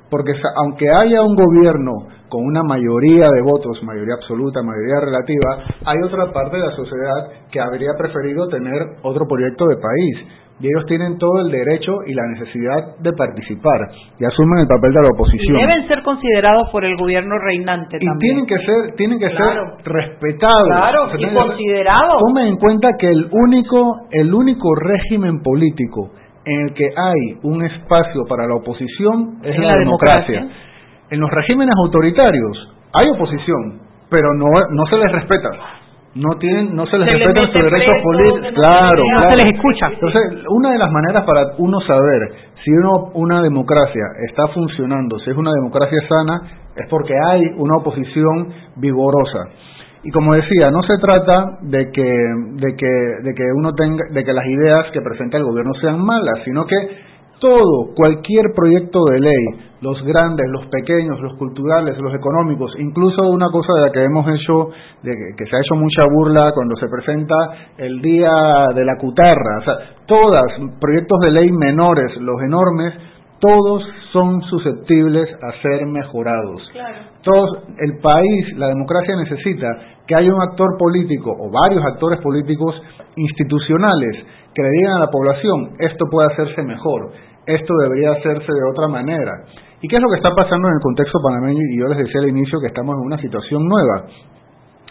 Porque 0.09 0.33
aunque 0.55 0.89
haya 0.89 1.21
un 1.21 1.35
gobierno 1.35 1.91
con 2.29 2.45
una 2.45 2.61
mayoría 2.63 3.27
de 3.27 3.41
votos, 3.41 3.81
mayoría 3.83 4.15
absoluta, 4.15 4.61
mayoría 4.61 4.99
relativa, 5.01 5.65
hay 5.85 5.97
otra 6.03 6.31
parte 6.31 6.57
de 6.57 6.63
la 6.63 6.71
sociedad 6.71 7.49
que 7.51 7.59
habría 7.59 7.93
preferido 7.97 8.47
tener 8.49 9.01
otro 9.01 9.25
proyecto 9.27 9.65
de 9.65 9.77
país. 9.77 10.27
Y 10.61 10.67
ellos 10.67 10.85
tienen 10.87 11.17
todo 11.17 11.39
el 11.39 11.51
derecho 11.51 11.99
y 12.05 12.13
la 12.13 12.23
necesidad 12.27 12.97
de 12.99 13.13
participar 13.13 13.79
y 14.19 14.25
asumen 14.25 14.59
el 14.59 14.67
papel 14.67 14.91
de 14.93 15.01
la 15.01 15.07
Y 15.07 15.11
oposición. 15.11 15.55
deben 15.57 15.87
ser 15.87 16.03
considerados 16.03 16.67
por 16.69 16.83
el 16.83 16.97
gobierno 16.97 17.35
reinante 17.39 17.97
Y 18.01 18.05
también. 18.05 18.19
tienen 18.19 18.45
que 18.45 18.57
ser, 18.65 18.95
tienen 18.97 19.19
que 19.19 19.29
Claro. 19.29 19.77
ser 19.77 19.85
respetados. 19.93 20.67
Claro, 20.67 21.03
O 21.05 21.09
sea, 21.17 21.19
y 21.31 21.33
considerados. 21.33 22.19
Tomen 22.27 22.47
en 22.47 22.57
cuenta 22.57 22.89
que 22.99 23.07
el 23.09 23.29
único, 23.31 23.95
el 24.11 24.33
único 24.33 24.75
régimen 24.75 25.41
político 25.41 26.11
en 26.45 26.59
el 26.67 26.73
que 26.73 26.89
hay 26.95 27.37
un 27.43 27.63
espacio 27.63 28.23
para 28.27 28.45
la 28.47 28.55
oposición 28.55 29.37
es 29.43 29.57
la 29.59 29.77
democracia. 29.77 30.39
democracia. 30.41 30.65
En 31.11 31.19
los 31.21 31.31
regímenes 31.31 31.73
autoritarios 31.85 32.75
hay 32.93 33.07
oposición, 33.09 33.79
pero 34.09 34.33
no, 34.33 34.45
no 34.71 34.85
se 34.87 34.97
les 34.97 35.11
respeta. 35.11 35.49
No 36.15 36.37
tienen, 36.39 36.75
no 36.75 36.85
se 36.87 36.97
les 36.97 37.07
Se 37.07 37.17
respetan 37.17 37.51
sus 37.51 37.63
derechos 37.63 37.95
políticos. 38.03 38.51
Claro, 38.55 39.01
olvida. 39.01 39.15
claro. 39.15 39.21
No 39.21 39.29
se 39.29 39.45
les 39.45 39.55
escucha. 39.55 39.87
Entonces, 39.93 40.21
una 40.49 40.71
de 40.71 40.77
las 40.79 40.91
maneras 40.91 41.23
para 41.23 41.41
uno 41.59 41.79
saber 41.81 42.31
si 42.63 42.71
uno, 42.71 43.11
una 43.13 43.41
democracia 43.41 44.03
está 44.27 44.47
funcionando, 44.47 45.19
si 45.19 45.29
es 45.29 45.37
una 45.37 45.51
democracia 45.51 45.99
sana, 46.09 46.41
es 46.75 46.87
porque 46.89 47.13
hay 47.13 47.41
una 47.57 47.77
oposición 47.77 48.49
vigorosa. 48.77 49.49
Y 50.03 50.11
como 50.11 50.33
decía, 50.33 50.71
no 50.71 50.81
se 50.83 50.97
trata 50.97 51.57
de 51.61 51.91
que, 51.91 52.01
de 52.01 52.75
que, 52.75 52.87
de 53.23 53.33
que 53.35 53.43
uno 53.55 53.73
tenga, 53.73 54.05
de 54.11 54.23
que 54.23 54.33
las 54.33 54.45
ideas 54.45 54.91
que 54.91 55.01
presenta 55.01 55.37
el 55.37 55.43
gobierno 55.43 55.73
sean 55.81 55.99
malas, 55.99 56.39
sino 56.45 56.65
que 56.65 56.75
todo, 57.39 57.93
cualquier 57.95 58.53
proyecto 58.55 59.05
de 59.05 59.19
ley, 59.19 59.45
los 59.81 60.01
grandes, 60.03 60.45
los 60.49 60.65
pequeños, 60.67 61.19
los 61.21 61.35
culturales, 61.37 61.97
los 61.99 62.13
económicos, 62.13 62.73
incluso 62.77 63.21
una 63.29 63.49
cosa 63.49 63.73
de 63.75 63.81
la 63.81 63.91
que 63.91 64.03
hemos 64.03 64.27
hecho, 64.27 64.69
de 65.03 65.11
que, 65.37 65.45
se 65.45 65.55
ha 65.55 65.59
hecho 65.59 65.75
mucha 65.75 66.05
burla 66.11 66.51
cuando 66.53 66.75
se 66.75 66.87
presenta 66.87 67.35
el 67.77 68.01
día 68.01 68.31
de 68.75 68.85
la 68.85 68.97
cutarra, 68.97 69.59
o 69.59 69.63
sea, 69.63 69.73
todas, 70.05 70.45
proyectos 70.79 71.19
de 71.21 71.31
ley 71.31 71.51
menores, 71.51 72.17
los 72.19 72.41
enormes, 72.41 72.93
todos 73.39 73.83
son 74.11 74.41
susceptibles 74.41 75.29
a 75.41 75.61
ser 75.61 75.85
mejorados. 75.85 76.61
Todos, 77.23 77.63
el 77.79 77.99
país, 77.99 78.57
la 78.57 78.67
democracia 78.67 79.15
necesita 79.15 79.67
que 80.05 80.15
haya 80.15 80.33
un 80.33 80.41
actor 80.41 80.77
político 80.77 81.31
o 81.31 81.49
varios 81.49 81.85
actores 81.85 82.19
políticos 82.19 82.75
institucionales 83.15 84.25
que 84.53 84.61
le 84.61 84.69
digan 84.71 84.93
a 84.93 84.99
la 84.99 85.07
población 85.07 85.75
esto 85.79 86.05
puede 86.11 86.33
hacerse 86.33 86.63
mejor, 86.63 87.11
esto 87.55 87.73
debería 87.81 88.11
hacerse 88.11 88.51
de 88.51 88.69
otra 88.71 88.87
manera. 88.87 89.31
¿Y 89.81 89.87
qué 89.87 89.95
es 89.95 90.01
lo 90.01 90.09
que 90.09 90.17
está 90.17 90.35
pasando 90.35 90.67
en 90.67 90.73
el 90.75 90.81
contexto 90.81 91.19
panameño? 91.23 91.61
Y 91.71 91.79
yo 91.79 91.87
les 91.87 91.97
decía 91.97 92.21
al 92.21 92.29
inicio 92.29 92.59
que 92.59 92.67
estamos 92.67 92.95
en 92.95 93.05
una 93.05 93.17
situación 93.17 93.67
nueva. 93.67 94.05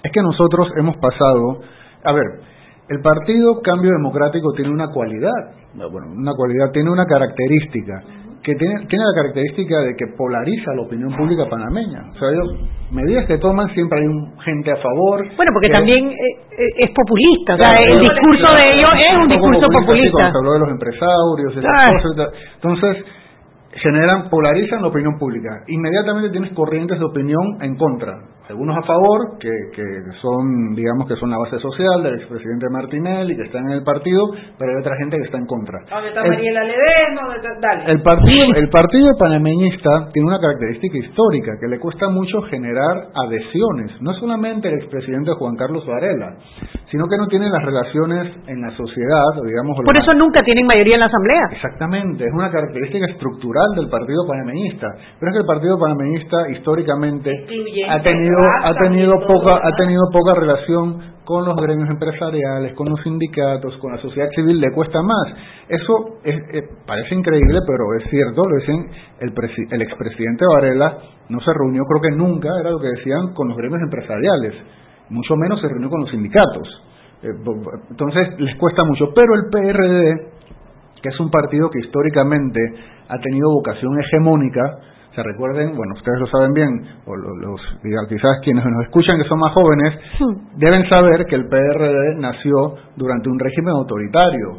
Es 0.03 0.13
que 0.13 0.23
nosotros 0.23 0.69
hemos 0.77 0.97
pasado, 0.97 1.61
a 2.05 2.13
ver, 2.13 2.41
el 2.89 3.01
Partido 3.03 3.61
Cambio 3.63 3.91
Democrático 3.93 4.53
tiene 4.57 4.71
una 4.71 4.89
cualidad, 4.89 5.55
bueno, 5.75 6.09
una 6.17 6.33
cualidad, 6.33 6.71
tiene 6.73 6.91
una 6.91 7.05
característica, 7.05 8.03
que 8.49 8.55
tiene, 8.55 8.87
tiene 8.87 9.05
la 9.05 9.15
característica 9.15 9.81
de 9.81 9.95
que 9.95 10.07
polariza 10.17 10.73
la 10.75 10.83
opinión 10.83 11.13
pública 11.15 11.45
panameña. 11.51 12.01
O 12.15 12.19
sea, 12.19 12.29
ellos, 12.33 12.49
medidas 12.91 13.27
que 13.27 13.37
toman 13.37 13.69
siempre 13.75 14.01
hay 14.01 14.07
un, 14.07 14.39
gente 14.41 14.73
a 14.73 14.77
favor. 14.77 15.27
Bueno, 15.37 15.53
porque 15.53 15.69
que- 15.69 15.73
también 15.75 16.09
eh, 16.09 16.17
eh, 16.57 16.89
es 16.89 16.91
populista, 16.97 17.55
o 17.55 17.59
sea, 17.59 17.73
el 17.93 18.01
discurso 18.01 18.49
de 18.57 18.79
ellos 18.79 18.91
es 18.97 19.17
un 19.21 19.29
discurso 19.29 19.67
sí, 19.69 19.77
populista. 19.79 20.13
cuando 20.13 20.33
se 20.33 20.39
habló 20.39 20.53
de 20.55 20.59
los 20.61 20.71
empresarios, 20.71 21.55
cosas. 22.03 22.33
Entonces, 22.55 23.05
generan, 23.73 24.29
polarizan 24.31 24.83
la 24.83 24.89
opinión 24.89 25.19
pública. 25.19 25.63
Inmediatamente 25.69 26.31
tienes 26.31 26.53
corrientes 26.53 26.99
de 26.99 27.05
opinión 27.05 27.43
en 27.61 27.77
contra. 27.77 28.15
Algunos 28.49 28.79
a 28.79 28.83
favor, 28.87 29.37
que, 29.39 29.51
que 29.77 29.85
son, 30.23 30.73
digamos, 30.75 31.07
que 31.07 31.17
son 31.17 31.29
la 31.29 31.37
base 31.37 31.59
social 31.59 32.03
del 32.03 32.15
expresidente 32.15 32.65
Martinelli, 32.73 33.37
que 33.37 33.43
están 33.43 33.67
en 33.67 33.73
el 33.77 33.85
partido, 33.85 34.25
pero 34.59 34.73
hay 34.73 34.81
otra 34.81 34.97
gente 34.97 35.19
que 35.19 35.25
está 35.25 35.37
en 35.37 35.45
contra. 35.45 35.81
¿Dónde 35.85 36.09
está 36.09 36.23
El- 36.23 36.31
Mariela 36.31 36.65
Ledesma? 36.65 37.21
¿Dónde 37.29 37.37
está- 37.37 37.61
Dale. 37.61 37.93
el 37.93 38.01
partido, 38.03 38.47
el 38.57 38.69
partido 38.71 39.09
panameñista 39.19 40.09
tiene 40.15 40.29
una 40.29 40.41
característica 40.41 40.97
histórica 40.97 41.53
que 41.61 41.69
le 41.69 41.79
cuesta 41.79 42.09
mucho 42.09 42.41
generar 42.49 43.13
adhesiones. 43.29 44.01
No 44.01 44.15
solamente 44.15 44.69
el 44.69 44.79
expresidente 44.81 45.33
Juan 45.35 45.55
Carlos 45.57 45.85
Varela, 45.87 46.37
sino 46.91 47.05
que 47.07 47.19
no 47.19 47.27
tiene 47.27 47.51
las 47.51 47.63
relaciones 47.63 48.33
en 48.49 48.63
la 48.63 48.71
sociedad, 48.71 49.29
o 49.43 49.45
digamos. 49.45 49.77
Por 49.85 49.95
eso 49.95 50.07
más- 50.07 50.17
nunca 50.17 50.41
tienen 50.43 50.67
mayoría 50.67 50.95
en 50.95 51.01
la 51.01 51.07
asamblea. 51.13 51.43
Exactamente, 51.53 52.25
es 52.25 52.33
una 52.33 52.51
característica 52.51 53.05
estructural 53.13 53.58
del 53.77 53.89
partido 53.89 54.27
panameñista. 54.27 54.87
Pero 55.19 55.31
es 55.31 55.35
que 55.35 55.41
el 55.41 55.47
partido 55.47 55.79
panameñista 55.79 56.49
históricamente 56.51 57.31
ha 57.89 58.03
tenido, 58.03 58.39
ha 58.65 58.75
tenido 58.75 59.13
poca, 59.27 59.61
ha 59.63 59.77
tenido 59.77 60.03
poca 60.13 60.35
relación 60.35 61.19
con 61.25 61.45
los 61.45 61.57
gremios 61.57 61.91
empresariales, 61.91 62.73
con 62.75 62.89
los 62.89 63.03
sindicatos, 63.03 63.77
con 63.79 63.93
la 63.93 63.99
sociedad 63.99 64.29
civil, 64.35 64.59
le 64.61 64.73
cuesta 64.73 65.03
más. 65.03 65.27
Eso 65.69 66.19
es- 66.25 66.41
parece 66.87 67.15
increíble, 67.15 67.59
pero 67.67 67.85
es 67.99 68.09
cierto, 68.09 68.43
lo 68.49 68.57
dicen 68.61 68.89
el, 69.21 69.35
presi- 69.35 69.69
el 69.71 69.83
expresidente 69.83 70.47
Varela, 70.47 70.99
no 71.29 71.39
se 71.41 71.53
reunió, 71.53 71.83
creo 71.85 72.01
que 72.01 72.17
nunca, 72.17 72.49
era 72.59 72.71
lo 72.71 72.79
que 72.81 72.89
decían, 72.89 73.35
con 73.35 73.49
los 73.49 73.59
gremios 73.59 73.83
empresariales, 73.83 74.55
mucho 75.11 75.37
menos 75.37 75.61
se 75.61 75.69
reunió 75.69 75.91
con 75.91 76.01
los 76.01 76.11
sindicatos. 76.11 76.85
Eh, 77.23 77.29
entonces 77.91 78.41
les 78.41 78.57
cuesta 78.57 78.85
mucho, 78.85 79.13
pero 79.15 79.35
el 79.35 79.51
PRD, 79.51 80.31
que 81.03 81.09
es 81.09 81.21
un 81.21 81.31
partido 81.31 81.71
que 81.71 81.81
históricamente 81.81 82.61
ha 83.09 83.19
tenido 83.19 83.51
vocación 83.51 83.99
hegemónica, 84.01 84.79
se 85.15 85.23
recuerden, 85.23 85.75
bueno, 85.75 85.95
ustedes 85.97 86.21
lo 86.21 86.27
saben 86.27 86.53
bien, 86.53 86.69
o 87.07 87.17
lo- 87.17 87.35
los, 87.37 87.61
quizás 88.09 88.39
quienes 88.45 88.65
nos 88.65 88.85
escuchan 88.85 89.19
que 89.21 89.29
son 89.29 89.39
más 89.41 89.53
jóvenes, 89.53 89.99
deben 90.57 90.89
saber 90.89 91.27
que 91.27 91.35
el 91.35 91.49
PRD 91.49 92.17
nació 92.19 92.75
durante 92.97 93.29
un 93.29 93.39
régimen 93.39 93.75
autoritario. 93.75 94.59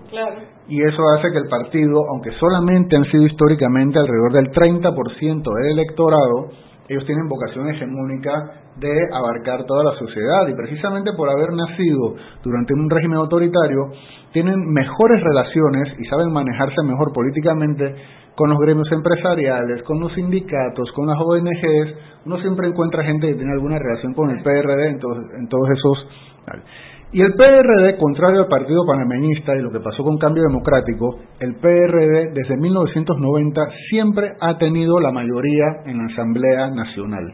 Y 0.68 0.82
eso 0.84 1.02
hace 1.18 1.32
que 1.32 1.38
el 1.38 1.48
partido, 1.48 2.02
aunque 2.12 2.32
solamente 2.40 2.96
han 2.98 3.06
sido 3.06 3.26
históricamente 3.26 4.00
alrededor 4.00 4.34
del 4.34 4.52
30% 4.52 5.54
del 5.56 5.72
electorado, 5.72 6.50
ellos 6.90 7.06
tienen 7.06 7.30
vocación 7.30 7.70
hegemónica 7.70 8.32
de 8.78 8.92
abarcar 9.14 9.64
toda 9.66 9.84
la 9.84 10.00
sociedad 10.00 10.48
y 10.48 10.56
precisamente 10.56 11.14
por 11.14 11.30
haber 11.30 11.54
nacido 11.54 12.16
durante 12.44 12.74
un 12.74 12.90
régimen 12.90 13.20
autoritario 13.20 13.92
tienen 14.34 14.60
mejores 14.72 15.22
relaciones 15.24 15.94
y 16.00 16.06
saben 16.06 16.34
manejarse 16.34 16.82
mejor 16.84 17.14
políticamente 17.14 17.96
con 18.36 18.50
los 18.50 18.60
gremios 18.60 18.92
empresariales, 18.92 19.84
con 19.84 20.00
los 20.00 20.14
sindicatos, 20.14 20.92
con 20.94 21.08
las 21.08 21.18
ONGs. 21.20 22.26
Uno 22.26 22.38
siempre 22.40 22.68
encuentra 22.68 23.04
gente 23.04 23.28
que 23.28 23.36
tiene 23.36 23.52
alguna 23.52 23.78
relación 23.78 24.14
con 24.14 24.30
el 24.30 24.42
PRD 24.42 24.88
en 24.88 25.00
todos, 25.00 25.18
en 25.38 25.48
todos 25.48 25.70
esos... 25.70 26.08
Y 27.12 27.22
el 27.24 27.34
PRD, 27.34 27.98
contrario 27.98 28.42
al 28.42 28.48
Partido 28.48 28.86
Panameñista 28.86 29.56
y 29.56 29.64
lo 29.64 29.72
que 29.72 29.80
pasó 29.80 30.04
con 30.04 30.20
Cambio 30.20 30.44
Democrático, 30.44 31.18
el 31.40 31.56
PRD 31.56 32.34
desde 32.34 32.56
1990 32.56 33.62
siempre 33.90 34.34
ha 34.40 34.60
tenido 34.60 35.00
la 35.00 35.12
mayoría 35.12 35.66
en 35.86 35.98
la 35.98 36.14
Asamblea 36.14 36.70
Nacional. 36.70 37.34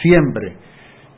Siempre. 0.00 0.56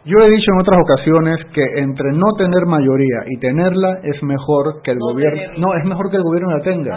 Yo 0.05 0.19
he 0.19 0.31
dicho 0.31 0.51
en 0.53 0.61
otras 0.61 0.81
ocasiones 0.83 1.39
que 1.55 1.63
entre 1.77 2.11
no 2.13 2.33
tener 2.37 2.67
mayoría 2.67 3.23
y 3.29 3.39
tenerla 3.39 4.01
es 4.03 4.21
mejor 4.25 4.83
que 4.83 4.91
el 4.91 4.99
gobierno, 4.99 5.59
no, 5.59 5.75
es 5.75 5.85
mejor 5.85 6.11
que 6.11 6.17
el 6.17 6.25
gobierno 6.25 6.51
la 6.57 6.65
tenga. 6.65 6.97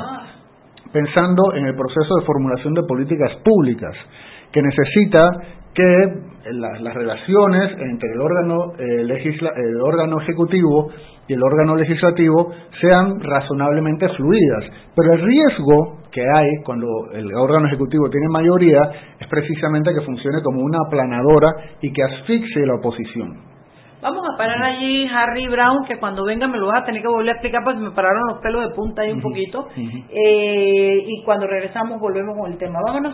Pensando 0.91 1.53
en 1.53 1.65
el 1.67 1.76
proceso 1.76 2.15
de 2.19 2.26
formulación 2.26 2.74
de 2.74 2.84
políticas 2.88 3.32
públicas. 3.43 3.93
que 4.51 4.61
necesita 4.61 5.30
que 5.74 6.34
las 6.51 6.93
relaciones 6.93 7.71
entre 7.80 8.11
el 8.13 8.21
órgano, 8.21 8.74
eh, 8.78 9.03
legisla, 9.03 9.51
el 9.55 9.82
órgano 9.82 10.21
ejecutivo 10.21 10.89
y 11.28 11.34
el 11.34 11.43
órgano 11.43 11.76
legislativo 11.76 12.51
sean 12.82 13.19
razonablemente 13.21 14.09
fluidas. 14.09 14.65
Pero 14.95 15.13
el 15.13 15.21
riesgo 15.21 15.99
que 16.11 16.21
hay 16.21 16.49
cuando 16.65 16.88
el 17.13 17.34
órgano 17.34 17.67
ejecutivo 17.67 18.09
tiene 18.09 18.28
mayoría 18.30 18.82
es 19.19 19.28
precisamente 19.28 19.93
que 19.93 20.01
funcione 20.01 20.41
como 20.43 20.61
una 20.61 20.80
aplanadora 20.86 21.49
y 21.82 21.91
que 21.91 22.03
asfixie 22.03 22.65
la 22.65 22.76
oposición. 22.76 23.53
Vamos 24.01 24.21
a 24.34 24.38
parar 24.38 24.61
allí, 24.61 25.07
Harry 25.07 25.47
Brown, 25.47 25.86
que 25.88 25.97
cuando 25.97 26.26
venga 26.26 26.45
me 26.45 26.57
lo 26.57 26.67
vas 26.67 26.84
a 26.84 26.86
tener 26.86 27.01
que 27.01 27.07
volver 27.07 27.30
a 27.30 27.32
explicar 27.34 27.63
porque 27.63 27.80
me 27.80 27.91
pararon 27.91 28.28
los 28.28 28.39
pelos 28.39 28.67
de 28.67 28.76
punta 28.76 29.01
ahí 29.01 29.13
un 29.13 29.21
poquito. 29.21 29.69
Eh, 29.78 31.05
y 31.07 31.24
cuando 31.24 31.47
regresamos 31.47 32.01
volvemos 32.01 32.38
con 32.38 32.51
el 32.51 32.57
tema. 32.57 32.80
Vámonos. 32.86 33.13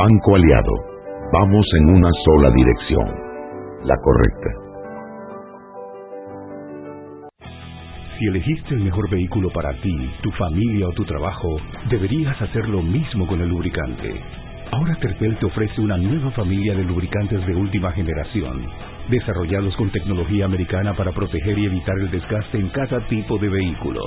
Banco 0.00 0.34
Aliado, 0.34 0.72
vamos 1.30 1.66
en 1.78 1.94
una 1.96 2.08
sola 2.24 2.50
dirección, 2.52 3.06
la 3.84 3.94
correcta. 4.02 4.50
Si 8.18 8.24
elegiste 8.24 8.76
el 8.76 8.80
mejor 8.80 9.10
vehículo 9.10 9.50
para 9.50 9.74
ti, 9.82 10.10
tu 10.22 10.30
familia 10.30 10.88
o 10.88 10.92
tu 10.92 11.04
trabajo, 11.04 11.58
deberías 11.90 12.40
hacer 12.40 12.66
lo 12.70 12.80
mismo 12.80 13.26
con 13.26 13.42
el 13.42 13.50
lubricante. 13.50 14.22
Ahora 14.72 14.96
Terpel 15.00 15.36
te 15.36 15.44
ofrece 15.44 15.82
una 15.82 15.98
nueva 15.98 16.30
familia 16.30 16.74
de 16.74 16.84
lubricantes 16.84 17.46
de 17.46 17.54
última 17.54 17.92
generación, 17.92 18.64
desarrollados 19.10 19.76
con 19.76 19.90
tecnología 19.90 20.46
americana 20.46 20.94
para 20.94 21.12
proteger 21.12 21.58
y 21.58 21.66
evitar 21.66 21.98
el 21.98 22.10
desgaste 22.10 22.56
en 22.56 22.70
cada 22.70 23.06
tipo 23.08 23.36
de 23.36 23.50
vehículo, 23.50 24.00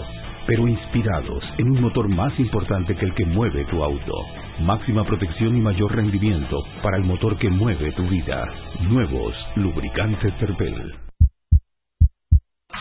pero 0.48 0.68
inspirados 0.68 1.44
en 1.58 1.72
un 1.72 1.82
motor 1.82 2.08
más 2.08 2.38
importante 2.40 2.96
que 2.96 3.06
el 3.06 3.14
que 3.14 3.26
mueve 3.26 3.66
tu 3.66 3.84
auto. 3.84 4.14
Máxima 4.62 5.04
protección 5.04 5.58
y 5.58 5.62
mayor 5.62 5.96
rendimiento 5.96 6.58
para 6.82 6.98
el 6.98 7.04
motor 7.04 7.38
que 7.38 7.50
mueve 7.50 7.92
tu 7.94 8.04
vida. 8.04 8.48
Nuevos 8.82 9.34
lubricantes 9.56 10.38
Terpel. 10.38 10.94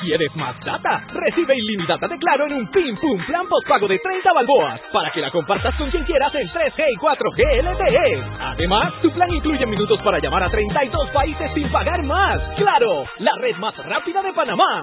¿Quieres 0.02 0.34
más 0.34 0.58
data? 0.64 1.06
Recibe 1.12 1.56
ilimitada 1.56 2.08
de 2.08 2.18
Claro 2.18 2.46
en 2.46 2.54
un 2.54 2.66
Pim 2.72 2.96
Pum 2.96 3.24
Plan 3.24 3.46
Postpago 3.48 3.86
de 3.86 4.00
30 4.00 4.32
balboas 4.32 4.80
para 4.92 5.12
que 5.12 5.20
la 5.20 5.30
compartas 5.30 5.76
con 5.76 5.90
quien 5.90 6.04
quieras 6.04 6.34
en 6.34 6.48
3G 6.48 6.84
y 6.90 6.96
4G 6.96 7.62
LTE. 7.62 8.24
Además, 8.40 8.94
tu 9.00 9.12
plan 9.12 9.32
incluye 9.32 9.64
minutos 9.64 10.00
para 10.02 10.18
llamar 10.18 10.42
a 10.42 10.50
32 10.50 11.10
países 11.10 11.52
sin 11.54 11.70
pagar 11.70 12.02
más. 12.02 12.40
¡Claro! 12.56 13.04
La 13.18 13.32
red 13.40 13.56
más 13.58 13.76
rápida 13.76 14.22
de 14.22 14.32
Panamá. 14.32 14.82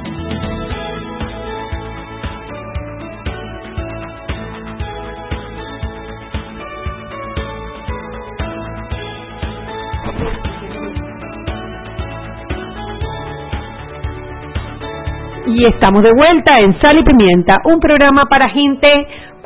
Y 15.61 15.65
estamos 15.67 16.01
de 16.01 16.09
vuelta 16.11 16.59
en 16.59 16.73
Sal 16.81 16.97
y 16.97 17.03
Pimienta, 17.03 17.57
un 17.65 17.79
programa 17.79 18.23
para 18.27 18.49
gente 18.49 18.87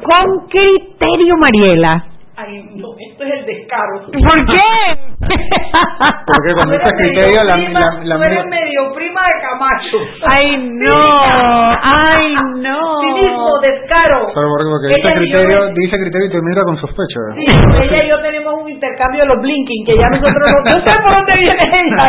con 0.01 0.47
criterio, 0.47 1.35
Mariela. 1.35 2.05
Ay, 2.37 2.67
no, 2.75 2.89
esto 2.99 3.23
es 3.23 3.31
el 3.31 3.45
descaro. 3.45 4.11
¿Por 4.11 4.45
qué? 4.45 4.67
Porque 5.23 6.51
con 6.59 6.73
este 6.73 6.91
criterio 6.99 7.43
la, 7.45 7.55
prima- 7.55 7.99
la 8.03 8.15
tú 8.17 8.23
eres 8.23 8.43
mía- 8.45 8.59
medio 8.59 8.81
prima 8.93 9.21
de 9.23 9.35
Camacho. 9.39 9.97
Ay, 10.35 10.45
no. 10.67 10.99
Ay, 11.79 12.35
no. 12.59 12.79
Cinismo, 12.99 13.59
descaro. 13.61 14.27
Pero 14.35 14.47
porque, 14.51 14.67
porque 14.67 14.87
Ella 14.99 15.15
dice 15.15 15.23
y 15.23 15.31
yo- 15.31 15.39
criterio, 15.39 15.73
dice 15.79 15.95
criterio 15.97 16.27
y 16.27 16.31
te 16.31 16.41
mira 16.43 16.61
con 16.67 16.75
sospecha. 16.77 17.19
Sí, 17.39 17.45
ella 17.87 17.99
y 18.03 18.09
yo 18.09 18.19
tenemos 18.21 18.53
un 18.61 18.69
intercambio 18.69 19.21
de 19.21 19.27
los 19.31 19.39
blinking, 19.41 19.85
que 19.85 19.95
ya 19.97 20.07
nosotros 20.09 20.35
no, 20.35 20.75
yo 20.75 20.79
sé 20.83 20.91
por 21.01 21.11
dónde 21.15 21.33
viene 21.39 21.63
ella 21.71 22.03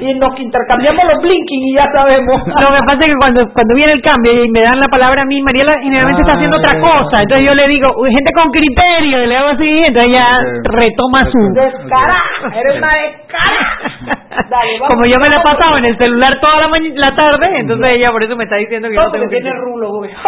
y, 0.00 0.08
y 0.10 0.14
nos 0.14 0.40
intercambiamos 0.40 1.04
los 1.04 1.20
blinking 1.20 1.62
y 1.68 1.74
ya 1.76 1.84
sabemos. 1.92 2.36
Lo 2.48 2.68
que 2.72 2.82
pasa 2.88 3.00
es 3.04 3.08
que 3.12 3.18
cuando, 3.20 3.40
cuando 3.52 3.74
viene 3.76 3.92
el 3.92 4.00
cambio 4.00 4.32
y 4.42 4.48
me 4.48 4.62
dan 4.62 4.80
la 4.80 4.88
palabra 4.88 5.20
a 5.22 5.26
mí, 5.26 5.36
Mariela 5.42 5.76
generalmente 5.84 6.22
está 6.22 6.32
haciendo 6.32 6.56
otra 6.56 6.80
cosa. 6.80 7.20
Entonces 7.20 7.44
yo 7.44 7.54
le 7.54 7.68
digo, 7.68 7.92
"Uy, 8.00 8.08
gente 8.10 8.32
con 8.32 8.48
criterio, 8.50 9.22
y 9.22 9.26
le 9.26 9.36
hago 9.36 9.48
así, 9.52 9.65
entonces 9.86 10.04
ella 10.12 10.40
retoma 10.64 11.30
su... 11.30 11.38
Descarada, 11.54 12.20
eres 12.54 12.76
una 12.78 12.92
descarada. 12.94 14.26
Dale, 14.50 14.72
vamos. 14.80 14.88
Como 14.94 15.06
yo 15.06 15.16
me 15.18 15.28
la 15.28 15.40
he 15.40 15.42
pasado 15.42 15.78
en 15.78 15.84
el 15.86 15.98
celular 15.98 16.40
toda 16.40 16.56
la, 16.68 16.68
la 16.68 17.16
tarde, 17.16 17.58
entonces 17.58 17.92
ella 17.94 18.10
por 18.12 18.22
eso 18.22 18.36
me 18.36 18.44
está 18.44 18.56
diciendo 18.56 18.88
que 18.88 18.94
yo 18.94 19.00
No, 19.00 19.06
no 19.06 19.12
tengo 19.12 19.24
porque 19.24 19.40
tiene 19.40 19.56
rulo, 19.58 19.88
güey. 19.98 20.10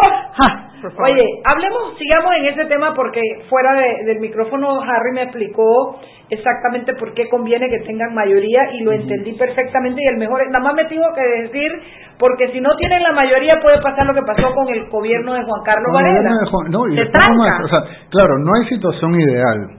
Oye, 1.02 1.24
hablemos, 1.44 1.98
sigamos 1.98 2.32
en 2.38 2.44
ese 2.46 2.64
tema 2.66 2.94
porque 2.94 3.20
fuera 3.48 3.74
de- 3.74 4.04
del 4.06 4.20
micrófono 4.20 4.80
Harry 4.82 5.12
me 5.12 5.22
explicó 5.22 5.98
exactamente 6.30 6.94
por 6.94 7.14
qué 7.14 7.28
conviene 7.28 7.68
que 7.68 7.80
tengan 7.86 8.14
mayoría 8.14 8.70
y 8.72 8.80
lo 8.82 8.92
entendí 8.92 9.32
perfectamente 9.32 10.00
y 10.02 10.06
el 10.08 10.18
mejor, 10.18 10.46
nada 10.50 10.62
más 10.64 10.74
me 10.74 10.84
tengo 10.84 11.06
que 11.14 11.42
decir, 11.42 11.72
porque 12.18 12.50
si 12.52 12.60
no 12.60 12.70
tienen 12.76 13.02
la 13.02 13.12
mayoría 13.12 13.60
puede 13.62 13.80
pasar 13.80 14.06
lo 14.06 14.14
que 14.14 14.22
pasó 14.22 14.52
con 14.54 14.68
el 14.68 14.88
gobierno 14.90 15.34
de 15.34 15.44
Juan 15.44 15.62
Carlos 15.64 15.92
Varela. 15.92 16.30
no, 16.30 16.62
no, 16.68 16.86
no, 16.86 16.92
y 16.92 16.96
más, 16.96 17.64
o 17.64 17.68
sea, 17.68 17.84
claro, 18.10 18.38
no 18.38 18.50
hay 18.58 18.68
situación 18.68 19.14
ideal. 19.20 19.78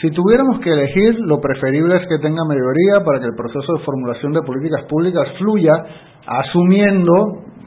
Si 0.00 0.10
tuviéramos 0.10 0.60
que 0.60 0.70
elegir, 0.70 1.20
lo 1.20 1.40
preferible 1.40 1.96
es 1.96 2.08
que 2.08 2.18
tenga 2.18 2.44
mayoría 2.44 3.04
para 3.04 3.20
que 3.20 3.26
el 3.26 3.36
proceso 3.36 3.74
de 3.74 3.84
formulación 3.84 4.32
de 4.32 4.42
políticas 4.42 4.84
públicas 4.84 5.28
fluya, 5.38 5.72
asumiendo, 6.26 7.12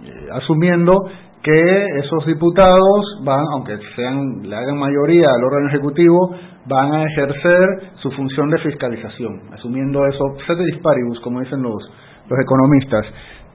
eh, 0.03 0.27
asumiendo 0.33 0.93
que 1.41 1.85
esos 1.99 2.25
diputados 2.25 3.21
van, 3.23 3.45
aunque 3.53 3.77
sean 3.95 4.41
le 4.43 4.55
hagan 4.55 4.77
mayoría 4.77 5.27
al 5.29 5.43
órgano 5.45 5.69
ejecutivo, 5.69 6.35
van 6.65 6.93
a 6.93 7.03
ejercer 7.05 7.93
su 8.01 8.11
función 8.11 8.49
de 8.49 8.57
fiscalización, 8.59 9.53
asumiendo 9.53 10.05
eso, 10.05 10.35
ceteris 10.45 10.81
paribus, 10.83 11.19
como 11.21 11.39
dicen 11.39 11.61
los, 11.61 11.81
los 12.29 12.39
economistas. 12.39 13.05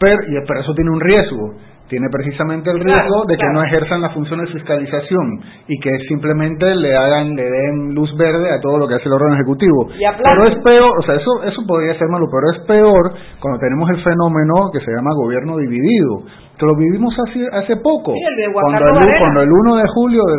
Pero, 0.02 0.22
y- 0.28 0.46
pero 0.46 0.60
eso 0.60 0.74
tiene 0.74 0.90
un 0.90 1.00
riesgo, 1.00 1.54
tiene 1.88 2.08
precisamente 2.10 2.70
el 2.70 2.80
riesgo 2.80 3.24
de 3.28 3.36
que 3.36 3.46
no 3.52 3.62
ejerzan 3.64 4.00
la 4.00 4.10
función 4.10 4.40
de 4.40 4.46
fiscalización 4.52 5.40
y 5.68 5.78
que 5.78 5.90
simplemente 6.08 6.74
le 6.74 6.96
hagan, 6.96 7.34
le 7.36 7.44
den 7.44 7.94
luz 7.94 8.10
verde 8.16 8.50
a 8.50 8.60
todo 8.60 8.78
lo 8.78 8.88
que 8.88 8.94
hace 8.94 9.06
el 9.08 9.12
órgano 9.12 9.34
ejecutivo. 9.34 9.88
Pero 10.24 10.46
es 10.48 10.56
peor, 10.64 10.90
o 10.98 11.02
sea, 11.02 11.16
eso, 11.16 11.42
eso 11.44 11.60
podría 11.68 11.92
ser 11.98 12.08
malo, 12.08 12.26
pero 12.32 12.58
es 12.58 12.66
peor 12.66 13.12
cuando 13.40 13.58
tenemos 13.60 13.90
el 13.90 14.02
fenómeno 14.02 14.70
que 14.72 14.80
se 14.80 14.90
llama 14.90 15.10
gobierno 15.14 15.56
dividido, 15.58 16.22
que 16.58 16.66
lo 16.66 16.76
vivimos 16.76 17.12
hace, 17.26 17.40
hace 17.52 17.76
poco, 17.78 18.12
Sí, 18.12 18.20
el 18.28 18.36
de 18.36 18.52
cuando 18.52 18.78
el, 18.78 19.18
cuando 19.18 19.40
el 19.42 19.50
1 19.50 19.76
de 19.76 19.82
julio 19.94 20.22
de 20.24 20.36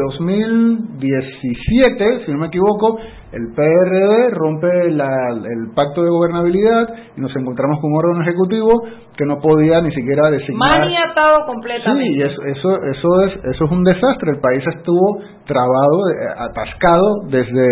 2017, 0.99 2.25
si 2.25 2.31
no 2.31 2.37
me 2.39 2.47
equivoco, 2.47 2.97
el 3.31 3.47
PRD 3.55 4.29
rompe 4.31 4.91
la- 4.91 5.29
el 5.29 5.73
pacto 5.75 6.03
de 6.03 6.09
gobernabilidad 6.09 6.87
y 7.17 7.21
nos 7.21 7.35
encontramos 7.35 7.79
con 7.81 7.91
un 7.91 7.97
órgano 7.97 8.21
ejecutivo 8.23 8.83
que 9.17 9.25
no 9.25 9.39
podía 9.39 9.81
ni 9.81 9.91
siquiera 9.91 10.29
designar 10.29 10.79
Maniatado 10.81 11.45
completamente. 11.47 12.03
Sí, 12.03 12.13
y 12.15 12.21
eso, 12.21 12.41
eso, 12.45 12.75
eso, 12.83 13.21
es, 13.25 13.33
eso 13.55 13.65
es 13.65 13.71
un 13.71 13.83
desastre. 13.83 14.31
El 14.31 14.39
país 14.39 14.63
estuvo 14.75 15.19
trabado, 15.45 16.09
eh, 16.09 16.29
atascado 16.37 17.21
desde, 17.29 17.67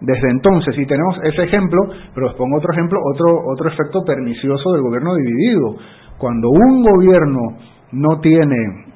desde 0.00 0.30
entonces. 0.30 0.76
Y 0.78 0.86
tenemos 0.86 1.16
ese 1.24 1.42
ejemplo, 1.44 1.80
pero 2.14 2.26
os 2.28 2.34
pongo 2.34 2.58
otro 2.58 2.72
ejemplo, 2.72 2.98
otro, 3.14 3.26
otro 3.54 3.68
efecto 3.70 4.02
pernicioso 4.04 4.72
del 4.72 4.82
gobierno 4.82 5.14
dividido. 5.14 5.76
Cuando 6.18 6.48
un 6.50 6.82
gobierno 6.82 7.40
no 7.92 8.20
tiene 8.20 8.87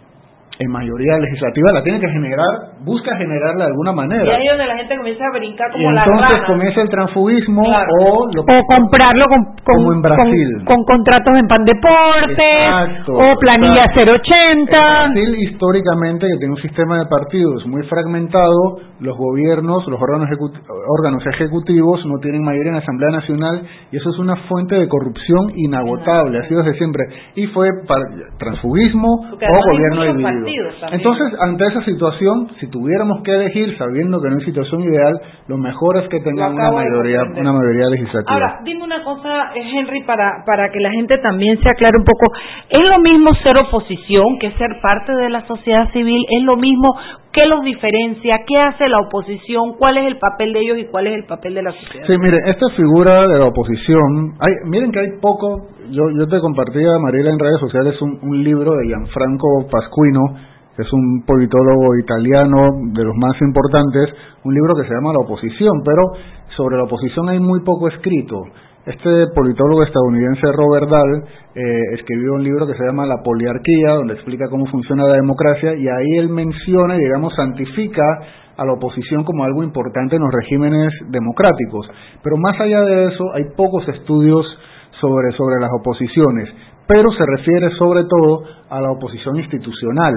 en 0.64 0.70
mayoría 0.70 1.18
legislativa, 1.18 1.72
la 1.72 1.82
tiene 1.82 2.00
que 2.00 2.08
generar, 2.08 2.46
busca 2.84 3.16
generarla 3.16 3.64
de 3.64 3.70
alguna 3.70 3.92
Y 3.92 3.94
manera. 3.96 4.36
ahí 4.36 4.44
es 4.46 4.50
donde 4.52 4.66
la 4.66 4.76
gente 4.76 4.96
comienza 4.96 5.24
a 5.26 5.38
brincar 5.38 5.68
Y 5.70 5.72
como 5.72 5.92
la 5.92 6.04
entonces 6.04 6.30
rana. 6.30 6.46
comienza 6.46 6.80
el 6.82 6.88
transfugismo 6.88 7.62
Claro. 7.64 7.88
o 8.00 8.26
lo 8.34 8.42
o 8.42 8.62
comprarlo 8.70 9.24
con, 9.26 9.44
con, 9.64 9.74
Como 9.76 9.92
en 9.92 10.02
Brasil. 10.02 10.48
con- 10.64 10.64
con 10.64 10.84
contratos 10.84 11.34
en 11.38 11.46
pan 11.48 11.64
deportes 11.64 13.06
o 13.08 13.38
planilla 13.40 13.82
exacto. 13.90 14.12
080 14.12 14.76
Brasil 15.12 15.36
históricamente 15.42 16.26
que 16.26 16.38
tiene 16.38 16.54
un 16.54 16.62
sistema 16.62 16.98
de 16.98 17.06
partidos 17.06 17.66
muy 17.66 17.82
fragmentado, 17.84 18.80
los 19.00 19.16
gobiernos, 19.16 19.86
los 19.88 20.00
órganos, 20.00 20.28
ejecut- 20.30 20.60
órganos 20.98 21.26
ejecutivos 21.26 22.04
no 22.06 22.18
tienen 22.20 22.42
mayoría 22.44 22.68
en 22.70 22.76
la 22.76 22.82
Asamblea 22.82 23.10
Nacional 23.10 23.62
y 23.90 23.96
eso 23.96 24.10
es 24.10 24.18
una 24.18 24.36
fuente 24.48 24.74
de 24.76 24.88
corrupción 24.88 25.50
inagotable, 25.56 26.38
ha 26.38 26.48
sido 26.48 26.62
desde 26.62 26.78
siempre. 26.78 27.04
Y 27.34 27.46
fue 27.48 27.68
para 27.88 28.04
transfugismo 28.38 29.08
o 29.32 29.72
gobierno 29.72 30.02
dividido. 30.04 30.22
Partidos 30.53 30.80
también. 30.80 31.00
Entonces, 31.00 31.40
ante 31.40 31.64
esa 31.66 31.84
situación, 31.84 32.48
si 32.61 32.68
tuviéramos 32.68 33.22
que 33.22 33.32
elegir, 33.34 33.76
sabiendo 33.78 34.20
que 34.20 34.28
no 34.28 34.36
hay 34.36 34.44
situación 34.44 34.82
ideal, 34.82 35.20
lo 35.48 35.59
mejor 35.59 35.98
es 35.98 36.09
que 36.09 36.20
tengan 36.20 36.50
Lo 36.50 36.57
una 36.57 36.70
mayoría, 36.72 37.22
una 37.22 37.53
mayoría 37.53 37.88
legislativa. 37.88 38.32
Ahora, 38.32 38.61
dime 38.64 38.84
una 38.84 39.03
cosa, 39.03 39.53
eh, 39.55 39.62
Henry, 39.62 40.03
para, 40.05 40.44
para 40.46 40.70
que 40.70 40.80
la 40.80 40.90
gente 40.90 41.18
también 41.18 41.61
se 41.62 41.68
aclare 41.68 41.96
un 41.98 42.05
poco. 42.05 42.32
¿Es 42.68 42.82
lo 42.82 42.98
mismo 42.98 43.34
ser 43.42 43.57
oposición 43.59 44.38
que 44.40 44.53
ser 44.53 44.68
parte 44.82 45.12
de 45.14 45.30
la 45.30 45.46
sociedad 45.46 45.90
civil? 45.92 46.24
¿Es 46.30 46.42
lo 46.42 46.57
mismo? 46.57 46.88
¿Qué 47.33 47.49
los 47.49 47.62
diferencia? 47.64 48.41
¿Qué 48.47 48.59
hace 48.61 48.89
la 48.89 49.01
oposición? 49.01 49.72
¿Cuál 49.78 49.97
es 49.97 50.07
el 50.07 50.18
papel 50.18 50.53
de 50.53 50.61
ellos 50.61 50.78
y 50.78 50.85
cuál 50.85 51.07
es 51.07 51.14
el 51.14 51.24
papel 51.24 51.55
de 51.55 51.62
la 51.62 51.72
sociedad? 51.72 52.07
Sí, 52.07 52.12
mire, 52.18 52.37
esta 52.45 52.68
figura 52.76 53.26
de 53.26 53.39
la 53.39 53.47
oposición, 53.47 54.35
hay, 54.39 54.53
miren 54.68 54.93
que 54.93 55.01
hay 55.01 55.18
poco, 55.18 55.68
yo, 55.89 56.03
yo 56.18 56.28
te 56.28 56.41
compartía, 56.41 56.99
Mariela, 57.01 57.30
en 57.30 57.39
redes 57.39 57.59
sociales 57.59 58.01
un, 58.03 58.18
un 58.20 58.45
libro 58.45 58.76
de 58.76 58.87
Gianfranco 58.87 59.66
Pasquino, 59.70 60.20
que 60.76 60.83
es 60.83 60.93
un 60.93 61.24
politólogo 61.26 61.97
italiano 61.97 62.68
de 62.93 63.05
los 63.05 63.14
más 63.16 63.41
importantes, 63.41 64.12
un 64.45 64.53
libro 64.53 64.74
que 64.74 64.85
se 64.85 64.95
llama 64.95 65.12
La 65.12 65.24
oposición, 65.24 65.80
pero 65.85 66.03
sobre 66.57 66.76
la 66.76 66.85
oposición 66.85 67.30
hay 67.30 67.41
muy 67.41 67.61
poco 67.64 67.89
escrito. 67.89 68.43
Este 68.85 69.28
politólogo 69.33 69.85
estadounidense 69.85 70.43
Robert 70.51 70.89
Dahl 70.91 71.22
eh, 71.55 71.95
escribió 71.95 72.33
un 72.33 72.43
libro 72.43 72.66
que 72.66 72.74
se 72.74 72.85
llama 72.85 73.07
La 73.07 73.22
poliarquía, 73.22 73.95
donde 73.95 74.14
explica 74.14 74.49
cómo 74.51 74.66
funciona 74.66 75.05
la 75.07 75.14
democracia 75.14 75.72
y 75.76 75.87
ahí 75.87 76.18
él 76.18 76.28
menciona 76.28 76.97
digamos 76.97 77.33
santifica 77.37 78.03
a 78.57 78.64
la 78.64 78.72
oposición 78.72 79.22
como 79.22 79.45
algo 79.45 79.62
importante 79.62 80.16
en 80.16 80.22
los 80.22 80.33
regímenes 80.33 80.93
democráticos. 81.11 81.89
Pero 82.24 82.37
más 82.39 82.61
allá 82.61 82.80
de 82.80 83.07
eso, 83.07 83.33
hay 83.35 83.45
pocos 83.57 83.87
estudios 83.87 84.45
sobre, 85.01 85.30
sobre 85.37 85.61
las 85.61 85.70
oposiciones, 85.78 86.49
pero 86.89 87.12
se 87.12 87.24
refiere 87.24 87.70
sobre 87.78 88.03
todo 88.03 88.43
a 88.68 88.80
la 88.80 88.91
oposición 88.91 89.37
institucional. 89.37 90.12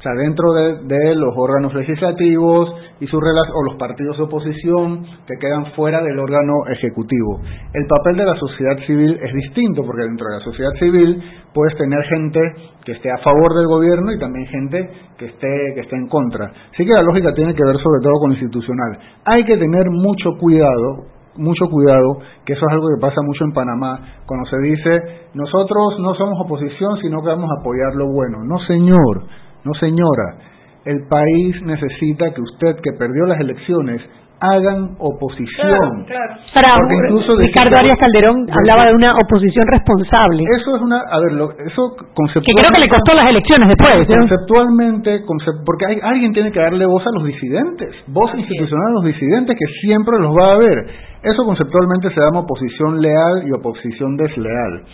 O 0.00 0.02
sea, 0.02 0.12
dentro 0.14 0.54
de, 0.54 1.14
los 1.14 1.34
órganos 1.36 1.74
legislativos 1.74 2.74
y 3.00 3.06
sus 3.06 3.20
rela- 3.20 3.52
o 3.54 3.64
los 3.64 3.74
partidos 3.76 4.16
de 4.16 4.22
oposición 4.22 5.04
que 5.26 5.36
quedan 5.38 5.66
fuera 5.76 6.00
del 6.00 6.18
órgano 6.18 6.54
ejecutivo. 6.72 7.42
El 7.74 7.86
papel 7.86 8.16
de 8.16 8.24
la 8.24 8.34
sociedad 8.36 8.78
civil 8.86 9.20
es 9.22 9.34
distinto 9.34 9.82
porque 9.84 10.04
dentro 10.04 10.26
de 10.26 10.38
la 10.38 10.40
sociedad 10.44 10.72
civil 10.78 11.22
puedes 11.52 11.76
tener 11.76 12.02
gente 12.04 12.40
que 12.82 12.92
esté 12.92 13.10
a 13.10 13.18
favor 13.18 13.54
del 13.54 13.66
gobierno 13.66 14.10
y 14.12 14.18
también 14.18 14.46
gente 14.46 14.90
que 15.18 15.26
esté 15.26 15.74
que 15.74 15.80
esté 15.82 15.96
en 15.96 16.08
contra. 16.08 16.46
Así 16.72 16.86
que 16.86 16.94
la 16.94 17.02
lógica 17.02 17.34
tiene 17.34 17.54
que 17.54 17.62
ver 17.62 17.76
sobre 17.76 18.00
todo 18.02 18.14
con 18.20 18.30
lo 18.30 18.36
institucional. 18.36 18.98
Hay 19.26 19.44
que 19.44 19.58
tener 19.58 19.84
mucho 19.90 20.30
cuidado 20.40 21.04
mucho 21.36 21.66
cuidado, 21.70 22.18
que 22.44 22.54
eso 22.54 22.66
es 22.66 22.72
algo 22.72 22.88
que 22.88 23.00
pasa 23.00 23.22
mucho 23.22 23.44
en 23.44 23.52
Panamá, 23.52 24.00
cuando 24.26 24.48
se 24.50 24.58
dice, 24.58 24.90
nosotros 25.32 25.96
no 26.00 26.14
somos 26.14 26.34
oposición, 26.44 26.98
sino 27.00 27.22
que 27.22 27.28
vamos 27.28 27.48
a 27.50 27.60
apoyar 27.60 27.94
lo 27.94 28.12
bueno. 28.12 28.38
No, 28.44 28.58
señor, 28.66 29.24
no, 29.64 29.74
señora. 29.74 30.36
El 30.84 31.06
país 31.08 31.60
necesita 31.62 32.32
que 32.32 32.40
usted, 32.40 32.76
que 32.82 32.92
perdió 32.98 33.26
las 33.26 33.38
elecciones, 33.40 34.00
hagan 34.40 34.96
oposición. 34.98 36.06
Para 36.54 36.76
Porque 36.80 36.94
incluso 36.96 37.36
Ricardo 37.36 37.76
Arias 37.78 37.98
Calderón 38.00 38.46
hablaba 38.50 38.86
de 38.86 38.94
una 38.94 39.12
oposición 39.16 39.66
responsable 39.68 40.42
Eso 40.58 40.76
es 40.76 40.80
una, 40.82 40.96
a 41.00 41.20
ver, 41.20 41.32
lo- 41.32 41.52
eso 41.52 41.92
conceptualmente... 42.16 42.48
que 42.48 42.56
creo 42.56 42.72
que 42.74 42.80
le 42.80 42.88
costó 42.88 43.12
las 43.14 43.28
elecciones 43.28 43.68
después 43.68 44.08
¿no? 44.08 44.16
Conceptualmente, 44.24 45.24
concep- 45.26 45.62
porque 45.66 45.84
hay, 45.86 45.98
alguien 46.02 46.32
tiene 46.32 46.50
que 46.52 46.58
darle 46.58 46.86
voz 46.86 47.04
a 47.06 47.10
los 47.12 47.24
disidentes, 47.28 47.92
voz 48.08 48.32
institucional 48.34 48.86
a 48.88 48.94
los 48.94 49.04
disidentes 49.04 49.54
que 49.58 49.66
siempre 49.82 50.16
los 50.18 50.32
va 50.32 50.52
a 50.52 50.54
haber. 50.54 50.88
Eso 51.22 51.44
conceptualmente 51.44 52.08
se 52.08 52.20
llama 52.24 52.40
oposición 52.40 53.02
leal 53.02 53.44
y 53.46 53.52
oposición 53.52 54.16
desleal. 54.16 54.84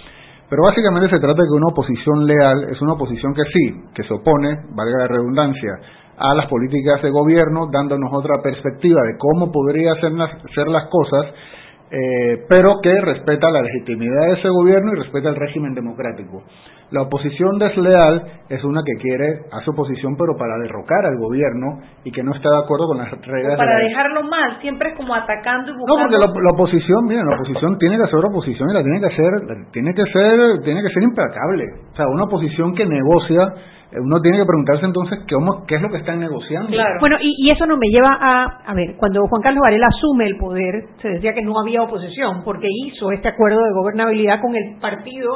Pero 0.49 0.63
básicamente 0.63 1.11
se 1.11 1.19
trata 1.19 1.43
de 1.43 1.49
que 1.49 1.57
una 1.57 1.73
oposición 1.73 2.25
leal 2.25 2.69
es 2.71 2.81
una 2.81 2.93
oposición 2.93 3.35
que 3.35 3.43
sí, 3.53 3.83
que 3.95 4.05
se 4.05 4.15
opone, 4.15 4.49
valga 4.75 4.99
la 4.99 5.09
redundancia, 5.09 5.73
a 6.19 6.35
las 6.35 6.47
políticas 6.47 7.03
de 7.03 7.11
gobierno, 7.11 7.69
dándonos 7.71 8.11
otra 8.13 8.41
perspectiva 8.43 9.03
de 9.03 9.19
cómo 9.19 9.51
podría 9.51 9.95
ser 10.01 10.13
las, 10.13 10.31
ser 10.55 10.69
las 10.69 10.89
cosas, 10.89 11.27
eh, 11.91 12.45
pero 12.49 12.75
que 12.83 13.01
respeta 13.01 13.51
la 13.51 13.63
legitimidad 13.63 14.27
de 14.27 14.33
ese 14.35 14.49
gobierno 14.49 14.93
y 14.93 14.99
respeta 14.99 15.29
el 15.29 15.37
régimen 15.37 15.75
democrático. 15.75 16.43
La 16.91 17.03
oposición 17.03 17.59
desleal 17.59 18.23
es 18.49 18.63
una 18.63 18.83
que 18.85 18.95
quiere, 19.03 19.41
hace 19.51 19.71
oposición 19.71 20.17
pero 20.17 20.37
para 20.39 20.57
derrocar 20.59 21.05
al 21.05 21.19
gobierno 21.19 21.81
y 22.05 22.13
que 22.13 22.23
no 22.23 22.33
está 22.33 22.49
de 22.49 22.59
acuerdo 22.63 22.87
con 22.87 22.99
las 22.99 23.11
reglas 23.11 23.57
Para 23.57 23.75
de 23.75 23.83
la 23.83 23.89
dejarlo 23.89 24.23
mal, 24.23 24.61
siempre 24.61 24.91
es 24.91 24.97
como 24.97 25.13
atacando 25.15 25.73
y 25.73 25.75
no, 25.75 25.81
buscando. 25.81 26.03
porque 26.03 26.19
la, 26.19 26.43
la 26.43 26.51
oposición, 26.55 27.05
miren, 27.07 27.27
la 27.27 27.35
oposición 27.35 27.79
tiene 27.79 27.97
que 27.97 28.05
hacer 28.05 28.19
oposición 28.25 28.71
y 28.71 28.75
la 28.75 28.83
tiene 28.83 29.01
que 29.01 29.07
hacer, 29.07 29.33
tiene 29.73 29.95
que 29.95 30.05
ser, 30.07 30.63
tiene 30.63 30.83
que 30.83 30.91
ser 30.91 31.03
implacable. 31.03 31.65
O 31.93 31.97
sea, 31.97 32.07
una 32.07 32.25
oposición 32.25 32.75
que 32.75 32.87
negocia, 32.87 33.55
uno 33.93 34.21
tiene 34.21 34.39
que 34.39 34.45
preguntarse 34.45 34.85
entonces 34.85 35.21
qué, 35.29 35.75
es 35.77 35.83
lo 35.83 35.89
que 35.91 35.99
están 35.99 36.19
negociando. 36.21 36.71
Bueno, 37.01 37.17
y, 37.21 37.35
y 37.47 37.51
eso 37.51 37.67
nos 37.67 37.79
me 37.79 37.89
lleva 37.89 38.19
a, 38.21 38.45
a 38.67 38.75
ver, 38.75 38.97
cuando 38.99 39.27
Juan 39.27 39.43
Carlos 39.43 39.61
Varela 39.63 39.87
asume 39.89 40.27
el 40.27 40.37
poder, 40.37 40.75
se 41.01 41.09
decía 41.09 41.33
que 41.35 41.43
no 41.43 41.59
había 41.61 41.83
oposición, 41.83 42.43
porque 42.45 42.67
hizo 42.87 43.11
este 43.13 43.29
acuerdo 43.29 43.59
de 43.59 43.73
gobernabilidad 43.73 44.41
con 44.41 44.55
el 44.57 44.79
partido 44.81 45.31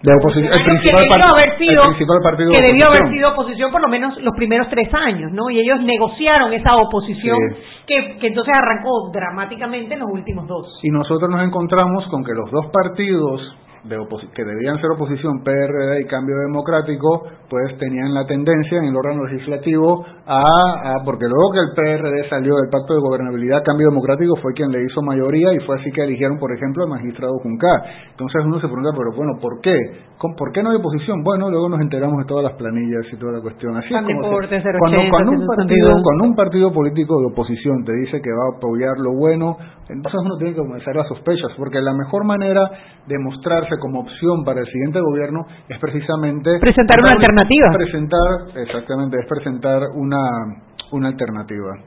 De 0.00 0.12
oposición, 0.14 0.52
el 0.52 0.58
que 0.64 0.70
principal, 0.70 1.00
debió 1.02 1.10
par- 1.18 1.30
haber 1.34 1.58
sido, 1.58 1.82
el 1.82 1.88
principal 1.88 2.18
partido 2.22 2.50
de 2.50 2.56
que 2.56 2.62
debió 2.62 2.86
haber 2.86 2.98
oposición. 3.02 3.18
sido 3.18 3.32
oposición 3.32 3.72
por 3.72 3.80
lo 3.82 3.88
menos 3.88 4.22
los 4.22 4.34
primeros 4.36 4.68
tres 4.70 4.88
años, 4.94 5.32
¿no? 5.32 5.50
Y 5.50 5.58
ellos 5.58 5.82
negociaron 5.82 6.52
esa 6.52 6.76
oposición 6.76 7.36
Sí. 7.50 7.56
que, 7.88 8.18
que 8.20 8.26
entonces 8.28 8.54
arrancó 8.54 9.10
dramáticamente 9.12 9.94
en 9.94 10.00
los 10.00 10.08
últimos 10.12 10.46
dos. 10.46 10.78
Y 10.84 10.90
nosotros 10.90 11.28
nos 11.28 11.42
encontramos 11.44 12.06
con 12.08 12.22
que 12.22 12.32
los 12.32 12.48
dos 12.52 12.66
partidos 12.72 13.56
de 13.88 13.96
que 14.34 14.44
debían 14.44 14.80
ser 14.80 14.90
oposición, 14.90 15.42
PRD 15.42 16.00
y 16.02 16.06
Cambio 16.06 16.36
Democrático, 16.46 17.24
pues 17.48 17.76
tenían 17.78 18.12
la 18.14 18.26
tendencia 18.26 18.78
en 18.78 18.84
el 18.84 18.96
órgano 18.96 19.24
legislativo 19.24 20.04
a, 20.26 20.38
a- 20.38 21.04
porque 21.04 21.24
luego 21.26 21.52
que 21.52 21.60
el 21.60 21.72
PRD 21.74 22.28
salió 22.28 22.54
del 22.56 22.70
pacto 22.70 22.94
de 22.94 23.00
gobernabilidad, 23.00 23.62
Cambio 23.64 23.88
Democrático 23.88 24.36
fue 24.42 24.52
quien 24.52 24.70
le 24.70 24.84
hizo 24.84 25.00
mayoría 25.02 25.52
y 25.54 25.60
fue 25.60 25.80
así 25.80 25.90
que 25.92 26.02
eligieron, 26.04 26.38
por 26.38 26.52
ejemplo, 26.52 26.84
al 26.84 26.90
magistrado 26.90 27.38
Junca. 27.42 27.68
Entonces 28.10 28.42
uno 28.44 28.56
se 28.60 28.66
pregunta, 28.68 28.90
pero 28.96 29.10
bueno, 29.16 29.32
¿por 29.40 29.60
qué? 29.60 29.74
¿Con- 30.18 30.34
¿Por 30.34 30.50
qué 30.50 30.62
no 30.64 30.70
hay 30.70 30.76
oposición? 30.76 31.22
Bueno, 31.22 31.48
luego 31.48 31.68
nos 31.68 31.80
enteramos 31.80 32.18
de 32.18 32.24
todas 32.26 32.42
las 32.42 32.54
planillas 32.54 33.06
y 33.12 33.16
toda 33.18 33.32
la 33.34 33.40
cuestión. 33.40 33.76
Así 33.76 33.86
es 33.94 34.02
como 34.02 34.22
se- 34.22 34.28
Deportes, 34.28 34.64
080, 34.66 34.78
cuando, 34.78 34.98
cuando 35.10 35.30
un 35.30 35.46
partido, 35.46 35.86
162. 35.94 36.02
cuando 36.02 36.24
un 36.24 36.34
partido 36.34 36.72
político 36.72 37.20
de 37.20 37.26
oposición 37.30 37.84
te 37.84 37.92
dice 37.94 38.20
que 38.20 38.30
va 38.34 38.44
a 38.50 38.56
apoyar 38.58 38.98
lo 38.98 39.12
bueno, 39.14 39.56
entonces 39.88 40.20
uno 40.24 40.36
tiene 40.36 40.54
que 40.54 40.60
comenzar 40.60 40.96
las 40.96 41.06
sospechas, 41.06 41.52
porque 41.56 41.80
la 41.80 41.94
mejor 41.94 42.24
manera 42.24 42.62
de 43.06 43.18
mostrarse 43.18 43.78
como 43.80 44.00
opción 44.00 44.42
para 44.44 44.60
el 44.60 44.66
siguiente 44.66 44.98
gobierno 45.00 45.46
es 45.68 45.78
precisamente 45.78 46.58
Presentar 46.58 46.98
una 46.98 47.10
alternativa. 47.14 47.70
Presentar, 47.72 48.28
exactamente, 48.56 49.18
es 49.20 49.26
presentar 49.26 49.82
una, 49.94 50.18
una 50.92 51.08
alternativa. 51.08 51.78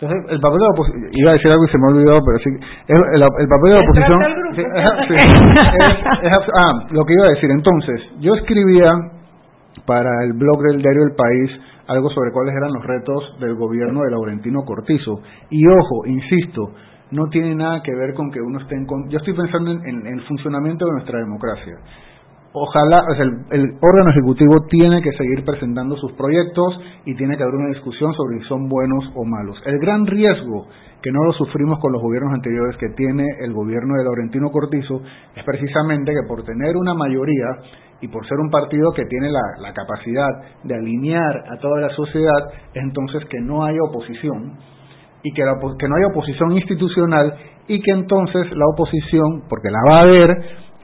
Entonces, 0.00 0.30
el 0.30 0.40
papel 0.40 0.58
de 0.58 0.64
la 0.64 0.70
oposición, 0.70 1.08
iba 1.12 1.30
a 1.30 1.34
decir 1.34 1.50
algo 1.50 1.64
y 1.64 1.68
se 1.68 1.78
me 1.78 1.84
ha 1.84 1.90
olvidado, 1.90 2.20
pero 2.24 2.38
sí, 2.38 2.50
el, 2.86 2.96
el- 3.14 3.22
el 3.22 3.48
papel 3.48 3.68
de 3.68 3.74
la 3.74 3.82
oposición... 3.82 4.18
Sí, 4.54 4.62
sí, 5.08 5.14
es- 5.14 6.22
es- 6.22 6.48
ah, 6.54 6.72
lo 6.90 7.04
que 7.04 7.14
iba 7.14 7.24
a 7.26 7.30
decir, 7.30 7.50
entonces, 7.50 8.00
yo 8.20 8.34
escribía 8.34 8.92
para 9.86 10.10
el 10.24 10.32
blog 10.34 10.62
del 10.62 10.82
diario 10.82 11.02
El 11.04 11.14
País 11.16 11.50
algo 11.88 12.10
sobre 12.10 12.30
cuáles 12.32 12.54
eran 12.54 12.72
los 12.72 12.84
retos 12.84 13.36
del 13.40 13.54
gobierno 13.54 14.02
de 14.02 14.10
Laurentino 14.10 14.62
Cortizo. 14.64 15.22
Y 15.50 15.66
ojo, 15.66 16.04
insisto, 16.06 16.72
no 17.12 17.28
tiene 17.30 17.54
nada 17.54 17.82
que 17.82 17.94
ver 17.94 18.12
con 18.14 18.30
que 18.30 18.40
uno 18.40 18.58
esté 18.60 18.74
en... 18.76 18.86
Yo 19.08 19.16
estoy 19.18 19.32
pensando 19.34 19.70
en, 19.72 19.80
en 19.86 20.06
el 20.06 20.20
funcionamiento 20.28 20.84
de 20.84 20.92
nuestra 20.92 21.18
democracia 21.18 21.72
ojalá, 22.52 23.04
el, 23.50 23.76
órgano 23.80 24.10
ejecutivo 24.10 24.66
tiene 24.68 25.02
que 25.02 25.12
seguir 25.12 25.44
presentando 25.44 25.96
sus 25.96 26.12
proyectos 26.12 26.80
y 27.04 27.14
tiene 27.14 27.36
que 27.36 27.42
haber 27.42 27.56
una 27.56 27.68
discusión 27.68 28.12
sobre 28.14 28.38
si 28.40 28.48
son 28.48 28.68
buenos 28.68 29.04
o 29.14 29.24
malos. 29.24 29.60
El 29.66 29.78
gran 29.78 30.06
riesgo 30.06 30.66
que 31.02 31.12
no 31.12 31.22
lo 31.24 31.32
sufrimos 31.32 31.78
con 31.78 31.92
los 31.92 32.02
gobiernos 32.02 32.34
anteriores 32.34 32.76
que 32.76 32.88
tiene 32.96 33.24
el 33.40 33.52
gobierno 33.52 33.94
de 33.96 34.04
Laurentino 34.04 34.50
Cortizo 34.50 35.00
es 35.36 35.44
precisamente 35.44 36.12
que 36.12 36.26
por 36.26 36.42
tener 36.44 36.76
una 36.76 36.94
mayoría 36.94 37.46
y 38.00 38.08
por 38.08 38.26
ser 38.26 38.38
un 38.38 38.50
partido 38.50 38.92
que 38.92 39.04
tiene 39.06 39.30
la, 39.30 39.72
capacidad 39.72 40.28
de 40.64 40.74
alinear 40.74 41.44
a 41.50 41.58
toda 41.58 41.80
la 41.80 41.90
sociedad, 41.90 42.50
es 42.74 42.82
entonces 42.82 43.24
que 43.28 43.40
no 43.40 43.64
haya 43.64 43.82
oposición 43.82 44.58
y 45.22 45.32
que, 45.32 45.44
la, 45.44 45.54
que 45.78 45.88
no 45.88 45.96
haya 45.96 46.08
oposición 46.08 46.52
institucional 46.52 47.34
y 47.66 47.80
que 47.80 47.90
entonces 47.90 48.46
la 48.52 48.66
oposición, 48.72 49.44
porque 49.48 49.70
la 49.70 49.78
va 49.88 49.98
a 49.98 50.02
haber, 50.02 50.30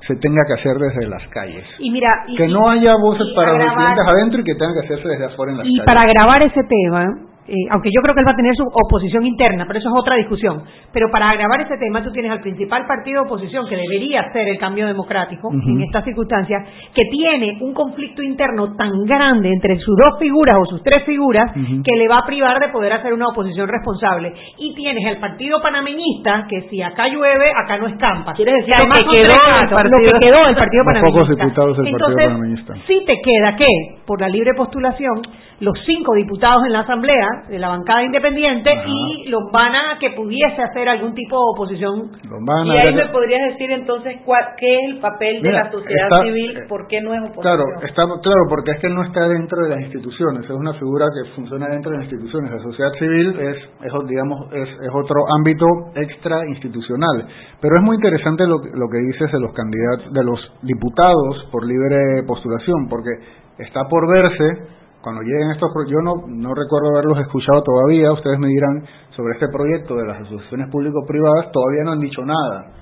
se 0.06 0.16
tenga 0.16 0.42
que 0.46 0.60
hacer 0.60 0.76
desde 0.76 1.08
las 1.08 1.26
calles. 1.28 1.64
Y 1.78 1.90
mira, 1.90 2.24
y, 2.26 2.36
que 2.36 2.48
no 2.48 2.68
haya 2.68 2.94
voces 2.96 3.26
para 3.34 3.52
los 3.52 3.66
estudiantes 3.66 4.04
adentro 4.06 4.40
y 4.40 4.44
que 4.44 4.54
tenga 4.54 4.72
que 4.74 4.86
hacerse 4.86 5.08
desde 5.08 5.24
afuera 5.26 5.52
en 5.52 5.58
las 5.58 5.66
y 5.66 5.70
calles. 5.70 5.82
Y 5.82 5.86
para 5.86 6.06
grabar 6.06 6.42
ese 6.42 6.60
tema, 6.68 7.33
eh, 7.46 7.52
aunque 7.70 7.90
yo 7.94 8.00
creo 8.02 8.14
que 8.14 8.20
él 8.20 8.26
va 8.26 8.32
a 8.32 8.36
tener 8.36 8.54
su 8.56 8.64
oposición 8.64 9.26
interna, 9.26 9.64
pero 9.66 9.78
eso 9.78 9.88
es 9.88 9.94
otra 10.00 10.16
discusión. 10.16 10.62
Pero 10.92 11.10
para 11.10 11.30
agravar 11.30 11.60
ese 11.60 11.76
tema, 11.78 12.02
tú 12.02 12.10
tienes 12.10 12.30
al 12.32 12.40
principal 12.40 12.86
partido 12.86 13.22
de 13.22 13.26
oposición, 13.28 13.66
que 13.68 13.76
debería 13.76 14.32
ser 14.32 14.48
el 14.48 14.58
cambio 14.58 14.86
democrático 14.86 15.50
en 15.52 15.82
estas 15.82 16.04
circunstancias, 16.04 16.66
que 16.94 17.02
tiene 17.10 17.58
un 17.60 17.74
conflicto 17.74 18.22
interno 18.22 18.74
tan 18.76 18.90
grande 19.04 19.50
entre 19.52 19.76
sus 19.76 19.94
dos 19.96 20.18
figuras 20.18 20.56
o 20.62 20.64
sus 20.66 20.82
tres 20.82 21.04
figuras, 21.04 21.52
que 21.52 21.96
le 21.96 22.08
va 22.08 22.18
a 22.18 22.26
privar 22.26 22.58
de 22.60 22.68
poder 22.68 22.92
hacer 22.94 23.12
una 23.12 23.28
oposición 23.28 23.68
responsable. 23.68 24.32
Y 24.58 24.74
tienes 24.74 25.04
el 25.06 25.18
partido 25.18 25.60
panameñista, 25.60 26.46
que 26.48 26.62
si 26.70 26.80
acá 26.82 27.08
llueve, 27.08 27.50
acá 27.54 27.78
no 27.78 27.86
escampa. 27.88 28.32
Quiere 28.34 28.52
decir, 28.52 28.70
Lo 28.70 28.76
además 28.76 28.98
que 29.00 29.20
quedó 29.20 29.36
gatos, 29.46 29.72
partido- 29.72 29.98
lo 30.00 30.12
que 30.18 30.26
quedó 30.26 30.46
del 30.46 30.54
partido 30.56 30.84
panameñista. 30.84 31.20
pocos 31.20 31.28
diputados 31.36 31.76
del 31.76 31.84
partido 31.92 32.08
Entonces, 32.08 32.26
panameñista. 32.28 32.74
sí 32.86 33.04
te 33.06 33.20
queda 33.20 33.56
que, 33.56 34.02
por 34.06 34.20
la 34.20 34.28
libre 34.28 34.52
postulación, 34.56 35.22
los 35.60 35.74
cinco 35.86 36.14
diputados 36.14 36.64
en 36.66 36.72
la 36.72 36.80
Asamblea 36.80 37.28
de 37.48 37.58
la 37.58 37.68
bancada 37.68 38.02
independiente 38.02 38.70
y 38.86 39.28
Lombana 39.30 39.98
que 40.00 40.10
pudiese 40.10 40.60
hacer 40.62 40.88
algún 40.88 41.14
tipo 41.14 41.36
de 41.36 41.42
oposición. 41.54 42.10
Lombana, 42.28 42.74
y 42.74 42.78
ahí 42.78 42.94
me 42.94 43.06
podrías 43.06 43.40
decir 43.52 43.70
entonces 43.70 44.20
cuál, 44.24 44.42
qué 44.58 44.74
es 44.74 44.80
el 44.94 44.98
papel 45.00 45.42
de 45.42 45.52
la 45.52 45.70
sociedad 45.70 46.08
está- 46.10 46.22
civil, 46.22 46.58
por 46.68 46.86
qué 46.88 47.00
no 47.00 47.14
es 47.14 47.20
oposición. 47.20 47.42
Claro, 47.42 47.64
está, 47.86 48.02
claro, 48.22 48.42
porque 48.48 48.72
es 48.72 48.80
que 48.80 48.88
no 48.88 49.02
está 49.04 49.28
dentro 49.28 49.62
de 49.62 49.70
las 49.70 49.80
instituciones, 49.82 50.44
es 50.44 50.50
una 50.50 50.72
figura 50.74 51.06
que 51.14 51.30
funciona 51.32 51.68
dentro 51.68 51.92
de 51.92 51.98
las 51.98 52.06
instituciones. 52.12 52.50
La 52.50 52.58
sociedad 52.62 52.92
civil 52.98 53.38
es, 53.38 53.56
es 53.56 53.92
digamos, 54.08 54.52
es, 54.52 54.68
es 54.68 54.90
otro 54.92 55.20
ámbito 55.38 55.66
extra 55.94 56.46
institucional. 56.48 57.26
Pero 57.60 57.76
es 57.76 57.82
muy 57.82 57.96
interesante 57.96 58.46
lo, 58.46 58.60
que- 58.60 58.70
lo 58.74 58.88
que 58.90 58.98
dices 58.98 59.30
de 59.30 59.40
los 59.40 59.52
candidatos, 59.52 60.12
de 60.12 60.24
los 60.24 60.40
diputados 60.62 61.48
por 61.52 61.64
libre 61.66 62.22
postulación, 62.26 62.88
porque 62.88 63.10
está 63.58 63.84
por 63.88 64.08
verse 64.12 64.82
cuando 65.04 65.20
lleguen 65.20 65.50
estos 65.52 65.70
yo 65.86 66.00
no, 66.00 66.14
no 66.26 66.54
recuerdo 66.54 66.88
haberlos 66.96 67.18
escuchado 67.20 67.62
todavía, 67.62 68.10
ustedes 68.10 68.38
me 68.38 68.48
dirán 68.48 68.82
sobre 69.14 69.34
este 69.34 69.48
proyecto 69.52 69.94
de 69.96 70.06
las 70.06 70.22
asociaciones 70.22 70.70
público-privadas, 70.72 71.52
todavía 71.52 71.84
no 71.84 71.92
han 71.92 72.00
dicho 72.00 72.22
nada. 72.24 72.72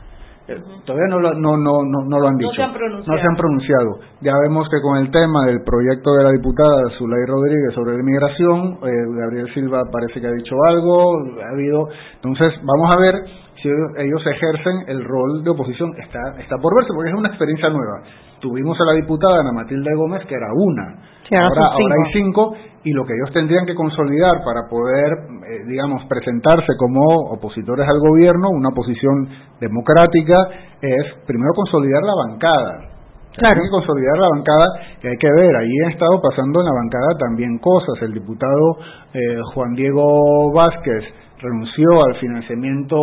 Eh, 0.48 0.58
Todavía 0.84 1.06
no 1.08 1.20
lo, 1.20 1.34
no, 1.34 1.56
no, 1.56 1.82
no, 1.84 2.02
no 2.06 2.18
lo 2.18 2.26
han 2.28 2.34
No 2.34 2.38
dicho. 2.38 2.52
se 2.54 2.62
han 2.62 2.72
pronunciado. 2.72 3.14
No 3.16 3.20
se 3.22 3.26
han 3.28 3.36
pronunciado. 3.36 3.90
Ya 4.22 4.32
vemos 4.42 4.68
que 4.70 4.80
con 4.80 4.98
el 4.98 5.10
tema 5.10 5.46
del 5.46 5.62
proyecto 5.62 6.14
de 6.14 6.24
la 6.24 6.30
diputada 6.30 6.82
Zulay 6.98 7.26
Rodríguez 7.26 7.74
sobre 7.74 7.94
la 7.94 8.00
inmigración, 8.00 8.78
eh, 8.82 8.90
Gabriel 9.22 9.46
Silva 9.54 9.82
parece 9.90 10.20
que 10.20 10.26
ha 10.26 10.32
dicho 10.32 10.54
algo, 10.66 11.02
ha 11.46 11.50
habido. 11.54 11.88
Entonces, 12.22 12.54
vamos 12.62 12.90
a 12.90 12.96
ver 13.00 13.14
si 13.62 13.68
ellos, 13.68 14.26
ejercen 14.26 14.84
el 14.88 15.04
rol 15.04 15.44
de 15.44 15.50
oposición. 15.50 15.92
Está, 15.98 16.18
está 16.40 16.56
por 16.58 16.74
verse, 16.74 16.92
porque 16.94 17.10
es 17.10 17.16
una 17.16 17.28
experiencia 17.28 17.70
nueva. 17.70 18.02
Tuvimos 18.40 18.76
a 18.80 18.84
la 18.84 18.92
diputada 18.94 19.40
Ana 19.40 19.52
Matilde 19.52 19.94
Gómez, 19.94 20.26
que 20.26 20.34
era 20.34 20.48
una. 20.52 20.98
Sí, 21.28 21.36
ahora 21.36 21.70
ahora, 21.70 21.94
hay 21.94 22.12
cinco, 22.12 22.54
y 22.82 22.90
lo 22.92 23.04
que 23.06 23.14
ellos 23.14 23.32
tendrían 23.32 23.64
que 23.64 23.74
consolidar 23.74 24.42
para 24.44 24.68
poder, 24.68 25.12
eh, 25.48 25.64
digamos, 25.68 26.04
presentarse 26.08 26.72
como 26.76 27.30
opositores 27.30 27.88
al 27.88 28.00
gobierno, 28.00 28.48
una 28.50 28.70
oposición 28.70 29.28
democrática, 29.60 30.36
es 30.80 31.24
primero 31.26 31.52
consolidar 31.54 32.02
la 32.02 32.14
bancada. 32.26 32.92
Claro. 33.36 33.60
Hay 33.60 33.66
que 33.66 33.70
consolidar 33.70 34.18
la 34.18 34.28
bancada 34.28 34.66
que 35.00 35.08
hay 35.08 35.16
que 35.16 35.32
ver. 35.32 35.56
Ahí 35.56 35.70
han 35.86 35.92
estado 35.92 36.20
pasando 36.20 36.60
en 36.60 36.66
la 36.66 36.74
bancada 36.74 37.18
también 37.18 37.58
cosas. 37.58 38.02
El 38.02 38.12
diputado 38.12 38.76
eh, 39.14 39.40
Juan 39.54 39.72
Diego 39.72 40.52
Vázquez 40.52 41.04
renunció 41.42 42.04
al 42.06 42.16
financiamiento 42.20 42.96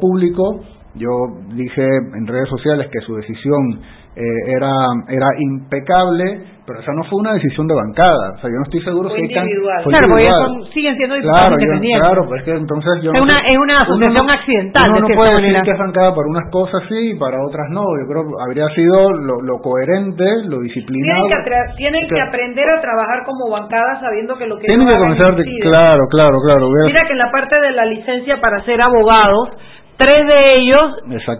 público. 0.00 0.60
Yo 0.94 1.10
dije 1.54 1.84
en 1.84 2.26
redes 2.26 2.48
sociales 2.48 2.88
que 2.92 3.00
su 3.00 3.16
decisión 3.16 3.80
eh, 4.16 4.22
era, 4.56 4.70
era 5.08 5.26
impecable, 5.40 6.46
pero 6.64 6.78
esa 6.78 6.92
no 6.94 7.02
fue 7.10 7.18
una 7.18 7.34
decisión 7.34 7.66
de 7.66 7.74
bancada. 7.74 8.38
O 8.38 8.38
sea, 8.38 8.46
yo 8.46 8.56
no 8.62 8.64
estoy 8.70 8.80
seguro 8.86 9.08
Fue 9.10 9.18
si 9.18 9.26
individual. 9.26 9.82
fue 9.82 9.90
Claro, 9.90 10.06
porque 10.06 10.22
ellos 10.22 10.38
individual. 10.38 10.62
son- 10.62 10.72
siguen 10.72 10.94
siendo 10.96 11.14
diputados 11.16 11.40
Claro, 11.42 11.56
yo- 11.58 11.62
independientes. 11.66 12.06
claro, 12.06 12.20
pues 12.30 12.38
es 12.38 12.44
que 12.46 12.54
entonces 12.54 12.92
yo 13.02 13.10
Es 13.10 13.18
no 13.18 13.24
una- 13.26 13.34
sé- 13.34 13.46
es 13.50 13.58
una 13.58 13.74
uno 13.74 13.82
asociación 13.82 14.26
no- 14.26 14.34
accidental, 14.38 14.86
Uno 14.86 15.00
no 15.02 15.08
puede 15.18 15.30
decir 15.34 15.46
manera. 15.50 15.62
que 15.66 15.70
es 15.74 15.78
bancada 15.82 16.10
para 16.14 16.26
unas 16.30 16.46
cosas 16.54 16.80
sí 16.88 16.98
y 17.10 17.14
para 17.18 17.36
otras 17.42 17.66
no. 17.74 17.82
Yo 17.98 18.04
creo 18.06 18.22
que 18.22 18.34
habría 18.46 18.66
sido 18.78 18.96
lo, 19.18 19.34
lo 19.42 19.56
coherente, 19.58 20.26
lo 20.46 20.56
disciplinado. 20.62 21.26
Tienen 21.26 21.42
que, 21.42 21.74
tienen 21.74 22.02
que 22.06 22.14
que- 22.14 22.22
aprender 22.22 22.66
a 22.70 22.78
trabajar 22.80 23.18
como 23.26 23.50
bancada 23.50 23.98
sabiendo 23.98 24.38
que 24.38 24.46
lo 24.46 24.62
que 24.62 24.70
Tienen 24.70 24.86
que 24.86 24.94
comenzar 24.94 25.34
de, 25.34 25.42
claro, 25.58 26.06
claro, 26.06 26.38
claro. 26.38 26.70
Mira 26.86 27.02
que 27.02 27.12
en 27.12 27.18
la 27.18 27.30
parte 27.34 27.58
de 27.60 27.72
la 27.74 27.84
licencia 27.84 28.38
para 28.40 28.62
ser 28.62 28.78
abogados, 28.80 29.58
tres 29.96 30.26
de 30.26 30.58
ellos 30.58 30.82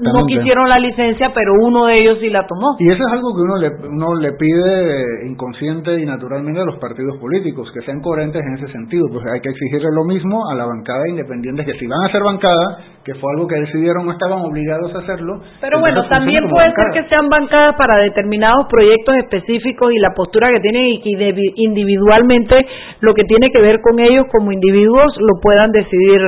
no 0.01 0.27
quisieron 0.27 0.69
la 0.69 0.79
licencia, 0.79 1.33
pero 1.35 1.53
uno 1.61 1.87
de 1.87 1.99
ellos 1.99 2.19
sí 2.21 2.31
la 2.31 2.47
tomó. 2.47 2.77
Y 2.79 2.91
eso 2.91 3.03
es 3.07 3.13
algo 3.13 3.35
que 3.35 3.43
uno 3.43 3.57
le, 3.57 3.69
uno 3.89 4.15
le 4.15 4.33
pide 4.33 5.27
inconsciente 5.27 6.01
y 6.01 6.05
naturalmente 6.05 6.61
a 6.61 6.65
los 6.65 6.79
partidos 6.79 7.19
políticos, 7.19 7.71
que 7.75 7.83
sean 7.83 8.01
coherentes 8.01 8.43
en 8.43 8.55
ese 8.55 8.73
sentido. 8.73 9.07
Pues 9.13 9.25
hay 9.33 9.41
que 9.41 9.51
exigirle 9.51 9.89
lo 9.93 10.05
mismo 10.05 10.49
a 10.51 10.55
la 10.55 10.67
bancada 10.67 11.09
independiente, 11.09 11.65
que 11.65 11.75
si 11.75 11.87
van 11.87 12.05
a 12.05 12.13
ser 12.13 12.23
bancada, 12.23 12.79
que 13.05 13.15
fue 13.15 13.33
algo 13.35 13.47
que 13.47 13.61
decidieron, 13.61 14.07
no 14.07 14.13
estaban 14.13 14.41
obligados 14.41 14.95
a 14.95 14.99
hacerlo. 14.99 15.41
Pero 15.61 15.81
bueno, 15.81 16.07
también 16.09 16.49
puede 16.49 16.69
bancada. 16.69 16.93
ser 16.93 17.03
que 17.03 17.09
sean 17.09 17.29
bancadas 17.29 17.77
para 17.77 17.99
determinados 17.99 18.67
proyectos 18.69 19.17
específicos 19.17 19.93
y 19.93 19.99
la 19.99 20.11
postura 20.15 20.51
que 20.53 20.61
tienen 20.61 20.87
y 20.87 21.01
que 21.03 21.35
individualmente 21.57 22.67
lo 23.01 23.15
que 23.15 23.25
tiene 23.25 23.47
que 23.53 23.61
ver 23.61 23.81
con 23.81 23.99
ellos 23.99 24.27
como 24.31 24.53
individuos 24.53 25.15
lo 25.19 25.41
puedan 25.41 25.71
decidir. 25.73 26.21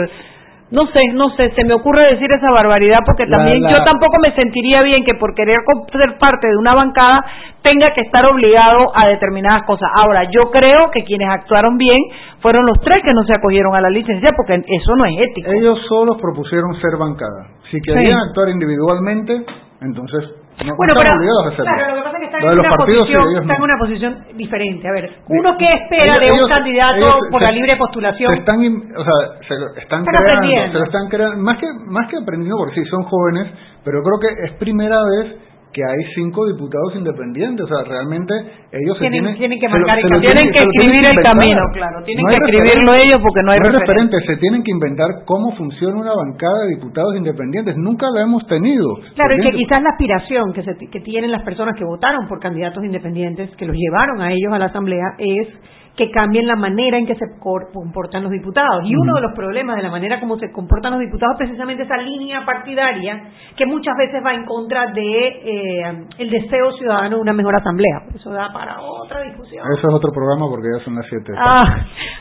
No 0.76 0.84
sé, 0.92 1.00
no 1.14 1.30
sé, 1.36 1.50
se 1.56 1.64
me 1.64 1.72
ocurre 1.72 2.12
decir 2.12 2.28
esa 2.30 2.50
barbaridad 2.52 2.98
porque 3.06 3.24
también 3.26 3.62
la- 3.62 3.70
yo 3.70 3.76
tampoco 3.84 4.18
me 4.20 4.30
sentiría 4.36 4.82
bien 4.82 5.04
que 5.04 5.14
por 5.14 5.32
querer 5.34 5.56
ser 5.90 6.18
parte 6.18 6.48
de 6.48 6.56
una 6.58 6.74
bancada 6.74 7.24
tenga 7.62 7.86
que 7.94 8.02
estar 8.02 8.26
obligado 8.26 8.92
a 8.94 9.08
determinadas 9.08 9.62
cosas. 9.66 9.88
Ahora, 9.96 10.24
yo 10.30 10.50
creo 10.52 10.90
que 10.92 11.02
quienes 11.04 11.28
actuaron 11.30 11.78
bien 11.78 11.96
fueron 12.40 12.66
los 12.66 12.78
tres 12.80 12.98
que 13.02 13.14
no 13.14 13.22
se 13.24 13.32
acogieron 13.34 13.74
a 13.74 13.80
la 13.80 13.88
licencia 13.88 14.28
porque 14.36 14.54
eso 14.54 14.92
no 14.96 15.06
es 15.06 15.14
ético. 15.30 15.50
Ellos 15.50 15.78
solos 15.88 16.18
propusieron 16.20 16.74
ser 16.74 16.98
bancada. 16.98 17.56
Si 17.70 17.80
querían 17.80 18.18
actuar 18.28 18.50
individualmente, 18.50 19.32
entonces 19.80 20.24
no, 20.58 20.64
no 20.66 20.76
Bueno, 20.76 20.94
pero 20.96 21.10
claro, 21.56 21.88
lo 21.88 21.94
que 21.96 22.02
pasa 22.02 22.16
es 22.16 22.20
que 22.20 22.24
están 22.26 22.42
en 22.42 22.58
una 22.58 22.70
sí, 22.70 22.76
posición, 22.78 23.22
ellos 23.28 23.40
están 23.42 23.46
no. 23.48 23.54
en 23.56 23.62
una 23.62 23.78
posición 23.78 24.24
diferente. 24.36 24.88
A 24.88 24.92
ver, 24.92 25.10
uno 25.28 25.56
que 25.58 25.72
espera 25.74 26.04
Ellos- 26.04 26.20
de 26.20 26.30
un 26.32 26.36
ellos- 26.38 26.48
candidato 26.48 26.96
ellos 26.96 27.14
por 27.30 27.40
se- 27.40 27.46
la 27.46 27.52
libre 27.52 27.76
postulación. 27.76 28.32
se 28.32 28.38
están 28.40 28.58
o 28.60 29.04
sea 29.04 29.14
se 29.48 29.54
lo 29.58 29.66
están 29.76 30.00
Están 30.00 30.04
creando 30.04 30.36
aprendiendo. 30.36 30.72
se 30.72 30.78
lo 30.78 30.84
están 30.84 31.08
creando 31.08 31.36
más 31.42 31.58
que 31.58 31.66
más 31.86 32.08
que 32.08 32.16
aprendiendo 32.16 32.56
porque 32.58 32.74
sí 32.82 32.84
son 32.90 33.02
jóvenes 33.04 33.48
pero 33.84 34.02
creo 34.02 34.18
que 34.20 34.44
es 34.46 34.52
primera 34.58 34.98
vez 35.04 35.36
que 35.76 35.84
hay 35.84 36.00
cinco 36.16 36.46
diputados 36.48 36.96
independientes 36.96 37.60
o 37.60 37.68
sea 37.68 37.84
realmente 37.84 38.32
ellos 38.72 38.96
se 38.96 39.04
Tienen- 39.12 39.36
tienen 39.36 39.36
tienen 39.36 39.60
que 39.60 39.68
se 39.68 39.72
marcar 39.76 40.00
se 40.00 40.08
lo. 40.08 40.20
Tienen 40.24 40.48
que 40.48 40.56
se 40.56 40.64
escribir 40.64 41.04
el 41.12 41.18
camino, 41.20 41.60
claro, 41.76 41.96
tienen 42.08 42.24
No 42.24 42.30
que 42.32 42.36
escribirlo 42.40 42.90
ellos 42.96 43.18
porque 43.20 43.42
no 43.44 43.50
hay 43.52 43.60
referente. 43.60 43.84
referente 43.92 44.16
se 44.26 44.36
tienen 44.40 44.62
que 44.64 44.70
inventar 44.72 45.10
cómo 45.28 45.52
funciona 45.52 46.00
una 46.00 46.14
bancada 46.16 46.64
de 46.64 46.80
diputados 46.80 47.12
independientes 47.20 47.76
nunca 47.76 48.06
la 48.08 48.22
hemos 48.24 48.46
tenido 48.46 48.88
Claro, 49.14 49.36
y 49.36 49.40
que 49.44 49.52
quizás 49.52 49.82
la 49.82 49.90
aspiración 49.90 50.52
que, 50.56 50.62
se- 50.64 50.88
que 50.90 51.00
tienen 51.00 51.30
las 51.30 51.42
personas 51.44 51.76
que 51.76 51.84
votaron 51.84 52.26
por 52.26 52.40
candidatos 52.40 52.82
independientes, 52.82 53.54
que 53.56 53.66
los 53.66 53.76
llevaron 53.76 54.22
a 54.22 54.32
ellos 54.32 54.48
a 54.52 54.58
la 54.58 54.66
Asamblea, 54.72 55.04
es 55.18 55.48
que 55.96 56.10
cambien 56.10 56.46
la 56.46 56.56
manera 56.56 56.98
en 56.98 57.06
que 57.06 57.14
se 57.14 57.26
comportan 57.40 58.22
los 58.22 58.32
diputados. 58.32 58.84
Y 58.84 58.94
uno 58.94 59.14
de 59.14 59.22
los 59.22 59.32
problemas 59.34 59.76
de 59.76 59.82
la 59.82 59.90
manera 59.90 60.20
como 60.20 60.38
se 60.38 60.52
comportan 60.52 60.92
los 60.92 61.00
diputados 61.00 61.34
es 61.34 61.46
precisamente 61.46 61.84
esa 61.84 61.96
línea 61.96 62.44
partidaria 62.44 63.30
que 63.56 63.66
muchas 63.66 63.96
veces 63.96 64.22
va 64.24 64.34
en 64.34 64.44
contra 64.44 64.92
de 64.92 65.26
eh, 65.26 66.06
el 66.18 66.30
deseo 66.30 66.72
ciudadano 66.72 67.16
de 67.16 67.22
una 67.22 67.32
mejor 67.32 67.56
Asamblea. 67.56 68.02
Eso 68.14 68.30
da 68.30 68.52
para 68.52 68.76
otra 68.80 69.22
discusión. 69.22 69.64
Eso 69.78 69.88
es 69.88 69.94
otro 69.94 70.12
programa 70.12 70.46
porque 70.50 70.68
ya 70.76 70.84
son 70.84 70.94
las 70.96 71.06
7. 71.08 71.32
Ah, 71.38 71.64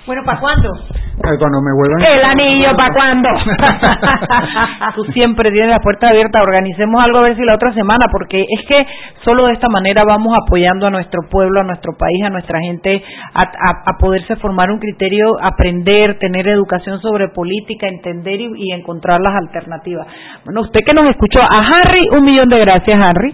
bueno, 0.07 0.23
¿para 0.25 0.39
cuándo? 0.39 0.69
Cuando 1.17 1.61
me 1.61 1.73
vuelvan. 1.75 2.03
El 2.07 2.23
anillo, 2.23 2.75
¿para 2.77 2.93
cuándo? 2.93 3.29
Tú 4.95 5.03
siempre 5.11 5.51
tienes 5.51 5.71
la 5.71 5.79
puerta 5.79 6.07
abierta. 6.07 6.41
Organicemos 6.41 7.03
algo 7.03 7.19
a 7.19 7.21
ver 7.21 7.35
si 7.35 7.43
la 7.43 7.55
otra 7.55 7.73
semana, 7.73 8.05
porque 8.11 8.41
es 8.41 8.67
que 8.67 8.85
solo 9.23 9.47
de 9.47 9.53
esta 9.53 9.67
manera 9.69 10.03
vamos 10.05 10.35
apoyando 10.45 10.87
a 10.87 10.91
nuestro 10.91 11.21
pueblo, 11.29 11.61
a 11.61 11.63
nuestro 11.63 11.93
país, 11.97 12.23
a 12.25 12.29
nuestra 12.29 12.59
gente, 12.59 13.03
a, 13.33 13.64
a- 13.65 13.89
a 13.91 13.97
poderse 13.97 14.35
formar 14.37 14.69
un 14.71 14.79
criterio, 14.79 15.35
aprender, 15.41 16.19
tener 16.19 16.47
educación 16.47 16.99
sobre 17.01 17.29
política, 17.29 17.87
entender 17.87 18.39
y, 18.41 18.49
y 18.55 18.71
encontrar 18.71 19.19
las 19.21 19.33
alternativas. 19.35 20.07
Bueno, 20.45 20.61
usted 20.61 20.81
que 20.85 20.93
nos 20.93 21.09
escuchó, 21.09 21.41
a 21.43 21.59
Harry, 21.59 22.07
un 22.17 22.23
millón 22.23 22.49
de 22.49 22.59
gracias, 22.59 22.99
Harry. 23.01 23.31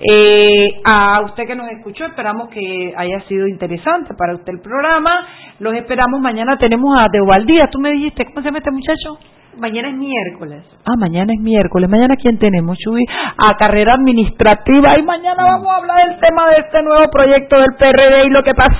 Eh, 0.00 0.80
a 0.92 1.20
usted 1.22 1.46
que 1.46 1.54
nos 1.56 1.68
escuchó, 1.70 2.06
esperamos 2.06 2.48
que 2.50 2.92
haya 2.96 3.20
sido 3.28 3.46
interesante 3.46 4.14
para 4.16 4.34
usted 4.34 4.52
el 4.52 4.60
programa. 4.60 5.10
Los 5.58 5.74
esperamos 5.74 6.20
mañana. 6.20 6.56
Tenemos 6.58 6.96
a 7.02 7.06
Deobaldía. 7.12 7.68
Tú 7.70 7.78
me 7.78 7.90
dijiste, 7.92 8.24
¿cómo 8.26 8.40
se 8.40 8.46
llama 8.46 8.58
este 8.58 8.70
muchacho? 8.70 9.18
Mañana 9.58 9.88
es 9.88 9.96
miércoles. 9.96 10.64
Ah, 10.84 10.96
mañana 10.98 11.32
es 11.32 11.40
miércoles. 11.40 11.88
Mañana, 11.88 12.16
¿quién 12.16 12.38
tenemos, 12.38 12.76
Chuy? 12.78 13.04
A 13.36 13.56
carrera 13.56 13.94
administrativa. 13.94 14.98
Y 14.98 15.02
mañana 15.02 15.44
vamos 15.44 15.66
a 15.68 15.76
hablar 15.76 16.08
del 16.08 16.20
tema 16.20 16.48
de 16.48 16.60
este 16.60 16.82
nuevo 16.82 17.04
proyecto 17.10 17.56
del 17.58 17.74
PRD 17.78 18.26
y 18.26 18.30
lo 18.30 18.42
que 18.42 18.54
pasó. 18.54 18.72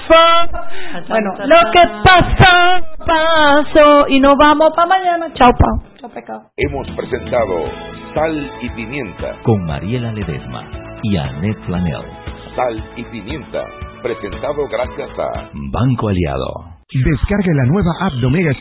Bueno, 1.09 1.35
lo 1.45 1.71
que 1.73 1.89
pasó, 2.03 2.87
pasó. 3.07 4.09
Y 4.09 4.21
nos 4.21 4.37
vamos 4.37 4.73
para 4.75 4.89
mañana. 4.89 5.27
Chao, 5.35 5.51
Pau. 5.59 5.91
Chao, 6.01 6.11
pecado. 6.11 6.43
Hemos 6.57 6.89
presentado 6.97 7.65
Sal 8.15 8.51
y 8.63 8.71
Pimienta. 8.71 9.37
Con 9.43 9.65
Mariela 9.67 10.13
Ledesma 10.13 10.65
y 11.03 11.17
Annette 11.17 11.61
Flanell. 11.67 12.05
Sal 12.57 12.83
y 12.97 13.05
Pimienta. 13.05 13.65
Presentado 14.03 14.67
gracias 14.69 15.11
a 15.19 15.51
Banco 15.71 16.09
Aliado. 16.09 16.73
Descargue 16.93 17.55
la 17.55 17.65
nueva 17.65 17.91
app 18.05 18.13
de 18.21 18.27
Omega 18.27 18.53